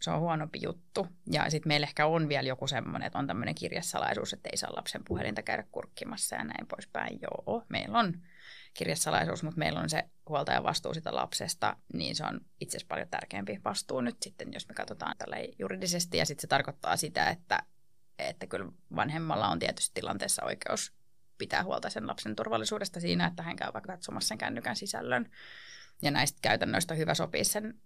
se 0.00 0.10
on 0.10 0.20
huonompi 0.20 0.58
juttu. 0.62 1.06
Ja 1.32 1.50
sitten 1.50 1.68
meillä 1.68 1.86
ehkä 1.86 2.06
on 2.06 2.28
vielä 2.28 2.48
joku 2.48 2.66
semmoinen, 2.66 3.06
että 3.06 3.18
on 3.18 3.26
tämmöinen 3.26 3.54
kirjasalaisuus, 3.54 4.32
että 4.32 4.48
ei 4.52 4.56
saa 4.56 4.76
lapsen 4.76 5.04
puhelinta 5.04 5.42
käydä 5.42 5.64
kurkkimassa 5.72 6.36
ja 6.36 6.44
näin 6.44 6.66
poispäin. 6.66 7.18
Joo, 7.22 7.64
meillä 7.68 7.98
on 7.98 8.22
kirjasalaisuus, 8.76 9.42
mutta 9.42 9.58
meillä 9.58 9.80
on 9.80 9.90
se 9.90 10.04
huoltajan 10.28 10.62
vastuu 10.62 10.94
sitä 10.94 11.14
lapsesta, 11.14 11.76
niin 11.92 12.16
se 12.16 12.24
on 12.24 12.40
itse 12.60 12.76
asiassa 12.76 12.88
paljon 12.88 13.08
tärkeämpi 13.08 13.60
vastuu 13.64 14.00
nyt 14.00 14.16
sitten, 14.22 14.52
jos 14.52 14.68
me 14.68 14.74
katsotaan 14.74 15.14
tällä 15.18 15.36
juridisesti. 15.58 16.18
Ja 16.18 16.26
sitten 16.26 16.40
se 16.40 16.46
tarkoittaa 16.46 16.96
sitä, 16.96 17.30
että, 17.30 17.62
että 18.18 18.46
kyllä 18.46 18.72
vanhemmalla 18.96 19.48
on 19.48 19.58
tietysti 19.58 19.94
tilanteessa 19.94 20.44
oikeus 20.44 20.92
pitää 21.38 21.64
huolta 21.64 21.90
sen 21.90 22.06
lapsen 22.06 22.36
turvallisuudesta 22.36 23.00
siinä, 23.00 23.26
että 23.26 23.42
hän 23.42 23.56
käy 23.56 23.72
vaikka 23.72 23.92
katsomassa 23.92 24.28
sen 24.28 24.38
kännykän 24.38 24.76
sisällön. 24.76 25.30
Ja 26.02 26.10
näistä 26.10 26.38
käytännöistä 26.42 26.94
hyvä 26.94 27.14
sopii 27.14 27.44
sen 27.44 27.80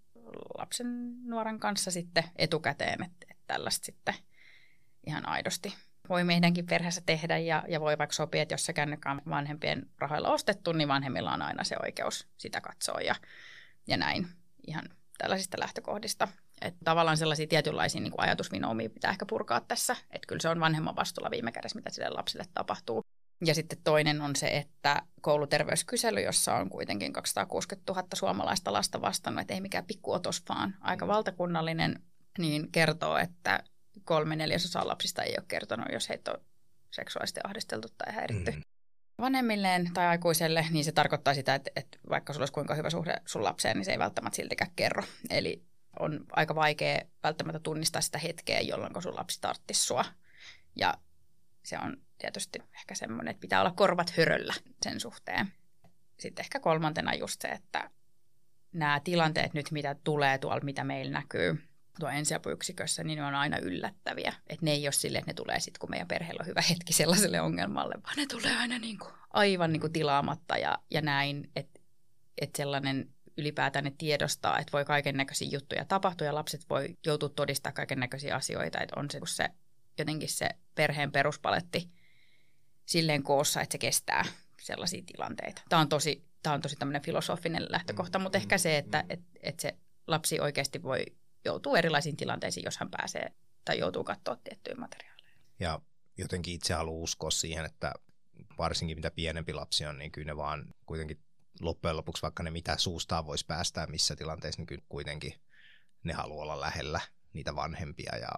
lapsen 0.57 0.87
nuoren 1.23 1.59
kanssa 1.59 1.91
sitten 1.91 2.23
etukäteen, 2.35 3.03
että, 3.03 3.25
että 3.29 3.43
tällaista 3.47 3.85
sitten 3.85 4.15
ihan 5.07 5.27
aidosti 5.27 5.73
voi 6.09 6.23
meidänkin 6.23 6.65
perheessä 6.65 7.01
tehdä 7.05 7.37
ja, 7.37 7.63
ja 7.67 7.79
voi 7.81 7.97
vaikka 7.97 8.13
sopia, 8.13 8.41
että 8.41 8.53
jos 8.53 8.65
se 8.65 8.73
kännykkä 8.73 9.11
on 9.11 9.21
vanhempien 9.29 9.89
rahoilla 9.99 10.29
ostettu, 10.29 10.71
niin 10.71 10.87
vanhemmilla 10.87 11.33
on 11.33 11.41
aina 11.41 11.63
se 11.63 11.75
oikeus 11.83 12.27
sitä 12.37 12.61
katsoa 12.61 13.01
ja, 13.01 13.15
ja 13.87 13.97
näin 13.97 14.27
ihan 14.67 14.83
tällaisista 15.17 15.59
lähtökohdista. 15.59 16.27
Että 16.61 16.79
tavallaan 16.83 17.17
sellaisia 17.17 17.47
tietynlaisia 17.47 18.01
niin 18.01 18.13
ajatusvinoumia 18.17 18.89
pitää 18.89 19.11
ehkä 19.11 19.25
purkaa 19.25 19.61
tässä, 19.61 19.95
että 20.11 20.27
kyllä 20.27 20.41
se 20.41 20.49
on 20.49 20.59
vanhemman 20.59 20.95
vastuulla 20.95 21.31
viime 21.31 21.51
kädessä, 21.51 21.75
mitä 21.75 21.89
sille 21.89 22.09
lapsille 22.09 22.45
tapahtuu. 22.53 23.01
Ja 23.45 23.55
sitten 23.55 23.77
toinen 23.83 24.21
on 24.21 24.35
se, 24.35 24.47
että 24.47 25.01
kouluterveyskysely, 25.21 26.21
jossa 26.21 26.55
on 26.55 26.69
kuitenkin 26.69 27.13
260 27.13 27.93
000 27.93 28.07
suomalaista 28.13 28.73
lasta 28.73 29.01
vastannut, 29.01 29.41
että 29.41 29.53
ei 29.53 29.61
mikään 29.61 29.85
pikkuotos, 29.85 30.43
vaan 30.49 30.75
aika 30.81 31.07
valtakunnallinen, 31.07 32.03
niin 32.37 32.71
kertoo, 32.71 33.17
että 33.17 33.63
kolme 34.03 34.35
neljäsosaa 34.35 34.87
lapsista 34.87 35.23
ei 35.23 35.35
ole 35.37 35.45
kertonut, 35.47 35.85
jos 35.93 36.09
heitä 36.09 36.31
on 36.31 36.37
seksuaalisesti 36.91 37.39
ahdisteltu 37.43 37.87
tai 37.97 38.13
häiritty. 38.13 38.51
Mm. 38.51 38.61
Vanhemmilleen 39.19 39.91
tai 39.93 40.05
aikuiselle, 40.05 40.65
niin 40.69 40.85
se 40.85 40.91
tarkoittaa 40.91 41.33
sitä, 41.33 41.55
että, 41.55 41.71
että 41.75 41.97
vaikka 42.09 42.33
sulla 42.33 42.43
olisi 42.43 42.53
kuinka 42.53 42.75
hyvä 42.75 42.89
suhde 42.89 43.21
sun 43.25 43.43
lapseen, 43.43 43.77
niin 43.77 43.85
se 43.85 43.91
ei 43.91 43.99
välttämättä 43.99 44.35
siltikään 44.35 44.71
kerro. 44.75 45.03
Eli 45.29 45.63
on 45.99 46.25
aika 46.31 46.55
vaikea 46.55 47.01
välttämättä 47.23 47.59
tunnistaa 47.59 48.01
sitä 48.01 48.17
hetkeä, 48.17 48.59
jolloin 48.59 49.01
sun 49.01 49.15
lapsi 49.15 49.41
tarttisi 49.41 49.83
sua. 49.83 50.05
Ja 50.75 50.93
se 51.63 51.77
on 51.79 51.97
tietysti 52.17 52.59
ehkä 52.73 52.95
semmoinen, 52.95 53.31
että 53.31 53.41
pitää 53.41 53.59
olla 53.59 53.71
korvat 53.71 54.09
höröllä 54.09 54.53
sen 54.83 54.99
suhteen. 54.99 55.53
Sitten 56.19 56.43
ehkä 56.43 56.59
kolmantena 56.59 57.13
just 57.13 57.41
se, 57.41 57.47
että 57.47 57.89
nämä 58.71 59.01
tilanteet 59.03 59.53
nyt, 59.53 59.71
mitä 59.71 59.95
tulee 60.03 60.37
tuolla, 60.37 60.61
mitä 60.63 60.83
meillä 60.83 61.11
näkyy, 61.11 61.70
tuo 62.01 62.09
ensiapuyksikössä, 62.09 63.03
niin 63.03 63.17
ne 63.17 63.25
on 63.25 63.35
aina 63.35 63.57
yllättäviä. 63.57 64.33
Että 64.49 64.65
ne 64.65 64.71
ei 64.71 64.85
ole 64.85 64.91
silleen, 64.91 65.19
että 65.19 65.29
ne 65.29 65.33
tulee 65.33 65.59
sitten, 65.59 65.79
kun 65.79 65.89
meidän 65.89 66.07
perheellä 66.07 66.41
on 66.41 66.47
hyvä 66.47 66.61
hetki 66.69 66.93
sellaiselle 66.93 67.41
ongelmalle, 67.41 67.95
vaan 68.03 68.15
ne 68.17 68.25
tulee 68.25 68.57
aina 68.57 68.79
niin 68.79 68.99
kuin, 68.99 69.11
aivan 69.33 69.73
niin 69.73 69.81
kuin 69.81 69.93
tilaamatta 69.93 70.57
ja, 70.57 70.77
ja 70.91 71.01
näin, 71.01 71.49
että 71.55 71.81
että 72.41 72.57
sellainen 72.57 73.09
ylipäätään 73.37 73.85
ne 73.85 73.93
tiedostaa, 73.97 74.59
että 74.59 74.71
voi 74.71 74.85
kaiken 74.85 75.17
näköisiä 75.17 75.47
juttuja 75.51 75.85
tapahtua 75.85 76.27
ja 76.27 76.35
lapset 76.35 76.69
voi 76.69 76.97
joutua 77.05 77.29
todistamaan 77.29 77.73
kaiken 77.73 77.99
näköisiä 77.99 78.35
asioita, 78.35 78.81
että 78.81 78.99
on 78.99 79.11
se, 79.11 79.19
se 79.25 79.49
jotenkin 79.97 80.29
se 80.29 80.49
perheen 80.75 81.11
peruspaletti 81.11 81.89
silleen 82.85 83.23
koossa, 83.23 83.61
että 83.61 83.73
se 83.73 83.77
kestää 83.77 84.25
sellaisia 84.61 85.03
tilanteita. 85.05 85.61
Tämä 85.69 85.81
on 85.81 85.89
tosi, 85.89 86.25
tämä 86.43 86.53
on 86.53 86.61
tosi 86.61 86.75
tämmöinen 86.75 87.01
filosofinen 87.01 87.65
lähtökohta, 87.69 88.19
mutta 88.19 88.37
ehkä 88.37 88.57
se, 88.57 88.77
että 88.77 89.03
että 89.09 89.25
että 89.43 89.61
se 89.61 89.77
lapsi 90.07 90.39
oikeasti 90.39 90.83
voi 90.83 91.05
joutuu 91.45 91.75
erilaisiin 91.75 92.17
tilanteisiin, 92.17 92.63
jos 92.63 92.77
hän 92.77 92.91
pääsee 92.91 93.31
tai 93.65 93.79
joutuu 93.79 94.03
katsoa 94.03 94.35
tiettyjä 94.35 94.75
materiaaleja. 94.75 95.35
Ja 95.59 95.79
jotenkin 96.17 96.53
itse 96.53 96.73
haluan 96.73 97.03
uskoa 97.03 97.31
siihen, 97.31 97.65
että 97.65 97.93
varsinkin 98.57 98.97
mitä 98.97 99.11
pienempi 99.11 99.53
lapsi 99.53 99.85
on, 99.85 99.97
niin 99.97 100.11
kyllä 100.11 100.25
ne 100.25 100.37
vaan 100.37 100.73
kuitenkin 100.85 101.19
loppujen 101.61 101.97
lopuksi, 101.97 102.21
vaikka 102.21 102.43
ne 102.43 102.51
mitä 102.51 102.77
suustaan 102.77 103.25
voisi 103.25 103.45
päästää 103.45 103.87
missä 103.87 104.15
tilanteessa, 104.15 104.59
niin 104.59 104.67
kyllä 104.67 104.83
kuitenkin 104.89 105.33
ne 106.03 106.13
haluaa 106.13 106.43
olla 106.43 106.59
lähellä 106.59 107.01
niitä 107.33 107.55
vanhempia 107.55 108.17
ja 108.17 108.29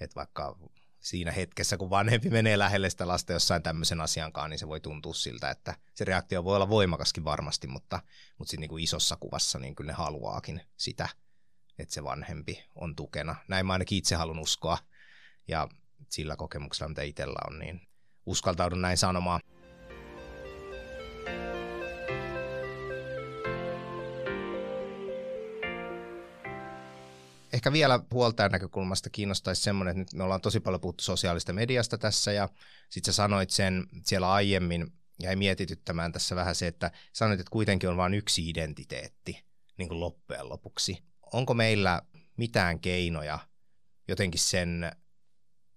että 0.00 0.14
vaikka 0.14 0.58
siinä 1.00 1.32
hetkessä, 1.32 1.76
kun 1.76 1.90
vanhempi 1.90 2.30
menee 2.30 2.58
lähelle 2.58 2.90
sitä 2.90 3.08
lasta 3.08 3.32
jossain 3.32 3.62
tämmöisen 3.62 4.00
asiankaan, 4.00 4.50
niin 4.50 4.58
se 4.58 4.68
voi 4.68 4.80
tuntua 4.80 5.14
siltä, 5.14 5.50
että 5.50 5.74
se 5.94 6.04
reaktio 6.04 6.44
voi 6.44 6.56
olla 6.56 6.68
voimakaskin 6.68 7.24
varmasti, 7.24 7.66
mutta, 7.66 8.00
mutta 8.38 8.50
sitten 8.50 8.70
niin 8.70 8.80
isossa 8.80 9.16
kuvassa 9.16 9.58
niin 9.58 9.74
kyllä 9.74 9.88
ne 9.88 9.94
haluaakin 9.94 10.60
sitä 10.76 11.08
että 11.78 11.94
se 11.94 12.04
vanhempi 12.04 12.64
on 12.74 12.96
tukena. 12.96 13.36
Näin 13.48 13.66
mä 13.66 13.72
ainakin 13.72 13.98
itse 13.98 14.14
haluan 14.14 14.38
uskoa 14.38 14.78
ja 15.48 15.68
sillä 16.10 16.36
kokemuksella, 16.36 16.88
mitä 16.88 17.02
itsellä 17.02 17.38
on, 17.48 17.58
niin 17.58 17.80
uskaltaudun 18.26 18.82
näin 18.82 18.98
sanomaan. 18.98 19.40
Ehkä 27.52 27.72
vielä 27.72 28.00
huoltajan 28.10 28.52
näkökulmasta 28.52 29.10
kiinnostaisi 29.10 29.62
semmoinen, 29.62 29.90
että 29.90 29.98
nyt 29.98 30.18
me 30.18 30.24
ollaan 30.24 30.40
tosi 30.40 30.60
paljon 30.60 30.80
puhuttu 30.80 31.04
sosiaalista 31.04 31.52
mediasta 31.52 31.98
tässä 31.98 32.32
ja 32.32 32.48
sitten 32.88 33.14
sä 33.14 33.16
sanoit 33.16 33.50
sen 33.50 33.86
siellä 34.04 34.32
aiemmin, 34.32 34.86
jäi 35.22 35.36
mietityttämään 35.36 36.12
tässä 36.12 36.36
vähän 36.36 36.54
se, 36.54 36.66
että 36.66 36.90
sanoit, 37.12 37.40
että 37.40 37.50
kuitenkin 37.50 37.88
on 37.88 37.96
vain 37.96 38.14
yksi 38.14 38.48
identiteetti 38.48 39.44
niin 39.78 39.88
kuin 39.88 40.00
loppujen 40.00 40.48
lopuksi. 40.48 41.04
Onko 41.32 41.54
meillä 41.54 42.02
mitään 42.36 42.80
keinoja 42.80 43.38
jotenkin 44.08 44.40
sen, 44.40 44.92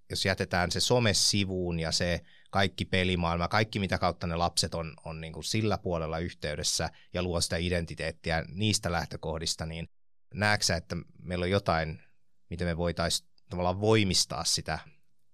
jos 0.10 0.26
jätetään 0.26 0.72
se 0.72 0.80
some 0.80 1.14
sivuun 1.14 1.80
ja 1.80 1.92
se 1.92 2.22
kaikki 2.50 2.86
pelimaailma, 2.86 3.48
kaikki 3.48 3.80
mitä 3.80 3.98
kautta 3.98 4.28
ne 4.28 4.36
lapset 4.36 4.74
on, 4.74 4.94
on 5.06 5.22
niin 5.22 5.34
kuin 5.34 5.44
sillä 5.44 5.78
puolella 5.78 6.20
yhteydessä 6.20 6.90
ja 7.14 7.24
luo 7.24 7.42
sitä 7.42 7.58
identiteettiä 7.58 8.46
niistä 8.48 8.92
lähtökohdista, 8.92 9.66
niin 9.66 9.90
näetkö 10.34 10.76
että 10.76 10.96
meillä 11.22 11.44
on 11.44 11.50
jotain, 11.50 12.02
miten 12.50 12.68
me 12.68 12.78
voitaisiin 12.78 13.30
tavallaan 13.50 13.82
voimistaa 13.82 14.44
sitä 14.44 14.80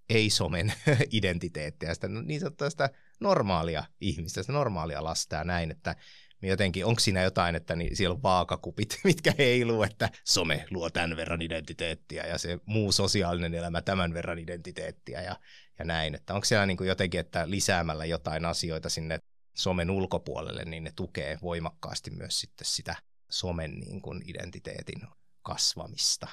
ei-somen 0.10 0.74
identiteettiä, 1.12 1.94
sitä 1.94 2.08
niin 2.08 2.40
sanottua 2.40 2.70
sitä 2.70 2.90
normaalia 3.20 3.84
ihmistä, 4.02 4.44
sitä 4.44 4.54
normaalia 4.54 5.04
lasta 5.04 5.36
ja 5.36 5.44
näin, 5.44 5.72
että 5.72 5.96
me 6.42 6.48
jotenkin, 6.48 6.86
onko 6.86 7.00
siinä 7.00 7.22
jotain, 7.22 7.56
että 7.56 7.76
niin 7.76 7.96
siellä 7.96 8.14
on 8.14 8.24
vaakakupit, 8.24 9.00
mitkä 9.04 9.34
heiluu, 9.38 9.84
että 9.84 10.10
some 10.24 10.66
luo 10.72 10.90
tämän 10.90 11.18
verran 11.18 11.42
identiteettiä 11.42 12.28
ja 12.28 12.38
se 12.38 12.60
muu 12.66 12.92
sosiaalinen 12.92 13.54
elämä 13.54 13.82
tämän 13.82 14.14
verran 14.14 14.40
identiteettiä 14.40 15.22
ja, 15.22 15.36
ja 15.80 15.86
näin, 15.86 16.16
että 16.16 16.34
onko 16.34 16.46
siellä 16.46 16.66
niin 16.66 16.78
kuin 16.78 16.88
jotenkin, 16.88 17.20
että 17.20 17.50
lisäämällä 17.50 18.06
jotain 18.06 18.46
asioita 18.46 18.90
sinne 18.90 19.20
somen 19.56 19.90
ulkopuolelle, 19.90 20.66
niin 20.66 20.84
ne 20.84 20.92
tukee 20.96 21.38
voimakkaasti 21.42 22.12
myös 22.12 22.40
sitten 22.40 22.66
sitä 22.68 22.96
somen 23.30 23.80
niin 23.80 24.02
kuin 24.02 24.22
identiteetin 24.30 25.02
kasvamista. 25.42 26.28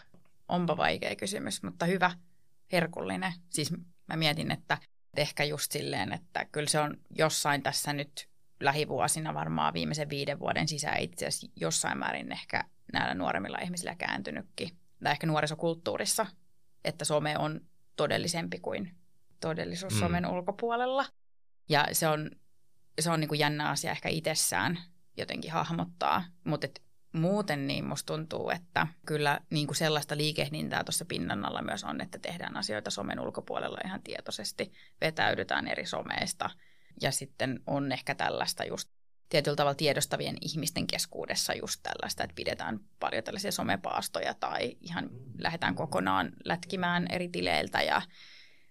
Onpa 0.48 0.76
vaikea 0.76 1.16
kysymys, 1.16 1.62
mutta 1.62 1.86
hyvä, 1.86 2.10
herkullinen. 2.72 3.32
Siis 3.50 3.72
mä 4.06 4.16
mietin, 4.16 4.50
että 4.50 4.78
ehkä 5.16 5.44
just 5.44 5.72
silleen, 5.72 6.12
että 6.12 6.44
kyllä 6.44 6.68
se 6.68 6.80
on 6.80 6.96
jossain 7.10 7.62
tässä 7.62 7.92
nyt 7.92 8.28
lähivuosina 8.64 9.34
varmaan 9.34 9.74
viimeisen 9.74 10.10
viiden 10.10 10.38
vuoden 10.38 10.68
sisään 10.68 11.00
itse 11.00 11.26
asiassa 11.26 11.52
jossain 11.56 11.98
määrin 11.98 12.32
ehkä 12.32 12.64
näillä 12.92 13.14
nuoremmilla 13.14 13.58
ihmisillä 13.58 13.94
kääntynytkin. 13.94 14.68
Tai 15.02 15.12
ehkä 15.12 15.26
nuorisokulttuurissa, 15.26 16.26
että 16.84 17.04
some 17.04 17.38
on 17.38 17.60
todellisempi 17.96 18.58
kuin 18.58 18.94
todellisuus 19.40 19.94
mm. 19.94 20.00
somen 20.00 20.26
ulkopuolella. 20.26 21.06
Ja 21.68 21.86
se 21.92 22.08
on, 22.08 22.30
se 23.00 23.10
on 23.10 23.20
niin 23.20 23.28
kuin 23.28 23.38
jännä 23.38 23.68
asia 23.68 23.90
ehkä 23.90 24.08
itsessään 24.08 24.78
jotenkin 25.16 25.52
hahmottaa, 25.52 26.24
mutta 26.44 26.68
muuten 27.12 27.66
niin 27.66 27.84
musta 27.84 28.12
tuntuu, 28.12 28.50
että 28.50 28.86
kyllä 29.06 29.40
niin 29.50 29.66
kuin 29.66 29.76
sellaista 29.76 30.16
liikehdintää 30.16 30.84
tuossa 30.84 31.04
pinnan 31.04 31.44
alla 31.44 31.62
myös 31.62 31.84
on, 31.84 32.00
että 32.00 32.18
tehdään 32.18 32.56
asioita 32.56 32.90
somen 32.90 33.20
ulkopuolella 33.20 33.78
ihan 33.84 34.02
tietoisesti, 34.02 34.72
vetäydytään 35.00 35.68
eri 35.68 35.86
someista 35.86 36.50
ja 37.02 37.12
sitten 37.12 37.60
on 37.66 37.92
ehkä 37.92 38.14
tällaista 38.14 38.64
just 38.64 38.88
tietyllä 39.28 39.56
tavalla 39.56 39.74
tiedostavien 39.74 40.36
ihmisten 40.40 40.86
keskuudessa 40.86 41.54
just 41.54 41.80
tällaista, 41.82 42.24
että 42.24 42.34
pidetään 42.34 42.80
paljon 43.00 43.24
tällaisia 43.24 43.52
somepaastoja 43.52 44.34
tai 44.34 44.76
ihan 44.80 45.10
lähdetään 45.38 45.74
kokonaan 45.74 46.32
lätkimään 46.44 47.06
eri 47.10 47.28
tileiltä 47.28 47.82
ja 47.82 48.02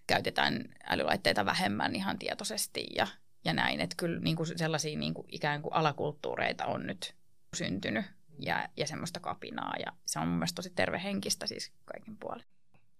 käytetään 0.06 0.64
älylaitteita 0.84 1.46
vähemmän 1.46 1.96
ihan 1.96 2.18
tietoisesti 2.18 2.86
ja, 2.96 3.06
ja 3.44 3.52
näin. 3.52 3.80
Että 3.80 3.94
kyllä 3.98 4.20
niin 4.20 4.36
kuin 4.36 4.58
sellaisia 4.58 4.98
niin 4.98 5.14
kuin 5.14 5.26
ikään 5.28 5.62
kuin 5.62 5.74
alakulttuureita 5.74 6.66
on 6.66 6.86
nyt 6.86 7.14
syntynyt 7.56 8.04
ja, 8.38 8.68
ja 8.76 8.86
semmoista 8.86 9.20
kapinaa 9.20 9.74
ja 9.86 9.92
se 10.06 10.18
on 10.18 10.28
mun 10.28 10.38
mielestä 10.38 10.56
tosi 10.56 10.70
tervehenkistä 10.70 11.46
siis 11.46 11.72
kaikin 11.84 12.16
puolin. 12.16 12.44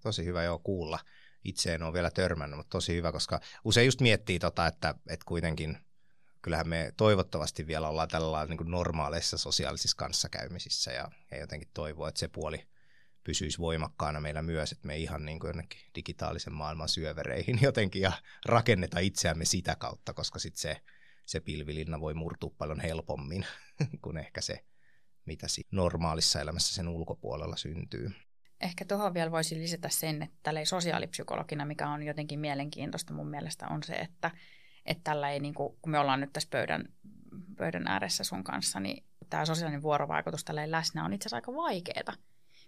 Tosi 0.03 0.25
hyvä 0.25 0.43
joo 0.43 0.59
kuulla. 0.59 0.99
Itse 1.45 1.75
en 1.75 1.83
ole 1.83 1.93
vielä 1.93 2.11
törmännyt, 2.11 2.57
mutta 2.57 2.71
tosi 2.71 2.95
hyvä, 2.95 3.13
koska 3.13 3.41
usein 3.65 3.87
just 3.87 4.01
miettii 4.01 4.39
tota, 4.39 4.67
että, 4.67 4.95
että 5.09 5.25
kuitenkin 5.27 5.79
kyllähän 6.43 6.69
me 6.69 6.93
toivottavasti 6.97 7.67
vielä 7.67 7.89
ollaan 7.89 8.09
tällä 8.09 8.47
niin 8.47 8.57
kuin 8.57 8.71
normaaleissa 8.71 9.39
sosiaalisissa 9.39 9.97
kanssakäymisissä 9.97 10.93
ja, 10.93 11.09
ja 11.31 11.41
jotenkin 11.41 11.69
toivoo, 11.75 12.09
että 12.09 12.19
se 12.19 12.29
puoli 12.29 12.67
pysyisi 13.25 13.59
voimakkaana 13.59 14.21
meillä 14.21 14.43
myös, 14.43 14.73
että 14.73 14.87
me 14.87 14.97
ihan 14.97 15.25
niin 15.25 15.41
kuin 15.41 15.49
jonnekin 15.49 15.81
digitaalisen 15.95 16.53
maailman 16.53 16.89
syövereihin 16.89 17.59
jotenkin 17.63 18.03
ja 18.03 18.13
rakenneta 18.47 18.99
itseämme 18.99 19.45
sitä 19.45 19.77
kautta, 19.77 20.15
koska 20.15 20.39
sitten 20.39 20.61
se, 20.61 20.81
se 21.27 21.41
pilvilinna 21.41 22.01
voi 22.01 22.15
murtua 22.15 22.55
paljon 22.59 22.81
helpommin 22.81 23.47
kuin 24.03 24.17
ehkä 24.17 24.41
se, 24.41 24.65
mitä 25.27 25.47
normaalissa 25.71 26.41
elämässä 26.41 26.75
sen 26.75 26.89
ulkopuolella 26.89 27.57
syntyy. 27.57 28.11
Ehkä 28.63 28.85
tuohon 28.85 29.15
vielä 29.15 29.31
voisi 29.31 29.59
lisätä 29.59 29.89
sen, 29.89 30.23
että 30.23 30.37
tällä 30.43 30.65
sosiaalipsykologina, 30.65 31.65
mikä 31.65 31.89
on 31.89 32.03
jotenkin 32.03 32.41
mielenkiintoista 32.41 33.15
mun 33.15 33.29
mielestä, 33.31 33.69
on 33.69 33.83
se, 33.83 33.93
että, 33.93 34.31
että 34.87 35.01
tällä 35.05 35.31
ei, 35.31 35.41
niin 35.41 35.55
kuin, 35.55 35.77
kun 35.83 35.93
me 35.93 35.99
ollaan 35.99 36.21
nyt 36.21 36.33
tässä 36.33 36.49
pöydän, 36.53 36.85
pöydän 37.57 37.87
ääressä 37.87 38.25
sun 38.25 38.45
kanssa, 38.45 38.81
niin 38.81 39.05
tämä 39.31 39.47
sosiaalinen 39.47 39.83
vuorovaikutus 39.83 40.45
tällä 40.45 40.71
läsnä 40.71 41.05
on 41.05 41.13
itse 41.13 41.29
asiassa 41.29 41.37
aika 41.37 41.55
vaikeaa, 41.55 42.15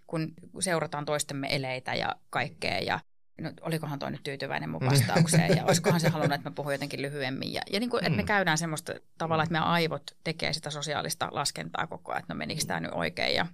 kun 0.07 0.33
seurataan 0.59 1.05
toistemme 1.05 1.55
eleitä 1.55 1.93
ja 1.93 2.15
kaikkea 2.29 2.79
ja 2.79 2.99
no, 3.41 3.51
olikohan 3.61 3.99
toi 3.99 4.11
nyt 4.11 4.23
tyytyväinen 4.23 4.69
mun 4.69 4.85
vastaukseen 4.85 5.57
ja 5.57 5.65
olisikohan 5.65 5.99
se 5.99 6.09
halunnut, 6.09 6.35
että 6.35 6.49
mä 6.49 6.55
puhun 6.55 6.73
jotenkin 6.73 7.01
lyhyemmin. 7.01 7.53
Ja, 7.53 7.61
ja 7.71 7.79
niin 7.79 7.89
kuin, 7.89 8.03
että 8.03 8.15
me 8.15 8.21
mm. 8.21 8.27
käydään 8.27 8.57
semmoista 8.57 8.93
tavalla, 9.17 9.43
että 9.43 9.51
meidän 9.51 9.67
aivot 9.67 10.17
tekee 10.23 10.53
sitä 10.53 10.69
sosiaalista 10.69 11.29
laskentaa 11.31 11.87
koko 11.87 12.11
ajan, 12.11 12.19
että 12.19 12.33
no 12.33 12.37
menikö 12.37 12.61
tämä 12.67 12.79
nyt 12.79 12.91
oikein 12.93 13.35
ja 13.35 13.45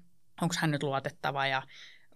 onko 0.42 0.56
hän 0.60 0.72
nyt 0.72 0.84
luotettava 0.84 1.48
ja 1.48 1.62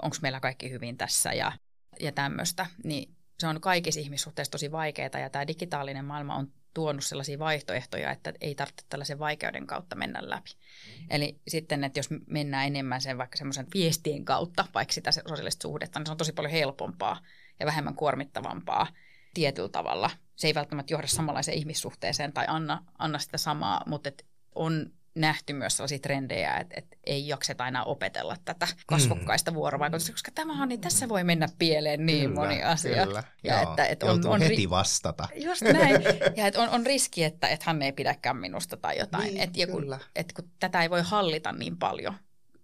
onko 0.01 0.17
meillä 0.21 0.39
kaikki 0.39 0.71
hyvin 0.71 0.97
tässä 0.97 1.33
ja, 1.33 1.51
ja 1.99 2.11
tämmöistä. 2.11 2.65
Niin 2.83 3.15
se 3.39 3.47
on 3.47 3.61
kaikissa 3.61 3.99
ihmissuhteissa 3.99 4.51
tosi 4.51 4.71
vaikeaa 4.71 5.19
ja 5.19 5.29
tämä 5.29 5.47
digitaalinen 5.47 6.05
maailma 6.05 6.35
on 6.35 6.51
tuonut 6.73 7.03
sellaisia 7.03 7.39
vaihtoehtoja, 7.39 8.11
että 8.11 8.33
ei 8.41 8.55
tarvitse 8.55 8.85
tällaisen 8.89 9.19
vaikeuden 9.19 9.67
kautta 9.67 9.95
mennä 9.95 10.29
läpi. 10.29 10.49
Mm-hmm. 10.49 11.07
Eli 11.09 11.39
sitten, 11.47 11.83
että 11.83 11.99
jos 11.99 12.09
mennään 12.27 12.67
enemmän 12.67 13.01
sen 13.01 13.17
vaikka 13.17 13.37
semmoisen 13.37 13.67
viestien 13.73 14.25
kautta, 14.25 14.65
vaikka 14.73 14.93
sitä 14.93 15.11
sosiaalista 15.11 15.61
suhdetta, 15.61 15.99
niin 15.99 16.05
se 16.05 16.11
on 16.11 16.17
tosi 16.17 16.33
paljon 16.33 16.51
helpompaa 16.51 17.21
ja 17.59 17.65
vähemmän 17.65 17.95
kuormittavampaa 17.95 18.87
tietyllä 19.33 19.69
tavalla. 19.69 20.09
Se 20.35 20.47
ei 20.47 20.55
välttämättä 20.55 20.93
johda 20.93 21.07
samanlaiseen 21.07 21.57
ihmissuhteeseen 21.57 22.33
tai 22.33 22.45
anna, 22.47 22.83
anna 22.97 23.19
sitä 23.19 23.37
samaa, 23.37 23.81
mutta 23.85 24.09
et 24.09 24.25
on 24.55 24.91
nähty 25.15 25.53
myös 25.53 25.77
sellaisia 25.77 25.99
trendejä, 25.99 26.57
että, 26.57 26.75
että 26.77 26.97
ei 27.03 27.27
jakseta 27.27 27.67
enää 27.67 27.83
opetella 27.83 28.37
tätä 28.45 28.67
kasvokkaista 28.87 29.51
mm. 29.51 29.55
vuorovaikutusta, 29.55 30.11
koska 30.11 30.31
tämähän 30.35 30.69
niin 30.69 30.81
tässä 30.81 31.09
voi 31.09 31.23
mennä 31.23 31.47
pieleen 31.59 32.05
niin 32.05 32.29
kyllä, 32.29 32.41
moni 32.41 32.63
asia. 32.63 33.05
Kyllä, 33.05 33.23
ja 33.43 33.61
joo, 33.61 33.69
että, 33.69 33.85
että 33.85 34.05
on, 34.05 34.27
on 34.27 34.41
heti 34.41 34.69
vastata. 34.69 35.27
Just 35.35 35.61
näin. 35.61 36.01
Ja 36.35 36.47
että 36.47 36.61
on, 36.61 36.69
on 36.69 36.85
riski, 36.85 37.23
että, 37.23 37.47
että 37.47 37.63
hän 37.67 37.81
ei 37.81 37.91
pidäkään 37.91 38.37
minusta 38.37 38.77
tai 38.77 38.97
jotain. 38.97 39.23
Niin, 39.23 39.41
että, 39.41 39.71
kun, 39.71 39.99
että 40.15 40.33
kun 40.41 40.51
tätä 40.59 40.81
ei 40.81 40.89
voi 40.89 41.01
hallita 41.01 41.51
niin 41.51 41.77
paljon, 41.77 42.13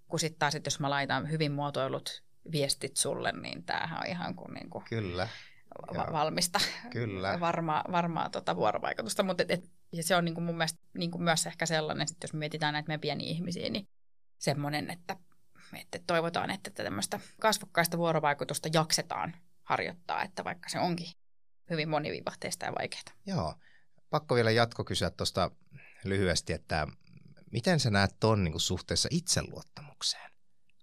kun 0.08 0.20
sitten 0.20 0.40
taas, 0.40 0.56
että 0.56 0.68
jos 0.68 0.80
mä 0.80 0.90
laitan 0.90 1.32
hyvin 1.32 1.52
muotoilut 1.52 2.24
viestit 2.52 2.98
sulle, 2.98 3.32
niin 3.32 3.64
tämähän 3.64 4.00
on 4.00 4.08
ihan 4.08 4.36
kuin, 4.36 4.54
niin 4.54 4.70
kuin 4.70 4.84
Kyllä. 4.90 5.28
Va- 5.96 6.08
valmista, 6.12 6.60
Kyllä. 6.90 7.40
varmaa, 7.40 7.84
varmaa 7.92 8.30
tota 8.30 8.56
vuorovaikutusta. 8.56 9.24
Mutta 9.24 9.44
et, 9.44 9.52
et, 9.52 9.70
ja 9.92 10.04
se 10.04 10.16
on 10.16 10.26
niin 10.26 10.36
kuin 10.36 10.44
mun 10.44 10.58
mielestä 10.58 10.80
niin 10.94 11.12
kuin 11.12 11.24
myös 11.24 11.46
ehkä 11.46 11.66
sellainen, 11.66 12.02
että 12.02 12.24
jos 12.24 12.34
mietitään 12.34 12.74
näitä 12.74 12.88
meidän 12.88 13.02
pieniä 13.02 13.30
ihmisiä, 13.30 13.70
niin 13.70 13.88
semmoinen, 14.38 14.90
että, 14.90 15.16
että 15.82 16.00
toivotaan, 16.08 16.50
että 16.50 16.72
tämmöistä 16.72 17.20
kasvokkaista 17.40 17.98
vuorovaikutusta 17.98 18.70
jaksetaan 18.74 19.36
harjoittaa, 19.64 20.24
että 20.24 20.44
vaikka 20.44 20.70
se 20.70 20.80
onkin 20.80 21.12
hyvin 21.70 21.90
monivivahteista 21.90 22.66
ja 22.66 22.74
vaikeaa. 22.80 23.04
Joo. 23.26 23.56
Pakko 24.10 24.36
vielä 24.36 24.52
jatko 24.52 24.84
kysyä 24.84 25.10
tuosta 25.10 25.52
lyhyesti, 26.04 26.54
että 26.54 26.88
miten 27.52 27.80
sä 27.80 27.90
näet 27.90 28.16
ton 28.20 28.44
niin 28.44 28.60
suhteessa 28.60 29.10
itseluottamukseen? 29.12 30.32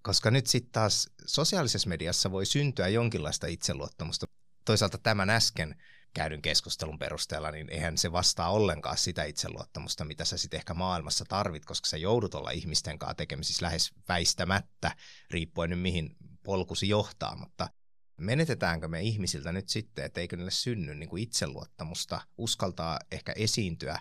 Koska 0.02 0.30
nyt 0.30 0.46
sitten 0.46 0.72
taas 0.72 1.10
sosiaalisessa 1.26 1.88
mediassa 1.88 2.30
voi 2.30 2.46
syntyä 2.46 2.88
jonkinlaista 2.88 3.46
itseluottamusta. 3.46 4.26
Toisaalta 4.64 4.98
tämän 4.98 5.30
äsken 5.30 5.82
käydyn 6.14 6.42
keskustelun 6.42 6.98
perusteella, 6.98 7.50
niin 7.50 7.70
eihän 7.70 7.98
se 7.98 8.12
vastaa 8.12 8.50
ollenkaan 8.50 8.98
sitä 8.98 9.24
itseluottamusta, 9.24 10.04
mitä 10.04 10.24
sä 10.24 10.36
sitten 10.36 10.58
ehkä 10.58 10.74
maailmassa 10.74 11.24
tarvit, 11.28 11.64
koska 11.64 11.86
sä 11.86 11.96
joudut 11.96 12.34
olla 12.34 12.50
ihmisten 12.50 12.98
kanssa 12.98 13.14
tekemisissä 13.14 13.64
lähes 13.64 13.90
väistämättä, 14.08 14.96
riippuen 15.30 15.70
nyt 15.70 15.80
mihin 15.80 16.16
polkusi 16.42 16.88
johtaa, 16.88 17.36
mutta 17.36 17.68
menetetäänkö 18.16 18.88
me 18.88 19.02
ihmisiltä 19.02 19.52
nyt 19.52 19.68
sitten, 19.68 20.04
että 20.04 20.20
eikö 20.20 20.36
niille 20.36 20.50
synny 20.50 20.94
niin 20.94 21.08
kuin 21.08 21.22
itseluottamusta, 21.22 22.20
uskaltaa 22.38 22.98
ehkä 23.12 23.32
esiintyä 23.36 24.00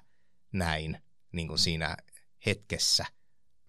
näin 0.52 1.02
niin 1.32 1.48
kuin 1.48 1.60
siinä 1.60 1.98
hetkessä. 2.46 3.06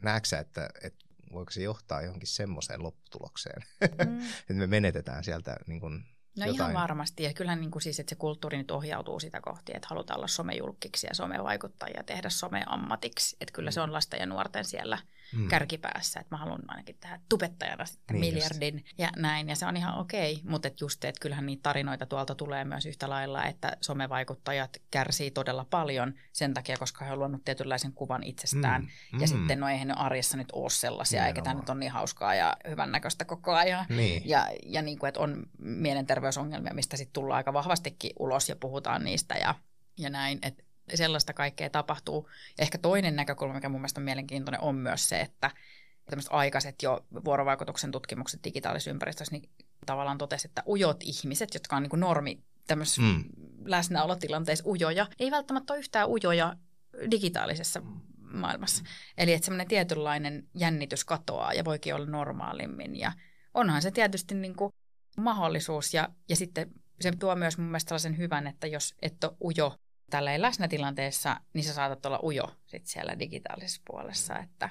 Näetkö 0.03 0.39
että, 0.39 0.71
että 0.83 1.05
voiko 1.33 1.51
se 1.51 1.63
johtaa 1.63 2.03
johonkin 2.03 2.29
semmoiseen 2.29 2.83
lopputulokseen, 2.83 3.63
mm. 3.81 4.21
että 4.41 4.55
me 4.55 4.67
menetetään 4.67 5.25
sieltä 5.25 5.57
niin 5.67 5.81
kuin 5.81 6.05
No 6.39 6.47
jotain. 6.47 6.71
ihan 6.71 6.83
varmasti. 6.83 7.23
Ja 7.23 7.33
kyllähän 7.33 7.61
niin 7.61 7.71
kuin 7.71 7.83
siis, 7.83 8.01
että 8.01 8.11
se 8.11 8.17
kulttuuri 8.17 8.59
nyt 8.59 8.71
ohjautuu 8.71 9.21
sitä 9.21 9.41
kohti, 9.41 9.73
että 9.75 9.89
halutaan 9.91 10.19
olla 10.19 10.29
somejulkkiksi 10.29 11.07
ja 11.07 11.15
somevaikuttajia 11.15 11.97
ja 11.97 12.03
tehdä 12.03 12.29
someammatiksi. 12.29 13.37
Että 13.41 13.53
kyllä 13.53 13.71
mm. 13.71 13.73
se 13.73 13.81
on 13.81 13.93
lasten 13.93 14.21
ja 14.21 14.27
nuorten 14.27 14.65
siellä 14.65 14.99
mm. 15.33 15.49
kärkipäässä, 15.49 16.21
että 16.21 16.35
mä 16.35 16.39
haluan 16.39 16.63
ainakin 16.69 16.97
tehdä 17.01 17.21
tubettajana 17.29 17.85
sitten 17.85 18.21
niin 18.21 18.35
miljardin 18.35 18.75
just. 18.75 18.99
ja 18.99 19.11
näin. 19.17 19.49
Ja 19.49 19.57
se 19.57 19.67
on 19.67 19.77
ihan 19.77 19.99
okei, 19.99 20.41
mutta 20.45 20.69
et 20.69 20.81
just, 20.81 21.05
että 21.05 21.21
kyllähän 21.21 21.47
niitä 21.47 21.63
tarinoita 21.63 22.07
tuolta 22.07 22.35
tulee 22.35 22.65
myös 22.65 22.87
yhtä 22.87 23.11
lailla, 23.11 23.45
että 23.45 23.77
somevaikuttajat 23.81 24.77
kärsii 24.91 25.31
todella 25.31 25.67
paljon 25.71 26.15
sen 26.33 26.55
takia, 26.55 26.77
koska 26.77 27.05
he 27.05 27.11
ovat 27.11 27.19
luonut 27.19 27.45
tietynlaisen 27.45 27.93
kuvan 27.93 28.23
itsestään. 28.23 28.83
Mm. 28.83 29.21
Ja 29.21 29.27
mm. 29.27 29.27
sitten 29.27 29.61
no 29.61 29.69
eihän 29.69 29.89
ne 29.89 29.95
arjessa 29.97 30.37
nyt 30.37 30.49
ole 30.53 30.71
sellaisia, 30.71 31.27
eikä 31.27 31.43
tämä 31.43 31.55
nyt 31.55 31.69
ole 31.69 31.79
niin 31.79 31.93
hauskaa 31.93 32.35
ja 32.35 32.57
hyvännäköistä 32.69 33.25
koko 33.25 33.53
ajan. 33.53 33.87
Niin. 33.89 34.23
Ja, 34.25 34.49
ja 34.67 34.83
niin 34.83 34.99
kuin, 34.99 35.09
että 35.09 35.21
on 35.21 35.47
mielenterveysongelmia, 35.59 36.75
mistä 36.75 36.97
sitten 36.97 37.13
tullaan 37.13 37.37
aika 37.37 37.53
vahvastikin 37.53 38.11
ulos 38.19 38.49
ja 38.49 38.57
puhutaan 38.57 39.05
niistä 39.05 39.35
ja, 39.35 39.55
ja 39.99 40.11
näin. 40.11 40.39
Että 40.43 40.68
sellaista 40.97 41.33
kaikkea 41.33 41.71
tapahtuu. 41.71 42.29
Ja 42.59 42.63
ehkä 42.63 42.79
toinen 42.79 43.17
näkökulma, 43.17 43.55
mikä 43.55 43.69
mun 43.69 43.81
mielestä 43.81 44.01
on 44.01 44.05
mielenkiintoinen, 44.05 44.61
on 44.61 44.75
myös 44.75 45.09
se, 45.09 45.21
että 45.21 45.51
tämmöiset 46.11 46.33
aikaiset 46.33 46.83
jo 46.83 47.07
vuorovaikutuksen 47.25 47.91
tutkimukset 47.91 48.45
digitaalisessa 48.45 48.91
ympäristössä, 48.91 49.33
niin 49.33 49.51
tavallaan 49.87 50.19
totesi, 50.19 50.49
että 50.49 50.63
ujot 50.67 51.03
ihmiset, 51.03 51.55
jotka 51.55 51.77
on 51.77 51.83
niin 51.83 51.91
kuin 51.91 52.01
normi 52.01 52.43
tämmöisessä 52.67 53.03
mm. 53.03 53.25
läsnäolotilanteessa 53.65 54.69
ujoja, 54.69 55.07
ei 55.19 55.31
välttämättä 55.31 55.73
ole 55.73 55.79
yhtään 55.79 56.09
ujoja 56.09 56.57
digitaalisessa 57.11 57.83
maailmassa. 58.21 58.85
Eli 59.19 59.33
että 59.33 59.45
semmoinen 59.45 59.69
tietynlainen 59.69 60.49
jännitys 60.55 61.05
katoaa 61.05 61.53
ja 61.53 61.65
voikin 61.65 61.95
olla 61.95 62.07
normaalimmin. 62.07 62.97
Ja 62.97 63.13
onhan 63.55 63.83
se 63.83 63.91
tietysti 63.91 64.35
niin 64.35 64.57
kuin 64.57 64.73
mahdollisuus 65.17 65.95
ja, 65.95 66.09
ja 66.29 66.37
sitten 66.37 66.71
se 67.01 67.13
tuo 67.19 67.37
myös 67.37 67.59
mun 67.59 67.67
mielestä 67.67 67.89
sellaisen 67.89 68.19
hyvän, 68.19 68.47
että 68.47 68.67
jos 68.67 68.95
et 69.03 69.25
ole 69.25 69.37
ujo 69.45 69.77
tällä 70.11 70.43
läsnätilanteessa, 70.43 71.41
niin 71.55 71.65
sä 71.65 71.73
saatat 71.73 72.07
olla 72.07 72.21
ujo 72.23 72.57
sit 72.67 72.87
siellä 72.87 73.19
digitaalisessa 73.19 73.83
puolessa. 73.87 74.39
Että... 74.39 74.71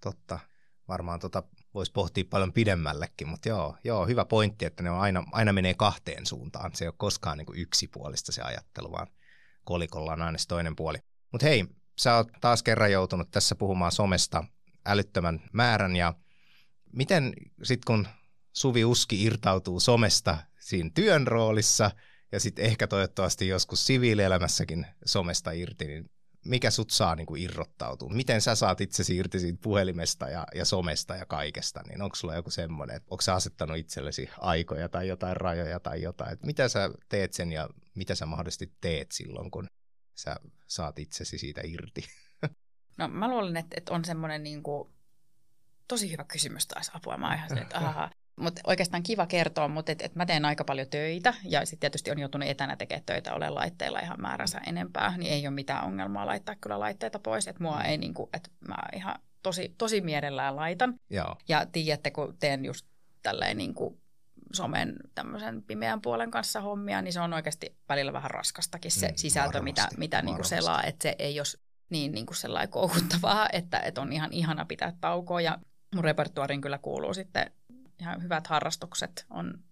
Totta. 0.00 0.38
Varmaan 0.88 1.20
tota 1.20 1.42
voisi 1.74 1.92
pohtia 1.92 2.24
paljon 2.30 2.52
pidemmällekin, 2.52 3.28
mutta 3.28 3.48
joo, 3.48 3.76
joo, 3.84 4.06
hyvä 4.06 4.24
pointti, 4.24 4.64
että 4.64 4.82
ne 4.82 4.90
on 4.90 5.00
aina, 5.00 5.24
aina 5.32 5.52
menee 5.52 5.74
kahteen 5.74 6.26
suuntaan. 6.26 6.74
Se 6.74 6.84
ei 6.84 6.88
ole 6.88 6.94
koskaan 6.96 7.38
niin 7.38 7.46
kuin 7.46 7.60
yksipuolista 7.60 8.32
se 8.32 8.42
ajattelu, 8.42 8.92
vaan 8.92 9.06
kolikolla 9.64 10.12
on 10.12 10.22
aina 10.22 10.38
se 10.38 10.48
toinen 10.48 10.76
puoli. 10.76 10.98
Mutta 11.32 11.46
hei, 11.46 11.64
sä 11.98 12.16
oot 12.16 12.28
taas 12.40 12.62
kerran 12.62 12.92
joutunut 12.92 13.30
tässä 13.30 13.54
puhumaan 13.54 13.92
somesta 13.92 14.44
älyttömän 14.86 15.40
määrän 15.52 15.96
ja 15.96 16.14
miten 16.92 17.32
sitten 17.62 17.86
kun 17.86 18.08
Suvi 18.52 18.84
Uski 18.84 19.24
irtautuu 19.24 19.80
somesta 19.80 20.38
siinä 20.58 20.90
työn 20.94 21.26
roolissa– 21.26 21.90
ja 22.34 22.40
sitten 22.40 22.64
ehkä 22.64 22.86
toivottavasti 22.86 23.48
joskus 23.48 23.86
siviilielämässäkin 23.86 24.86
somesta 25.04 25.50
irti, 25.50 25.86
niin 25.86 26.10
mikä 26.44 26.70
sut 26.70 26.90
saa 26.90 27.14
niin 27.14 27.26
kuin 27.26 27.42
irrottautua? 27.42 28.08
Miten 28.08 28.40
sä 28.40 28.54
saat 28.54 28.80
itsesi 28.80 29.16
irti 29.16 29.40
siitä 29.40 29.58
puhelimesta 29.62 30.28
ja, 30.28 30.46
ja 30.54 30.64
somesta 30.64 31.16
ja 31.16 31.26
kaikesta? 31.26 31.82
Niin 31.88 32.02
onko 32.02 32.16
sulla 32.16 32.34
joku 32.34 32.50
semmoinen, 32.50 32.96
että 32.96 33.06
onko 33.10 33.22
sä 33.22 33.34
asettanut 33.34 33.76
itsellesi 33.76 34.30
aikoja 34.38 34.88
tai 34.88 35.08
jotain 35.08 35.36
rajoja 35.36 35.80
tai 35.80 36.02
jotain? 36.02 36.32
Että 36.32 36.46
mitä 36.46 36.68
sä 36.68 36.90
teet 37.08 37.32
sen 37.32 37.52
ja 37.52 37.68
mitä 37.94 38.14
sä 38.14 38.26
mahdollisesti 38.26 38.72
teet 38.80 39.12
silloin, 39.12 39.50
kun 39.50 39.66
sä 40.14 40.36
saat 40.66 40.98
itsesi 40.98 41.38
siitä 41.38 41.60
irti? 41.64 42.04
No 42.98 43.08
mä 43.08 43.28
luulen, 43.28 43.56
että, 43.56 43.74
että 43.76 43.92
on 43.94 44.04
semmoinen 44.04 44.42
niin 44.42 44.62
kuin, 44.62 44.88
tosi 45.88 46.12
hyvä 46.12 46.24
kysymys 46.24 46.66
taas 46.66 46.90
apua. 46.94 47.16
Mä 47.16 47.34
ihan 47.34 47.58
että 47.58 47.78
aha, 47.78 48.10
mutta 48.40 48.60
oikeastaan 48.66 49.02
kiva 49.02 49.26
kertoa, 49.26 49.68
mutta 49.68 49.92
et, 49.92 50.02
et 50.02 50.14
mä 50.14 50.26
teen 50.26 50.44
aika 50.44 50.64
paljon 50.64 50.88
töitä 50.90 51.34
ja 51.44 51.66
sitten 51.66 51.80
tietysti 51.80 52.10
on 52.10 52.18
joutunut 52.18 52.48
etänä 52.48 52.76
tekemään 52.76 53.04
töitä, 53.06 53.34
olen 53.34 53.54
laitteilla 53.54 54.00
ihan 54.00 54.20
määränsä 54.20 54.60
enempää, 54.66 55.16
niin 55.16 55.32
ei 55.32 55.46
ole 55.46 55.54
mitään 55.54 55.84
ongelmaa 55.84 56.26
laittaa 56.26 56.54
kyllä 56.60 56.80
laitteita 56.80 57.18
pois. 57.18 57.48
Että 57.48 57.62
mua 57.62 57.82
ei 57.82 57.98
niinku, 57.98 58.30
että 58.32 58.50
mä 58.68 58.76
ihan 58.96 59.14
tosi, 59.42 59.74
tosi 59.78 60.00
mielellään 60.00 60.56
laitan. 60.56 60.94
Joo. 61.10 61.36
Ja 61.48 61.66
tiedätte, 61.66 62.10
kun 62.10 62.36
teen 62.38 62.64
just 62.64 62.86
tälleen 63.22 63.56
niinku 63.56 63.98
somen 64.54 64.96
tämmöisen 65.14 65.62
pimeän 65.62 66.00
puolen 66.00 66.30
kanssa 66.30 66.60
hommia, 66.60 67.02
niin 67.02 67.12
se 67.12 67.20
on 67.20 67.32
oikeasti 67.32 67.76
välillä 67.88 68.12
vähän 68.12 68.30
raskastakin 68.30 68.90
se 68.90 69.08
mm, 69.08 69.14
sisältö, 69.16 69.58
varmasti, 69.58 69.82
mitä, 69.82 69.88
mitä 69.98 70.22
niinku 70.22 70.44
selaa, 70.44 70.82
että 70.82 71.02
se 71.02 71.16
ei 71.18 71.40
ole 71.40 71.46
niin 71.90 72.12
niinku 72.12 72.34
sellainen 72.34 72.70
koukuttavaa, 72.70 73.48
että, 73.52 73.80
että 73.80 74.00
on 74.00 74.12
ihan 74.12 74.32
ihana 74.32 74.64
pitää 74.64 74.92
taukoa 75.00 75.40
ja 75.40 75.58
mun 75.94 76.04
repertuaariin 76.04 76.60
kyllä 76.60 76.78
kuuluu 76.78 77.14
sitten 77.14 77.50
ihan 78.00 78.22
hyvät 78.22 78.46
harrastukset 78.46 79.26
on 79.30 79.64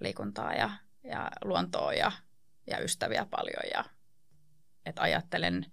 liikuntaa 0.00 0.54
ja, 0.54 0.70
ja 1.04 1.30
luontoa 1.44 1.92
ja, 1.92 2.12
ja 2.66 2.78
ystäviä 2.78 3.26
paljon. 3.30 3.62
Ja, 3.74 3.84
et 4.86 4.98
ajattelen, 4.98 5.72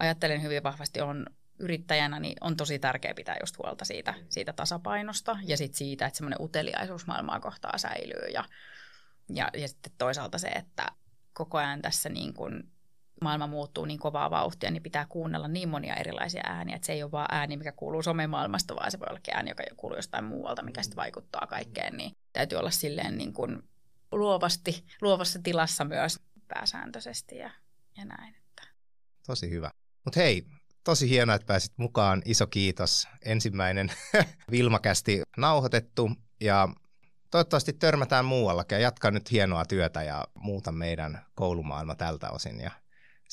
ajattelen 0.00 0.42
hyvin 0.42 0.62
vahvasti, 0.62 1.00
on 1.00 1.26
yrittäjänä, 1.58 2.20
niin 2.20 2.36
on 2.40 2.56
tosi 2.56 2.78
tärkeää 2.78 3.14
pitää 3.14 3.36
just 3.40 3.58
huolta 3.58 3.84
siitä, 3.84 4.14
siitä 4.28 4.52
tasapainosta 4.52 5.38
ja 5.44 5.56
sit 5.56 5.74
siitä, 5.74 6.06
että 6.06 6.16
semmoinen 6.16 6.40
uteliaisuus 6.40 7.06
maailmaa 7.06 7.40
kohtaa 7.40 7.78
säilyy. 7.78 8.28
Ja, 8.34 8.44
ja, 9.28 9.48
ja 9.54 9.68
sitten 9.68 9.92
toisaalta 9.98 10.38
se, 10.38 10.48
että 10.48 10.86
koko 11.32 11.58
ajan 11.58 11.82
tässä 11.82 12.08
niin 12.08 12.34
kuin 12.34 12.73
maailma 13.20 13.46
muuttuu 13.46 13.84
niin 13.84 13.98
kovaa 13.98 14.30
vauhtia, 14.30 14.70
niin 14.70 14.82
pitää 14.82 15.06
kuunnella 15.08 15.48
niin 15.48 15.68
monia 15.68 15.94
erilaisia 15.94 16.42
ääniä, 16.46 16.76
että 16.76 16.86
se 16.86 16.92
ei 16.92 17.02
ole 17.02 17.12
vaan 17.12 17.28
ääni, 17.30 17.56
mikä 17.56 17.72
kuuluu 17.72 18.02
somemaailmasta, 18.02 18.76
vaan 18.76 18.90
se 18.90 18.98
voi 18.98 19.06
olla 19.10 19.20
ääni, 19.34 19.50
joka 19.50 19.62
kuuluu 19.76 19.98
jostain 19.98 20.24
muualta, 20.24 20.62
mikä 20.62 20.82
sitten 20.82 20.96
vaikuttaa 20.96 21.46
kaikkeen, 21.46 21.96
niin 21.96 22.12
täytyy 22.32 22.58
olla 22.58 22.70
silleen 22.70 23.18
niin 23.18 23.32
kuin 23.32 23.62
luovasti, 24.12 24.84
luovassa 25.02 25.38
tilassa 25.42 25.84
myös 25.84 26.20
pääsääntöisesti 26.48 27.36
ja, 27.36 27.50
ja 27.96 28.04
näin. 28.04 28.34
Että. 28.34 28.62
Tosi 29.26 29.50
hyvä. 29.50 29.70
Mutta 30.04 30.20
hei, 30.20 30.46
tosi 30.84 31.08
hienoa, 31.08 31.34
että 31.34 31.46
pääsit 31.46 31.72
mukaan. 31.76 32.22
Iso 32.24 32.46
kiitos. 32.46 33.08
Ensimmäinen 33.24 33.88
Vilmakästi 34.50 35.22
nauhoitettu 35.36 36.10
ja 36.40 36.68
toivottavasti 37.30 37.72
törmätään 37.72 38.24
muuallakin 38.24 38.76
ja 38.76 38.82
jatka 38.82 39.10
nyt 39.10 39.30
hienoa 39.30 39.64
työtä 39.64 40.02
ja 40.02 40.24
muuta 40.34 40.72
meidän 40.72 41.26
koulumaailma 41.34 41.94
tältä 41.94 42.30
osin 42.30 42.60
ja 42.60 42.70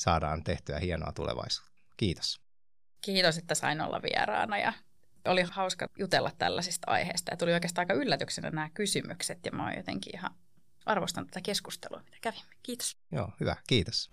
saadaan 0.02 0.44
tehtyä 0.44 0.78
hienoa 0.78 1.12
tulevaisuutta. 1.12 1.72
Kiitos. 1.96 2.40
Kiitos, 3.00 3.38
että 3.38 3.54
sain 3.54 3.80
olla 3.80 4.02
vieraana 4.02 4.58
ja 4.58 4.72
oli 5.24 5.42
hauska 5.50 5.88
jutella 5.98 6.30
tällaisista 6.38 6.90
aiheista 6.90 7.32
ja 7.32 7.36
tuli 7.36 7.52
oikeastaan 7.52 7.82
aika 7.82 7.94
yllätyksenä 7.94 8.50
nämä 8.50 8.70
kysymykset 8.74 9.38
ja 9.46 9.52
mä 9.52 9.64
oon 9.64 9.76
jotenkin 9.76 10.16
ihan 10.16 10.34
arvostan 10.86 11.26
tätä 11.26 11.40
keskustelua, 11.40 12.02
mitä 12.04 12.16
kävimme. 12.20 12.54
Kiitos. 12.62 12.96
Joo, 13.12 13.32
hyvä. 13.40 13.56
Kiitos. 13.66 14.10